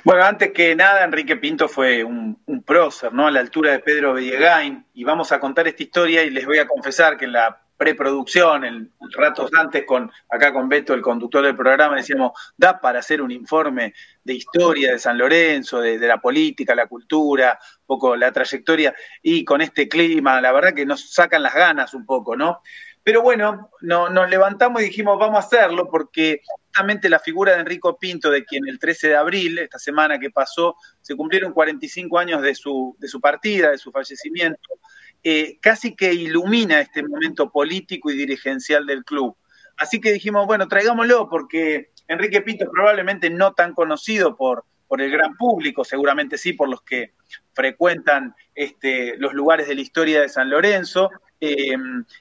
[0.04, 3.28] Bueno, antes que nada, Enrique Pinto fue un, prócer, ¿no?
[3.28, 6.60] A la altura de Pedro Villegain, y vamos a contar esta historia y les voy
[6.60, 11.46] a confesar que en la preproducción, el, ratos antes con acá con Beto, el conductor
[11.46, 16.20] del programa, decíamos, da para hacer un informe de historia de San Lorenzo, de, la
[16.20, 18.94] política, la cultura, un poco la trayectoria,
[19.24, 22.62] y con este clima, la verdad que nos sacan las ganas un poco, ¿no?
[23.02, 27.62] Pero bueno, no, nos levantamos y dijimos, vamos a hacerlo, porque justamente la figura de
[27.62, 32.20] Enrico Pinto, de quien el 13 de abril, esta semana que pasó, se cumplieron 45
[32.20, 34.60] años de su, de su partida, de su fallecimiento,
[35.24, 39.36] eh, casi que ilumina este momento político y dirigencial del club.
[39.78, 45.12] Así que dijimos, bueno, traigámoslo porque Enrique Pinto probablemente no tan conocido por, por el
[45.12, 47.14] gran público, seguramente sí por los que
[47.54, 51.10] frecuentan este, los lugares de la historia de San Lorenzo,
[51.42, 51.76] eh,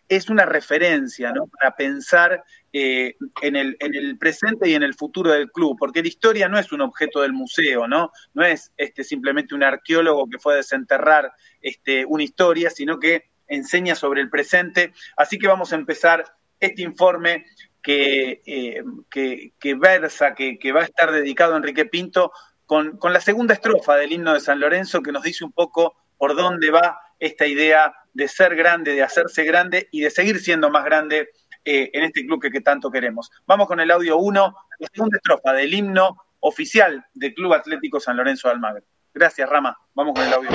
[0.09, 1.47] es una referencia ¿no?
[1.47, 6.03] para pensar eh, en, el, en, el, presente y en el futuro del club, porque
[6.03, 10.29] la historia no es un objeto del museo, no, no es este, simplemente un arqueólogo
[10.29, 14.93] que fue a desenterrar este, una historia, sino que enseña sobre el presente.
[15.17, 16.25] Así que vamos a empezar
[16.61, 17.47] este informe
[17.83, 22.33] que, eh, que, versa, que, que, va a estar dedicado a Enrique Pinto,
[22.67, 25.97] con, con la segunda estrofa del himno de San Lorenzo, que nos dice un poco
[26.19, 30.71] por dónde va esta idea de ser grande, de hacerse grande y de seguir siendo
[30.71, 31.31] más grande
[31.65, 33.31] eh, en este club que, tanto queremos.
[33.47, 38.17] Vamos con el audio 1, la segunda estrofa del himno oficial del Club Atlético San
[38.17, 38.85] Lorenzo de Almagro.
[39.13, 39.77] Gracias, Rama.
[39.95, 40.51] Vamos con el audio.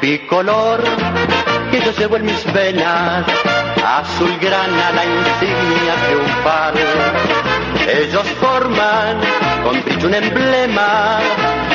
[0.00, 0.82] Bicolor
[1.70, 3.26] que yo llevo en mis venas,
[3.84, 6.74] azul grana la insignia triunfal.
[7.88, 9.20] Ellos forman
[9.64, 11.20] con brillo un emblema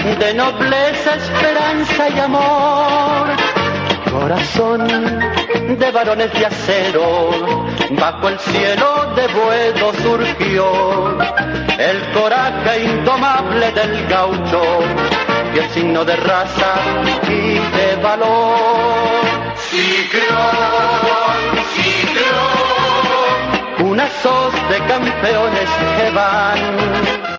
[0.04, 3.28] de nobleza, esperanza y amor.
[4.12, 7.30] Corazón de varones de acero,
[7.92, 11.18] bajo el cielo de Buedo surgió
[11.78, 14.62] el coraje indomable del gaucho
[15.54, 16.76] y el signo de raza
[17.28, 18.58] y de valor.
[19.56, 20.20] Ciclón,
[21.76, 23.10] ciclón,
[23.92, 27.39] una sos de campeones que van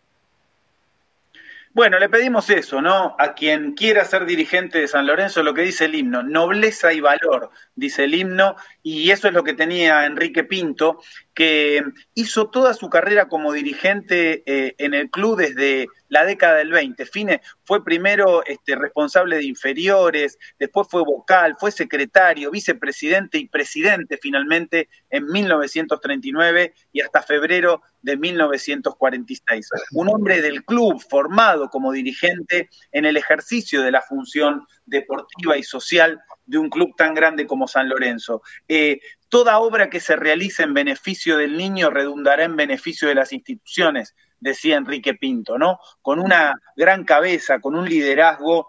[1.72, 3.14] bueno, le pedimos eso, ¿no?
[3.18, 7.00] A quien quiera ser dirigente de San Lorenzo, lo que dice el himno, nobleza y
[7.00, 11.00] valor, dice el himno, y eso es lo que tenía Enrique Pinto,
[11.34, 11.82] que
[12.14, 17.06] hizo toda su carrera como dirigente eh, en el club desde la década del 20.
[17.06, 24.18] Fine fue primero este, responsable de inferiores, después fue vocal, fue secretario, vicepresidente y presidente
[24.20, 29.68] finalmente en 1939 y hasta febrero de 1946.
[29.92, 35.62] Un hombre del club formado como dirigente en el ejercicio de la función deportiva y
[35.62, 36.20] social
[36.50, 38.42] de un club tan grande como San Lorenzo.
[38.66, 43.32] Eh, toda obra que se realice en beneficio del niño redundará en beneficio de las
[43.32, 45.78] instituciones, decía Enrique Pinto, ¿no?
[46.02, 48.66] Con una gran cabeza, con un liderazgo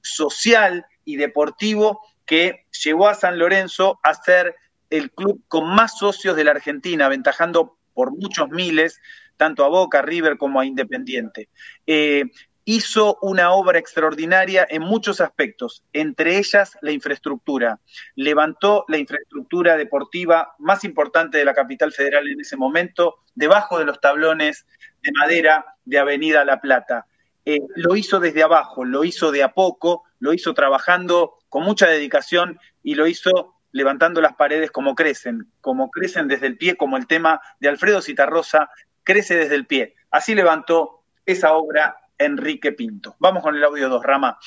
[0.00, 4.54] social y deportivo que llevó a San Lorenzo a ser
[4.88, 9.00] el club con más socios de la Argentina, aventajando por muchos miles
[9.36, 11.48] tanto a Boca, River como a Independiente.
[11.84, 12.26] Eh,
[12.64, 17.78] hizo una obra extraordinaria en muchos aspectos, entre ellas la infraestructura.
[18.14, 23.84] Levantó la infraestructura deportiva más importante de la capital federal en ese momento, debajo de
[23.84, 24.66] los tablones
[25.02, 27.06] de madera de Avenida La Plata.
[27.44, 31.86] Eh, lo hizo desde abajo, lo hizo de a poco, lo hizo trabajando con mucha
[31.86, 36.96] dedicación y lo hizo levantando las paredes como crecen, como crecen desde el pie, como
[36.96, 38.70] el tema de Alfredo Citarrosa,
[39.02, 39.94] crece desde el pie.
[40.10, 43.16] Así levantó esa obra Enrique Pinto.
[43.18, 44.38] Vamos con el audio 2, Rama.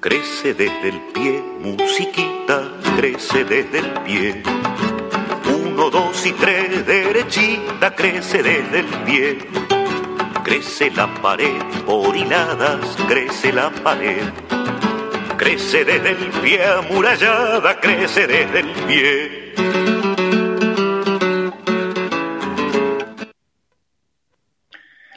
[0.00, 4.42] Crece desde el pie, musiquita, crece desde el pie.
[5.60, 9.38] Uno, dos y tres, derechita, crece desde el pie.
[10.44, 14.22] Crece la pared por hiladas, crece la pared.
[15.36, 19.87] Crece desde el pie amurallada, crece desde el pie.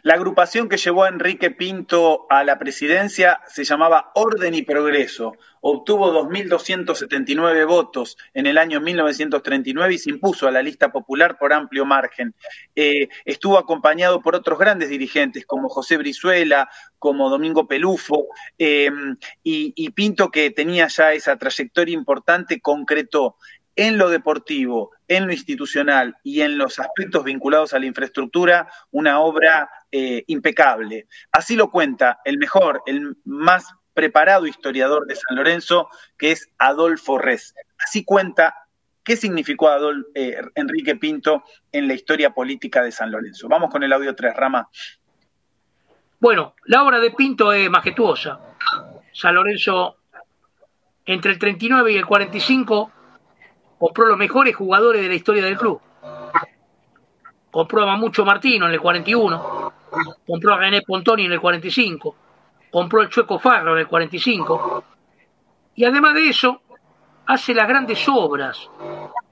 [0.03, 5.33] La agrupación que llevó a Enrique Pinto a la presidencia se llamaba Orden y Progreso.
[5.59, 11.53] Obtuvo 2.279 votos en el año 1939 y se impuso a la lista popular por
[11.53, 12.33] amplio margen.
[12.75, 16.67] Eh, estuvo acompañado por otros grandes dirigentes como José Brizuela,
[16.97, 18.25] como Domingo Pelufo,
[18.57, 23.37] em, y, y Pinto, que tenía ya esa trayectoria importante, concretó
[23.75, 29.21] en lo deportivo, en lo institucional y en los aspectos vinculados a la infraestructura, una
[29.21, 31.07] obra eh, impecable.
[31.31, 37.17] Así lo cuenta el mejor, el más preparado historiador de San Lorenzo, que es Adolfo
[37.17, 37.53] Res.
[37.77, 38.55] Así cuenta
[39.03, 43.47] ¿Qué significó Adol, eh, Enrique Pinto en la historia política de San Lorenzo?
[43.47, 44.69] Vamos con el audio 3, Rama.
[46.19, 48.39] Bueno, la obra de Pinto es majestuosa.
[49.11, 49.97] San Lorenzo,
[51.05, 52.91] entre el 39 y el 45,
[53.79, 55.81] compró los mejores jugadores de la historia del club.
[57.49, 59.60] Compró a Martino en el 41,
[60.25, 62.15] compró a René Pontoni en el 45,
[62.71, 64.83] compró el Chueco Farro en el 45,
[65.75, 66.61] y además de eso,
[67.25, 68.69] hace las grandes obras,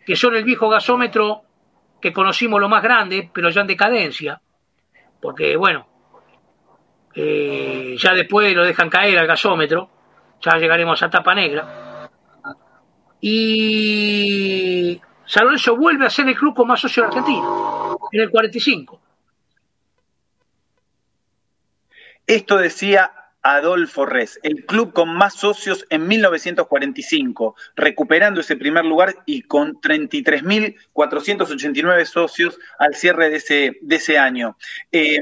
[0.06, 1.44] que son el viejo gasómetro
[2.02, 4.42] que conocimos lo más grande, pero ya en decadencia,
[5.22, 5.88] porque bueno,
[7.14, 9.90] eh, ya después lo dejan caer al gasómetro,
[10.42, 12.10] ya llegaremos a tapa negra.
[13.22, 17.48] Y San Lorenzo vuelve a ser el club con más socios de Argentina,
[18.12, 19.00] en el 45.
[22.30, 23.12] Esto decía
[23.42, 29.82] Adolfo Res, el club con más socios en 1945, recuperando ese primer lugar y con
[29.82, 34.56] 33.489 socios al cierre de ese, de ese año.
[34.92, 35.18] Eh,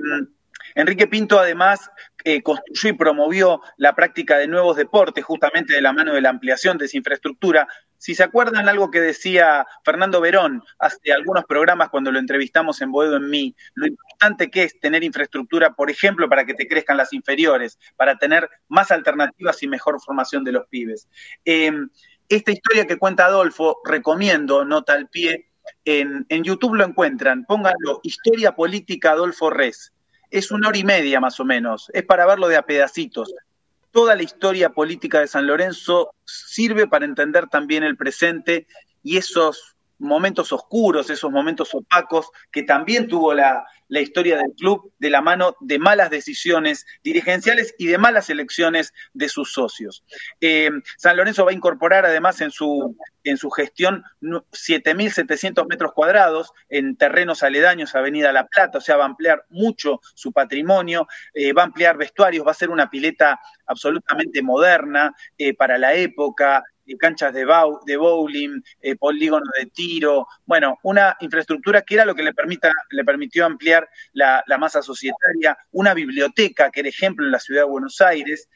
[0.76, 1.90] Enrique Pinto además
[2.26, 6.30] eh, construyó y promovió la práctica de nuevos deportes justamente de la mano de la
[6.30, 7.70] ampliación de esa infraestructura.
[7.98, 12.92] Si se acuerdan algo que decía Fernando Verón hace algunos programas cuando lo entrevistamos en
[12.92, 16.98] Boedo en mí, lo importante que es tener infraestructura, por ejemplo, para que te crezcan
[16.98, 21.08] las inferiores, para tener más alternativas y mejor formación de los pibes.
[21.46, 21.90] Em,
[22.30, 25.50] esta historia que cuenta Adolfo, recomiendo, nota al pie,
[25.86, 29.94] en, en YouTube lo encuentran, pónganlo, Historia Política Adolfo Res
[30.30, 33.34] es una hora y media más o menos, es para verlo de a pedacitos.
[33.98, 38.68] Toda la historia política de San Lorenzo sirve para entender también el presente
[39.02, 44.92] y esos momentos oscuros, esos momentos opacos que también tuvo la, la historia del club
[45.00, 50.04] de la mano de malas decisiones dirigenciales y de malas elecciones de sus socios.
[50.42, 56.52] Eh, San Lorenzo va a incorporar además en su, en su gestión 7.700 metros cuadrados
[56.70, 61.08] en terrenos aledaños a Avenida La Plata, o sea, va a ampliar mucho su patrimonio,
[61.34, 65.94] eh, va a ampliar vestuarios, va a ser una pileta absolutamente moderna eh, para la
[65.94, 66.64] época,
[66.96, 67.46] canchas de,
[67.86, 72.72] de bowling, eh, polígonos de tiro, bueno, una infraestructura que era lo que le, permita,
[72.92, 77.62] le permitió ampliar la, la masa societaria, una biblioteca que era ejemplo en la ciudad
[77.62, 78.48] de Buenos Aires,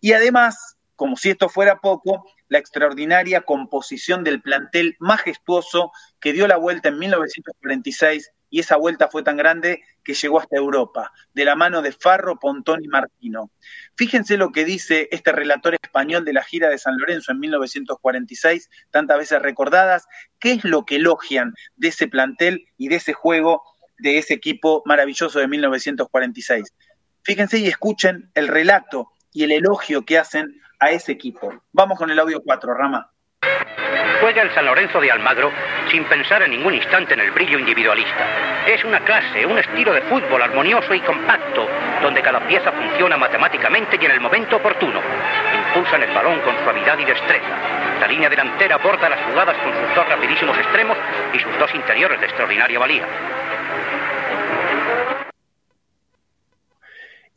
[0.00, 6.46] y además, como si esto fuera poco, la extraordinaria composición del plantel majestuoso que dio
[6.46, 11.44] la vuelta en 1946 y esa vuelta fue tan grande que llegó hasta Europa, de
[11.44, 13.50] la mano de Farro, Pontón y Martino.
[13.96, 18.68] Fíjense lo que dice este relator español de la gira de San Lorenzo en 1946,
[18.90, 20.06] tantas veces recordadas,
[20.38, 23.62] qué es lo que elogian de ese plantel y de ese juego
[24.00, 26.74] de ese equipo maravilloso de 1946.
[27.22, 31.62] Fíjense y escuchen el relato y el elogio que hacen a ese equipo.
[31.72, 33.12] Vamos con el audio 4, Rama.
[34.20, 35.50] Juega el San Lorenzo de Almagro
[35.90, 38.26] sin pensar en ningún instante en el brillo individualista.
[38.66, 41.66] Es una clase, un estilo de fútbol armonioso y compacto,
[42.02, 45.00] donde cada pieza funciona matemáticamente y en el momento oportuno.
[45.68, 47.56] Impulsan el balón con suavidad y destreza.
[47.98, 50.98] La línea delantera aborda las jugadas con sus dos rapidísimos extremos
[51.32, 53.06] y sus dos interiores de extraordinaria valía.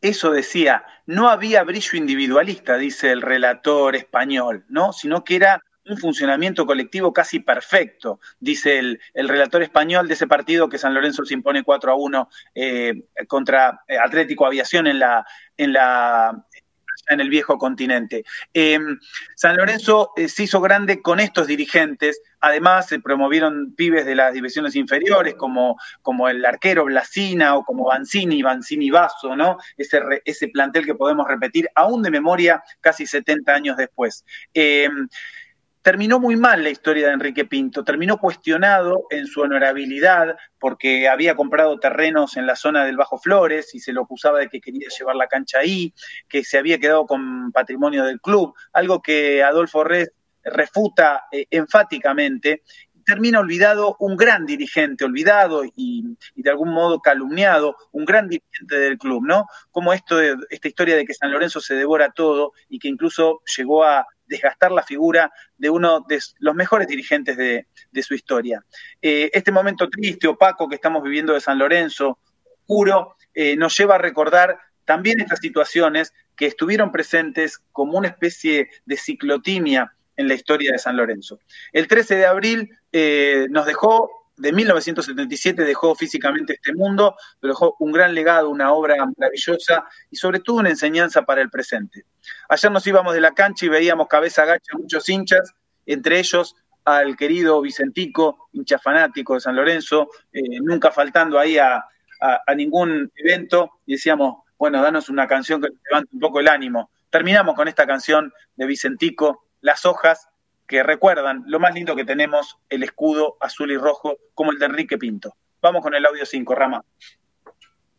[0.01, 4.91] Eso decía, no había brillo individualista, dice el relator español, ¿no?
[4.91, 10.69] Sino que era un funcionamiento colectivo casi perfecto, dice el, relator español de ese partido
[10.69, 15.25] que San Lorenzo se impone 4 a 1 eh, contra eh, Atlético Aviación en la,
[15.57, 16.45] en la
[17.09, 18.23] en el viejo continente.
[18.53, 18.79] Eh,
[19.35, 24.75] San Lorenzo se hizo grande con estos dirigentes, además se promovieron pibes de las divisiones
[24.77, 29.57] inferiores como, como el arquero Blasina o como Banzini, Banzini Basso, ¿no?
[29.75, 34.23] Ese, ese plantel que podemos repetir aún de memoria casi 70 años después
[35.83, 41.35] terminó muy mal la historia de Enrique Pinto, terminó cuestionado en su honorabilidad porque había
[41.35, 44.87] comprado terrenos en la zona del Bajo Flores y se lo acusaba de que quería
[44.97, 45.93] llevar la cancha ahí,
[46.29, 50.07] que se había quedado con patrimonio del club, algo que Adolfo Red
[50.41, 52.63] refuta eh, enfáticamente
[53.05, 58.97] termina olvidado un gran dirigente, olvidado y, de algún modo calumniado, un gran dirigente del
[58.97, 59.45] club, ¿no?
[59.71, 63.41] Como esto de, esta historia de que San Lorenzo se devora todo y que incluso
[63.57, 67.67] llegó a desgastar la figura de uno de los mejores dirigentes de,
[68.01, 68.63] su historia.
[69.01, 72.17] Eh, este momento triste, opaco que estamos viviendo de San Lorenzo,
[72.61, 78.69] oscuro, eh, nos lleva a recordar también estas situaciones que estuvieron presentes como una especie
[78.85, 81.39] de ciclotimia en la historia de San Lorenzo.
[81.71, 87.75] El 13 de abril eh, nos dejó de 1977 dejó físicamente este mundo, pero dejó
[87.79, 92.05] un gran legado, una obra maravillosa y sobre todo una enseñanza para el presente.
[92.49, 95.53] Ayer nos íbamos de la cancha y veíamos cabeza agacha muchos hinchas,
[95.85, 96.55] entre ellos
[96.85, 101.85] al querido Vicentico, hincha fanático de San Lorenzo, eh, nunca faltando ahí a,
[102.55, 106.89] ningún evento, y decíamos, bueno, danos una canción que levante un poco el ánimo.
[107.09, 110.29] Terminamos con esta canción de Vicentico, Las hojas,
[110.73, 114.65] que recuerdan lo más lindo que tenemos, el escudo azul y rojo, como el de
[114.65, 115.35] Enrique Pinto.
[115.61, 116.83] Vamos con el audio 5, Rama.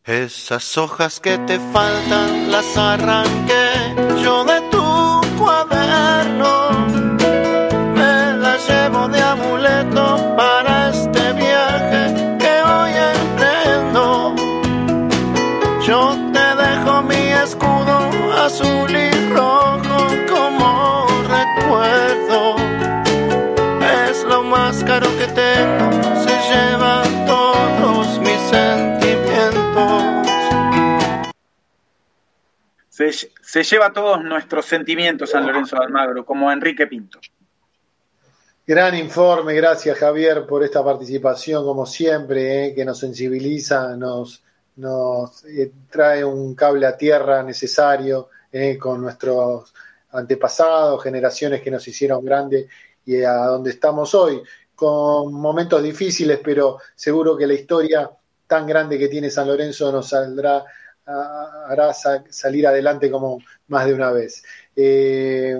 [0.02, 3.94] Esas hojas que te faltan las arranqué
[4.24, 6.70] yo de tu cuaderno.
[7.94, 14.34] Me las llevo de amuleto para este viaje que hoy emprendo.
[15.86, 17.96] Yo te dejo mi escudo
[18.44, 19.03] azul y
[32.94, 37.18] se, lleva todos nuestros sentimientos San Lorenzo de Almagro, como Enrique Pinto.
[38.66, 44.42] Gran informe, gracias Javier por esta participación, como siempre, eh, que nos sensibiliza, nos,
[44.76, 49.74] nos eh, trae un cable a tierra necesario eh, con nuestros
[50.12, 52.68] antepasados, generaciones que nos hicieron grandes
[53.04, 54.40] y a donde estamos hoy,
[54.74, 58.08] con momentos difíciles, pero seguro que la historia
[58.46, 60.64] tan grande que tiene San Lorenzo nos saldrá
[61.06, 61.92] hará
[62.30, 64.42] salir adelante como más de una vez.
[64.74, 65.58] Eh,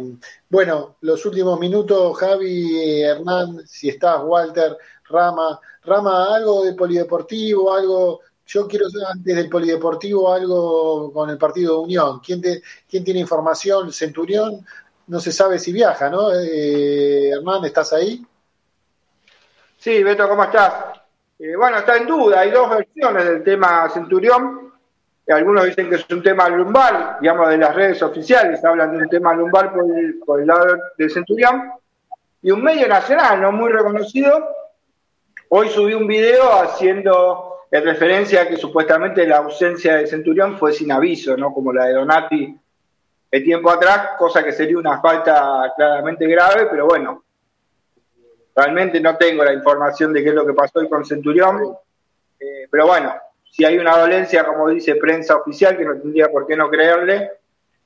[0.49, 4.77] bueno, los últimos minutos, Javi, Hernán, si estás, Walter,
[5.09, 11.79] Rama, Rama, algo de polideportivo, algo, yo quiero antes del polideportivo algo con el partido
[11.79, 12.21] de Unión.
[12.21, 12.43] ¿Quién,
[12.89, 13.93] quién tiene información?
[13.93, 14.65] Centurión,
[15.07, 16.33] no se sabe si viaja, ¿no?
[16.33, 18.25] Eh, Hernán, ¿estás ahí?
[19.77, 20.73] Sí, Beto, ¿cómo estás?
[21.39, 24.64] Eh, bueno, está en duda, hay dos versiones del tema Centurión.
[25.27, 29.09] Algunos dicen que es un tema lumbar, digamos, de las redes oficiales, hablan de un
[29.09, 31.71] tema lumbar por el, lado de Centurión.
[32.43, 34.47] Y un medio nacional, no muy reconocido,
[35.49, 40.93] hoy subió un video haciendo referencia a que supuestamente la ausencia de Centurión fue sin
[40.93, 41.53] aviso, ¿no?
[41.53, 42.61] Como la de Donati
[43.35, 47.25] el tiempo atrás, cosa que sería una falta claramente grave, pero bueno,
[48.55, 51.77] realmente no tengo la información de qué es lo que pasó hoy con Centurión,
[52.39, 53.13] eh, pero bueno,
[53.55, 57.31] si hay una dolencia, como dice prensa oficial, que no tendría por qué no creerle,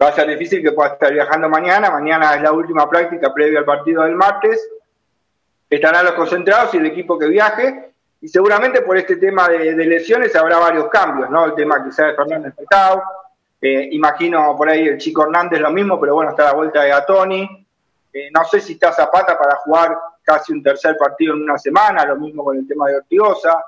[0.01, 1.91] va a ser difícil que pueda estar viajando mañana.
[1.91, 4.67] Mañana es la última práctica previa al partido del martes.
[5.69, 7.93] Estarán los concentrados y el equipo que viaje.
[8.23, 11.45] Y seguramente por este tema de, lesiones habrá varios cambios, ¿no?
[11.45, 13.03] El tema quizás de Fernández Petao.
[13.61, 16.89] Eh, imagino por ahí el chico Hernández lo mismo, pero bueno, está la vuelta de
[16.89, 17.67] Gatoni.
[18.11, 22.07] Eh, no sé si está Zapata para jugar casi un tercer partido en una semana,
[22.07, 23.63] lo mismo con el tema de Ortigosa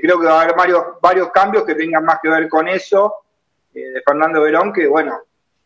[0.00, 3.14] creo que va a haber varios, varios cambios que tengan más que ver con eso
[3.74, 5.20] eh, de Fernando Verón, que bueno,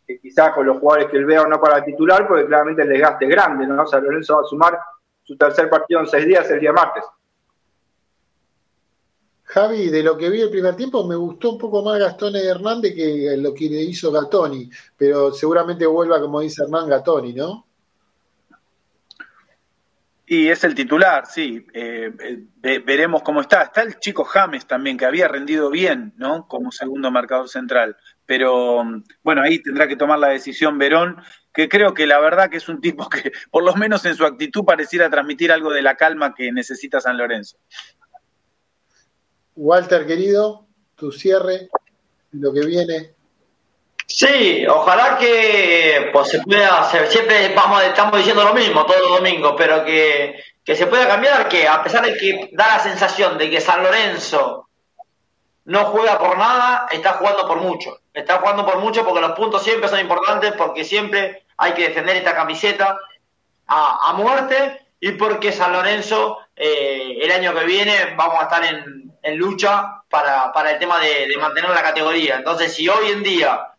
[0.07, 2.89] que quizás con los jugadores que él vea o no para titular, porque claramente el
[2.89, 3.87] desgaste es grande, ¿no?
[3.87, 4.79] San Lorenzo va a sumar
[5.23, 7.05] su tercer partido en seis días el día martes.
[9.45, 12.95] Javi, de lo que vi el primer tiempo, me gustó un poco más Gastón Hernández
[12.95, 17.68] que lo que le hizo Gatoni, pero seguramente vuelva, como dice Hernán, Gatoni, ¿no?
[20.31, 21.67] Y es el titular, sí.
[21.73, 22.13] Eh,
[22.63, 23.63] eh, veremos cómo está.
[23.63, 26.47] Está el chico James también, que había rendido bien, ¿no?
[26.47, 27.97] Como segundo marcador central.
[28.27, 28.85] Pero
[29.23, 31.17] bueno, ahí tendrá que tomar la decisión Verón,
[31.55, 34.27] que creo que la verdad que es un tipo que, por lo menos en su
[34.27, 37.57] actitud, pareciera transmitir algo de la calma que necesita San Lorenzo.
[39.57, 41.71] Walter, querido, tu cierre,
[42.33, 43.15] lo que viene.
[44.09, 49.19] Sí, ojalá que pues, se pueda hacer, siempre vamos, estamos diciendo lo mismo todos los
[49.19, 53.51] domingos, pero que, se pueda cambiar, que a pesar de que da la sensación de
[53.51, 54.69] que San Lorenzo
[55.67, 58.01] no juega por nada, está jugando por mucho.
[58.15, 62.17] Está jugando por mucho porque los puntos siempre son importantes, porque siempre hay que defender
[62.17, 62.99] esta camiseta
[63.67, 69.37] a, muerte y porque San Lorenzo eh, el año que viene vamos a estar en,
[69.37, 72.37] lucha para, el tema de, de mantener la categoría.
[72.37, 73.75] Entonces, si hoy en día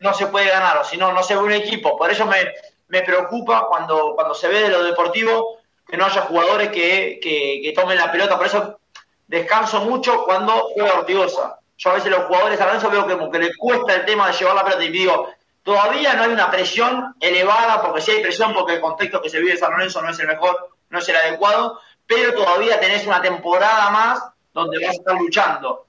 [0.00, 1.96] no se puede ganar, o si no, no se ve un equipo.
[1.96, 2.52] Por eso me,
[2.88, 7.72] me preocupa cuando, cuando se ve de lo deportivo que no haya jugadores que, que,
[7.74, 8.36] tomen la pelota.
[8.36, 8.80] Por eso
[9.26, 11.58] descanso mucho cuando juega Ortigosa.
[11.78, 14.32] Yo a veces los jugadores a Lorenzo veo que, que le cuesta el tema de
[14.34, 15.28] llevar la pelota y digo,
[15.62, 19.38] todavía no hay una presión elevada, porque si hay presión, porque el contexto que se
[19.38, 23.06] vive en San Lorenzo no es el mejor, no es el adecuado, pero todavía tenés
[23.06, 24.22] una temporada más
[24.52, 25.87] donde vas a estar luchando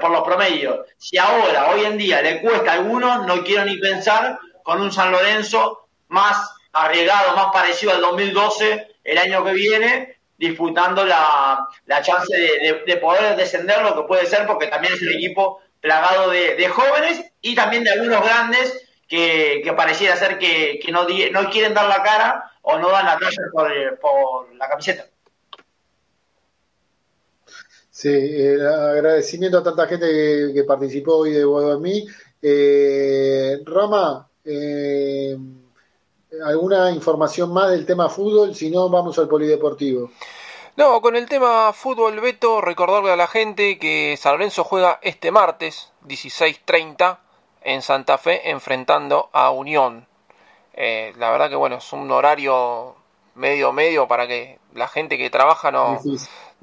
[0.00, 0.86] por, los promedios.
[0.96, 4.92] Si ahora, hoy en día, le cuesta a algunos, no quiero ni pensar con un
[4.92, 11.68] San Lorenzo más arriesgado, más parecido al 2012, el año que viene, disputando la,
[12.02, 16.68] chance de, poder descender, lo que puede ser, porque también es un equipo plagado de,
[16.68, 22.02] jóvenes y también de algunos grandes que, pareciera ser que, no, no quieren dar la
[22.02, 25.06] cara o no dan la talla por, por la camiseta.
[27.94, 32.04] Sí, el agradecimiento a tanta gente que, participó hoy de Bodo en mí.
[32.42, 35.38] Eh, Rama, eh,
[36.44, 38.52] ¿alguna información más del tema fútbol?
[38.52, 40.10] Si no, vamos al polideportivo.
[40.76, 45.30] No, con el tema fútbol, Beto, recordarle a la gente que San Lorenzo juega este
[45.30, 47.18] martes, 16.30,
[47.62, 50.08] en Santa Fe, enfrentando a Unión.
[50.72, 52.96] Eh, la verdad que, bueno, es un horario
[53.36, 56.00] medio medio para que la gente que trabaja no,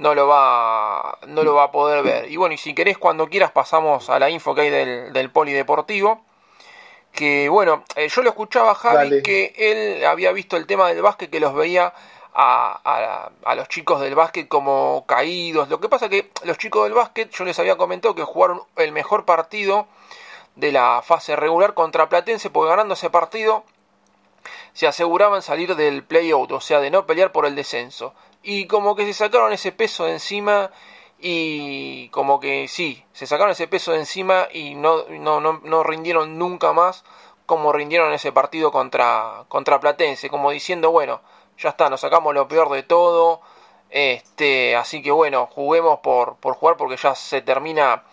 [0.01, 2.31] no, lo va, no lo va a poder ver.
[2.31, 5.29] Y bueno, y si querés, cuando quieras, pasamos a la info que hay del, del
[5.29, 6.21] polideportivo.
[7.11, 11.03] Que bueno, eh, yo lo escuchaba a Javi que él había visto el tema del
[11.03, 11.93] básquet, que los veía
[12.33, 15.69] a, a, los chicos del básquet como caídos.
[15.69, 18.91] Lo que pasa que los chicos del básquet, yo les había comentado que jugaron el
[18.91, 19.85] mejor partido
[20.55, 23.63] de la fase regular contra Platense, porque ganando ese partido
[24.73, 28.15] se aseguraban salir del playout, o sea, de no pelear por el descenso.
[28.43, 30.71] Y como que se sacaron ese peso de encima
[31.19, 35.83] y como que sí, se sacaron ese peso de encima y no, no, no, no
[35.83, 37.03] rindieron nunca más
[37.51, 41.21] como rindieron ese partido contra, contra Platense, como diciendo, bueno,
[41.57, 43.41] ya está, nos sacamos lo peor de todo.
[43.89, 48.03] Este, así que bueno, juguemos por, por jugar porque ya se termina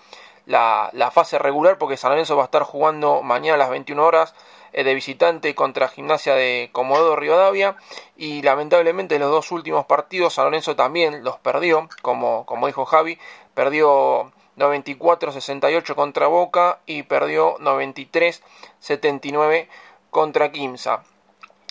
[0.44, 4.04] la, la, fase regular porque San Lorenzo va a estar jugando mañana a las 21
[4.04, 4.34] horas
[4.72, 7.76] de visitante contra Gimnasia de Comodoro Rivadavia
[8.16, 13.18] y lamentablemente los dos últimos partidos San Lorenzo también los perdió, como, como dijo Javi,
[13.54, 19.68] perdió 94-68 contra Boca y perdió 93-79
[20.10, 21.04] contra Quimsa.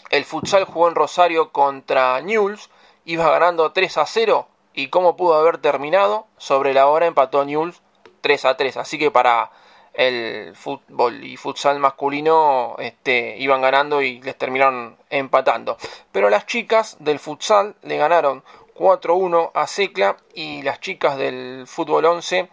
[0.09, 2.69] El futsal jugó en Rosario contra Newell's,
[3.05, 7.81] iba ganando 3 a 0 y cómo pudo haber terminado, sobre la hora empató Newell's
[8.21, 8.77] 3 a 3.
[8.77, 9.51] Así que para
[9.97, 15.77] el fútbol y futsal masculino este, iban ganando y les terminaron empatando.
[16.11, 18.43] Pero las chicas del futsal le ganaron
[18.75, 22.47] 4-1 a Secla y las chicas del fútbol 11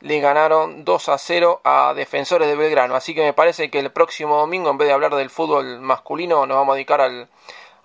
[0.00, 2.94] le ganaron 2 a 0 a Defensores de Belgrano.
[2.94, 6.44] Así que me parece que el próximo domingo, en vez de hablar del fútbol masculino,
[6.44, 7.30] nos vamos a dedicar al,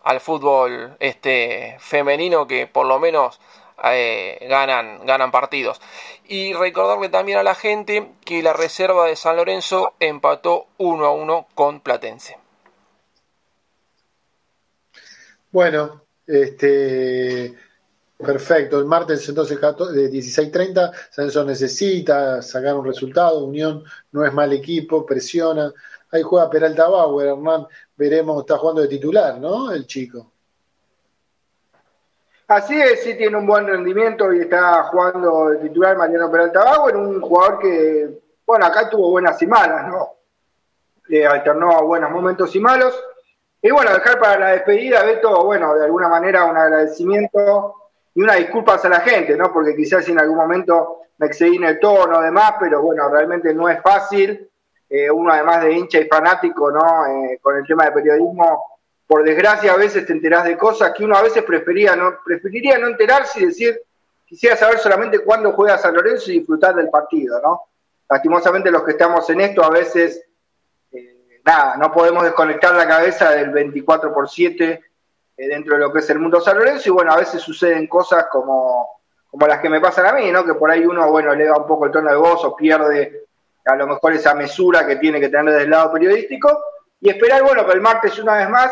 [0.04, 3.40] al fútbol este, femenino que por lo menos
[3.84, 5.82] eh, ganan, ganan partidos.
[6.28, 11.12] Y recordarle también a la gente que la reserva de San Lorenzo empató 1 a
[11.12, 12.38] 1 con Platense.
[15.52, 17.56] Bueno, este
[18.18, 23.84] Perfecto, el martes entonces de 16.30, Sanso necesita sacar un resultado, Unión
[24.14, 25.74] no es mal equipo, presiona,
[26.12, 29.70] ahí juega Peralta Bauer, Hernán, veremos, está jugando de titular, ¿no?
[29.70, 30.32] El chico.
[32.48, 36.96] Así es, sí tiene un buen rendimiento y está jugando de titular Mariano Peralta Bauer,
[36.96, 40.10] un jugador que, bueno, acá tuvo buenas y malas, ¿no?
[41.28, 43.04] Alternó buenos momentos y malos.
[43.62, 47.74] Y bueno, dejar para la despedida, Beto, bueno, de alguna manera un agradecimiento
[48.14, 49.52] y una disculpas a la gente, ¿no?
[49.52, 53.68] Porque quizás en algún momento me excedí en el tono, demás, pero bueno, realmente no
[53.70, 54.50] es fácil.
[54.88, 57.08] Eh, uno además de hincha y fanático, ¿no?
[57.08, 58.75] Eh, con el tema de periodismo,
[59.08, 62.78] por desgracia a veces te enterás de cosas que uno a veces prefería no, preferiría
[62.78, 63.80] no enterarse y decir,
[64.26, 67.62] quisiera saber solamente cuándo juega San Lorenzo y disfrutar del partido, ¿no?
[68.10, 70.24] Lastimosamente los que estamos en esto a veces,
[70.92, 74.84] eh, nada, no podemos desconectar la cabeza del 24 por 7
[75.38, 77.88] eh, dentro de lo que es el mundo San Lorenzo y bueno, a veces suceden
[77.88, 80.44] cosas como, como las que me pasan a mí, ¿no?
[80.46, 83.26] Que por ahí uno, bueno, eleva un poco el tono de voz o pierde
[83.66, 86.64] a lo mejor esa mesura que tiene que tener desde el lado periodístico
[87.02, 88.72] y esperar, bueno, que el martes una vez más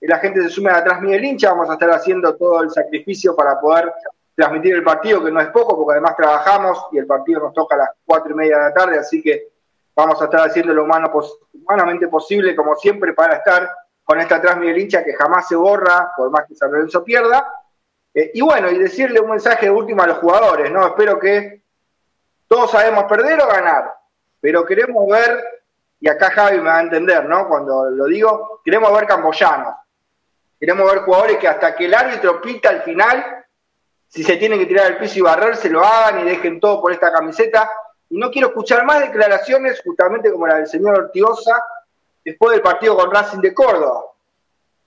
[0.00, 3.60] la gente se sume atrás Miguel Hincha, vamos a estar haciendo todo el sacrificio para
[3.60, 3.92] poder
[4.34, 7.74] transmitir el partido, que no es poco, porque además trabajamos y el partido nos toca
[7.74, 9.48] a las cuatro y media de la tarde, así que
[9.94, 11.10] vamos a estar haciendo lo humano,
[11.54, 13.68] humanamente posible, como siempre, para estar
[14.04, 17.50] con esta atrás Miguel Hincha que jamás se borra, por más que San Lorenzo pierda.
[18.14, 20.86] Eh, y bueno, y decirle un mensaje último a los jugadores, ¿no?
[20.86, 21.62] Espero que
[22.46, 23.92] todos sabemos perder o ganar,
[24.40, 25.42] pero queremos ver,
[25.98, 27.48] y acá Javi me va a entender, ¿no?
[27.48, 29.74] Cuando lo digo, queremos ver camboyanos.
[30.58, 33.44] Queremos ver jugadores que hasta que el árbitro pita al final,
[34.08, 36.80] si se tienen que tirar al piso y barrer, se lo hagan y dejen todo
[36.80, 37.70] por esta camiseta.
[38.08, 41.62] Y no quiero escuchar más declaraciones, justamente como la del señor Ortigosa,
[42.24, 44.04] después del partido con Racing de Córdoba.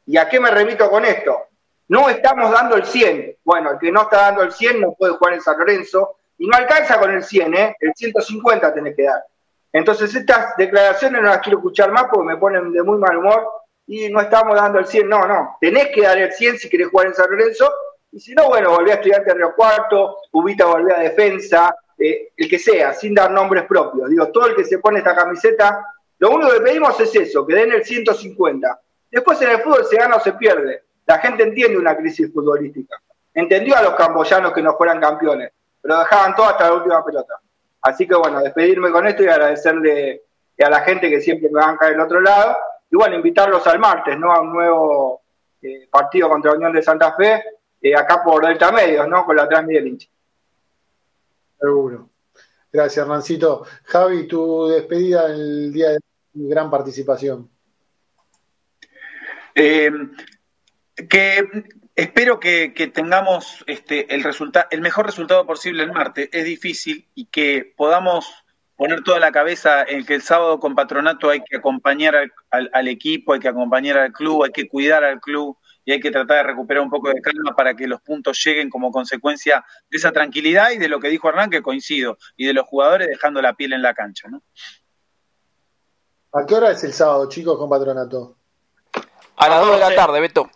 [0.05, 1.45] ¿Y a qué me remito con esto?
[1.89, 3.37] No estamos dando el 100.
[3.43, 6.47] Bueno, el que no está dando el 100 no puede jugar en San Lorenzo y
[6.47, 7.75] no alcanza con el 100, ¿eh?
[7.79, 9.23] El 150 tenés que dar.
[9.71, 13.58] Entonces estas declaraciones no las quiero escuchar más porque me ponen de muy mal humor
[13.89, 15.09] y no estamos dando el 100.
[15.09, 15.57] No, no.
[15.59, 17.69] Tenés que dar el 100 si querés jugar en San Lorenzo
[18.11, 22.31] y si no, bueno, volví a estudiante de Río Cuarto, Ubita volví a defensa, eh,
[22.37, 24.09] el que sea, sin dar nombres propios.
[24.09, 25.85] Digo, todo el que se pone esta camiseta
[26.19, 28.79] lo único que pedimos es eso, que den el 150.
[29.09, 30.83] Después en el fútbol se gana o se pierde.
[31.07, 32.97] La gente entiende una crisis futbolística.
[33.33, 35.51] Entendió a los camboyanos que no fueran campeones,
[35.81, 37.39] pero dejaban todo hasta la última pelota.
[37.81, 40.23] Así que bueno, despedirme con esto y agradecerle
[40.59, 42.57] a la gente que siempre me banca del otro lado.
[42.91, 44.31] Y bueno, invitarlos al martes, ¿no?
[44.31, 45.21] A un nuevo
[45.61, 47.43] eh, partido contra Unión de Santa Fe,
[47.81, 49.25] eh, acá por Delta Medios, ¿no?
[49.25, 50.09] Con la transmisión del hincha.
[51.59, 52.09] Seguro.
[52.71, 53.65] Gracias, Hernancito.
[53.83, 55.99] Javi, tu despedida el día de
[56.33, 57.49] gran participación.
[59.55, 59.91] Eh,
[61.09, 61.47] que
[61.95, 64.23] espero que, tengamos este, el,
[64.71, 66.29] el mejor resultado posible el martes.
[66.31, 68.45] Es difícil y que podamos
[68.79, 72.15] poner toda la cabeza en que el sábado con patronato hay que acompañar
[72.49, 76.11] al, equipo, hay que acompañar al club, hay que cuidar al club y hay que
[76.11, 79.97] tratar de recuperar un poco de calma para que los puntos lleguen como consecuencia de
[79.97, 83.41] esa tranquilidad y de lo que dijo Hernán, que coincido, y de los jugadores dejando
[83.41, 84.29] la piel en la cancha.
[84.29, 84.41] ¿no?
[86.31, 88.37] ¿A qué hora es el sábado, chicos, con patronato?
[89.35, 90.49] A las 2 de la tarde, Beto.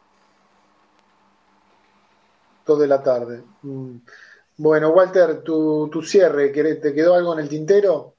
[2.65, 3.43] 2 de la tarde.
[3.63, 3.97] Mm.
[4.55, 8.12] Bueno, Walter, tu, tu cierre, ¿te quedó algo en el tintero?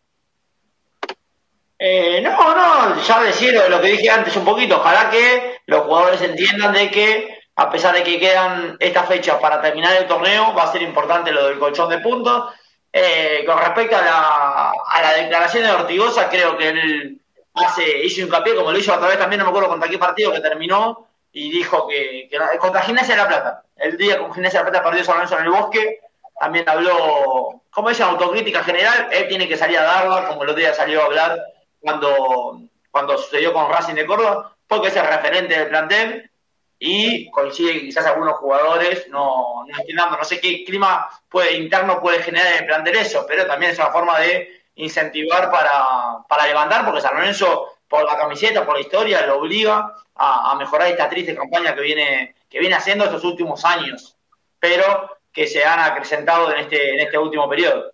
[1.79, 6.23] Eh, no, no, ya decir lo que dije antes un poquito, ojalá que los jugadores
[6.23, 10.65] entiendan de que a pesar de que quedan estas fechas para terminar el torneo, va
[10.65, 12.53] a ser importante lo del colchón de puntos.
[12.93, 17.21] Eh, con respecto a la, a la declaración de Ortigosa, creo que él
[17.55, 20.33] hace, hizo hincapié, como lo hizo otra vez también, no me acuerdo contra qué partido
[20.33, 22.29] que terminó, y dijo que,
[22.61, 23.63] contra Gimnasia de la Plata.
[23.77, 26.01] El día con Gimnasia de la Plata perdió San Lorenzo en el bosque,
[26.39, 28.01] también habló, ¿cómo es?
[28.01, 31.39] Autocrítica general, él tiene que salir a darla, como el otro día salió a hablar
[31.85, 36.31] cuando, cuando sucedió con Racing de Córdoba, porque es el referente del plantel
[36.79, 42.53] y coincide quizás algunos jugadores no, no no sé qué clima puede, interno puede generar
[42.53, 47.03] en el plantel eso, pero también es una forma de incentivar para, para levantar, porque
[47.03, 51.75] San Lorenzo, por la camiseta, por la historia, lo obliga a, mejorar esta triste campaña
[51.75, 54.17] que viene, que viene haciendo estos últimos años,
[54.59, 57.94] pero que se han acrecentado en este, en este último periodo.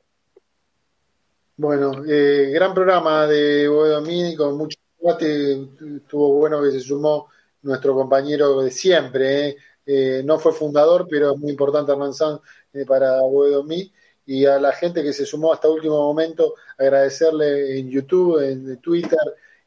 [1.61, 5.69] Bueno, eh, gran programa de Boedo Mini con mucho debate.
[5.97, 7.29] Estuvo bueno que se sumó
[7.61, 9.49] nuestro compañero de siempre.
[9.49, 9.57] Eh.
[9.85, 12.41] Eh, no fue fundador, pero es muy importante Hernán Sanz
[12.87, 13.93] para Boedo Mini
[14.25, 19.19] y a la gente que se sumó hasta último momento, agradecerle en YouTube, en Twitter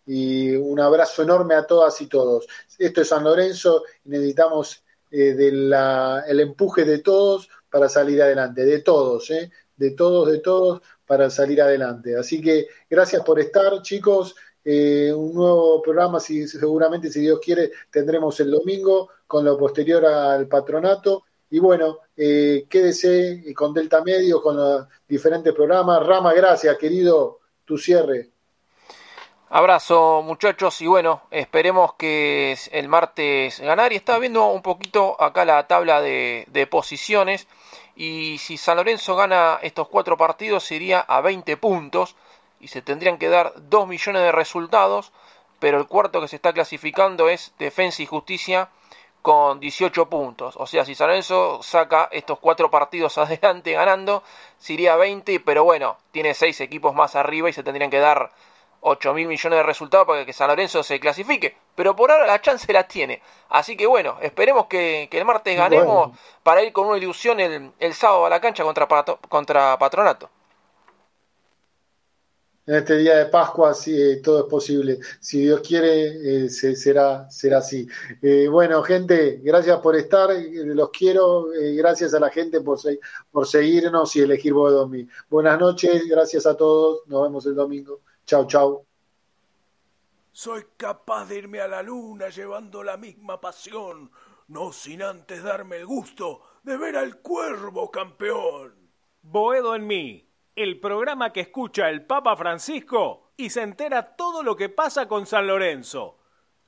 [0.07, 2.48] y un abrazo enorme a todas y todos.
[2.80, 5.36] Esto es San Lorenzo y necesitamos eh,
[6.28, 11.30] el empuje de todos para salir adelante, de todos, eh, de todos, de todos para
[11.30, 12.18] salir adelante.
[12.18, 14.36] Así que gracias por estar, chicos.
[14.66, 20.06] Eh, un nuevo programa, si, seguramente, si Dios quiere, tendremos el domingo con lo posterior
[20.06, 21.24] al patronato
[21.54, 26.04] y bueno, eh, quédese con Delta Medio, con los diferentes programas.
[26.04, 28.32] Rama, gracias, querido, tu cierre.
[29.50, 35.45] Abrazo muchachos y bueno, esperemos que el martes ganar y estaba viendo un poquito acá
[35.45, 37.48] la tabla de, de, posiciones
[37.95, 42.15] y si San Lorenzo gana estos cuatro partidos iría a 20 puntos
[42.60, 45.11] y se tendrían que dar 2 millones de resultados,
[45.60, 48.70] pero el cuarto que se está clasificando es Defensa y Justicia
[49.22, 50.56] con 18 puntos.
[50.57, 54.24] O sea, si San Lorenzo saca estos cuatro partidos adelante ganando,
[54.57, 58.32] sería 20, pero bueno, tiene seis equipos más arriba y se tendrían que dar
[58.84, 61.55] 8 mil millones de resultados para que San Lorenzo se clasifique.
[61.76, 63.22] Pero por ahora la chance la tiene.
[63.49, 67.93] Así que bueno, esperemos que, el martes ganemos para ir con una ilusión el, el,
[67.93, 68.88] sábado a la cancha contra,
[69.30, 70.30] contra Patronato
[72.65, 74.99] en este día de Pascua sí, eh, todo es posible.
[75.19, 77.88] Si Dios quiere, eh, será, será así.
[78.22, 82.80] Eh, bueno, gente, gracias por estar, los quiero, gracias a la gente por,
[83.31, 85.07] por seguirnos y elegir Boedomi.
[85.30, 88.01] Buenas noches, gracias a todos, nos vemos el domingo.
[88.26, 88.86] Chau, chau.
[90.32, 94.12] Soy capaz de irme a la luna llevando la misma pasión,
[94.48, 98.74] no sin antes darme el gusto de ver al cuervo campeón.
[99.22, 104.56] Boedo en mí el programa que escucha el Papa Francisco y se entera todo lo
[104.56, 106.20] que pasa con San Lorenzo.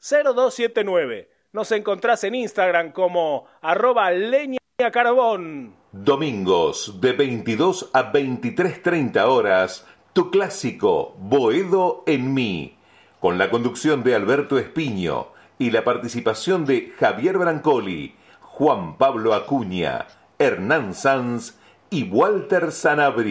[0.00, 1.28] 115-332-0279.
[1.52, 4.58] Nos encontrás en Instagram como arroba leña
[4.92, 5.74] carbón.
[5.92, 12.78] Domingos de 22 a 23.30 horas, tu clásico Boedo en mí,
[13.18, 15.28] con la conducción de Alberto Espiño
[15.58, 20.06] y la participación de Javier Brancoli, Juan Pablo Acuña,
[20.38, 21.58] Hernán Sanz
[21.90, 23.28] y Walter Sanabria.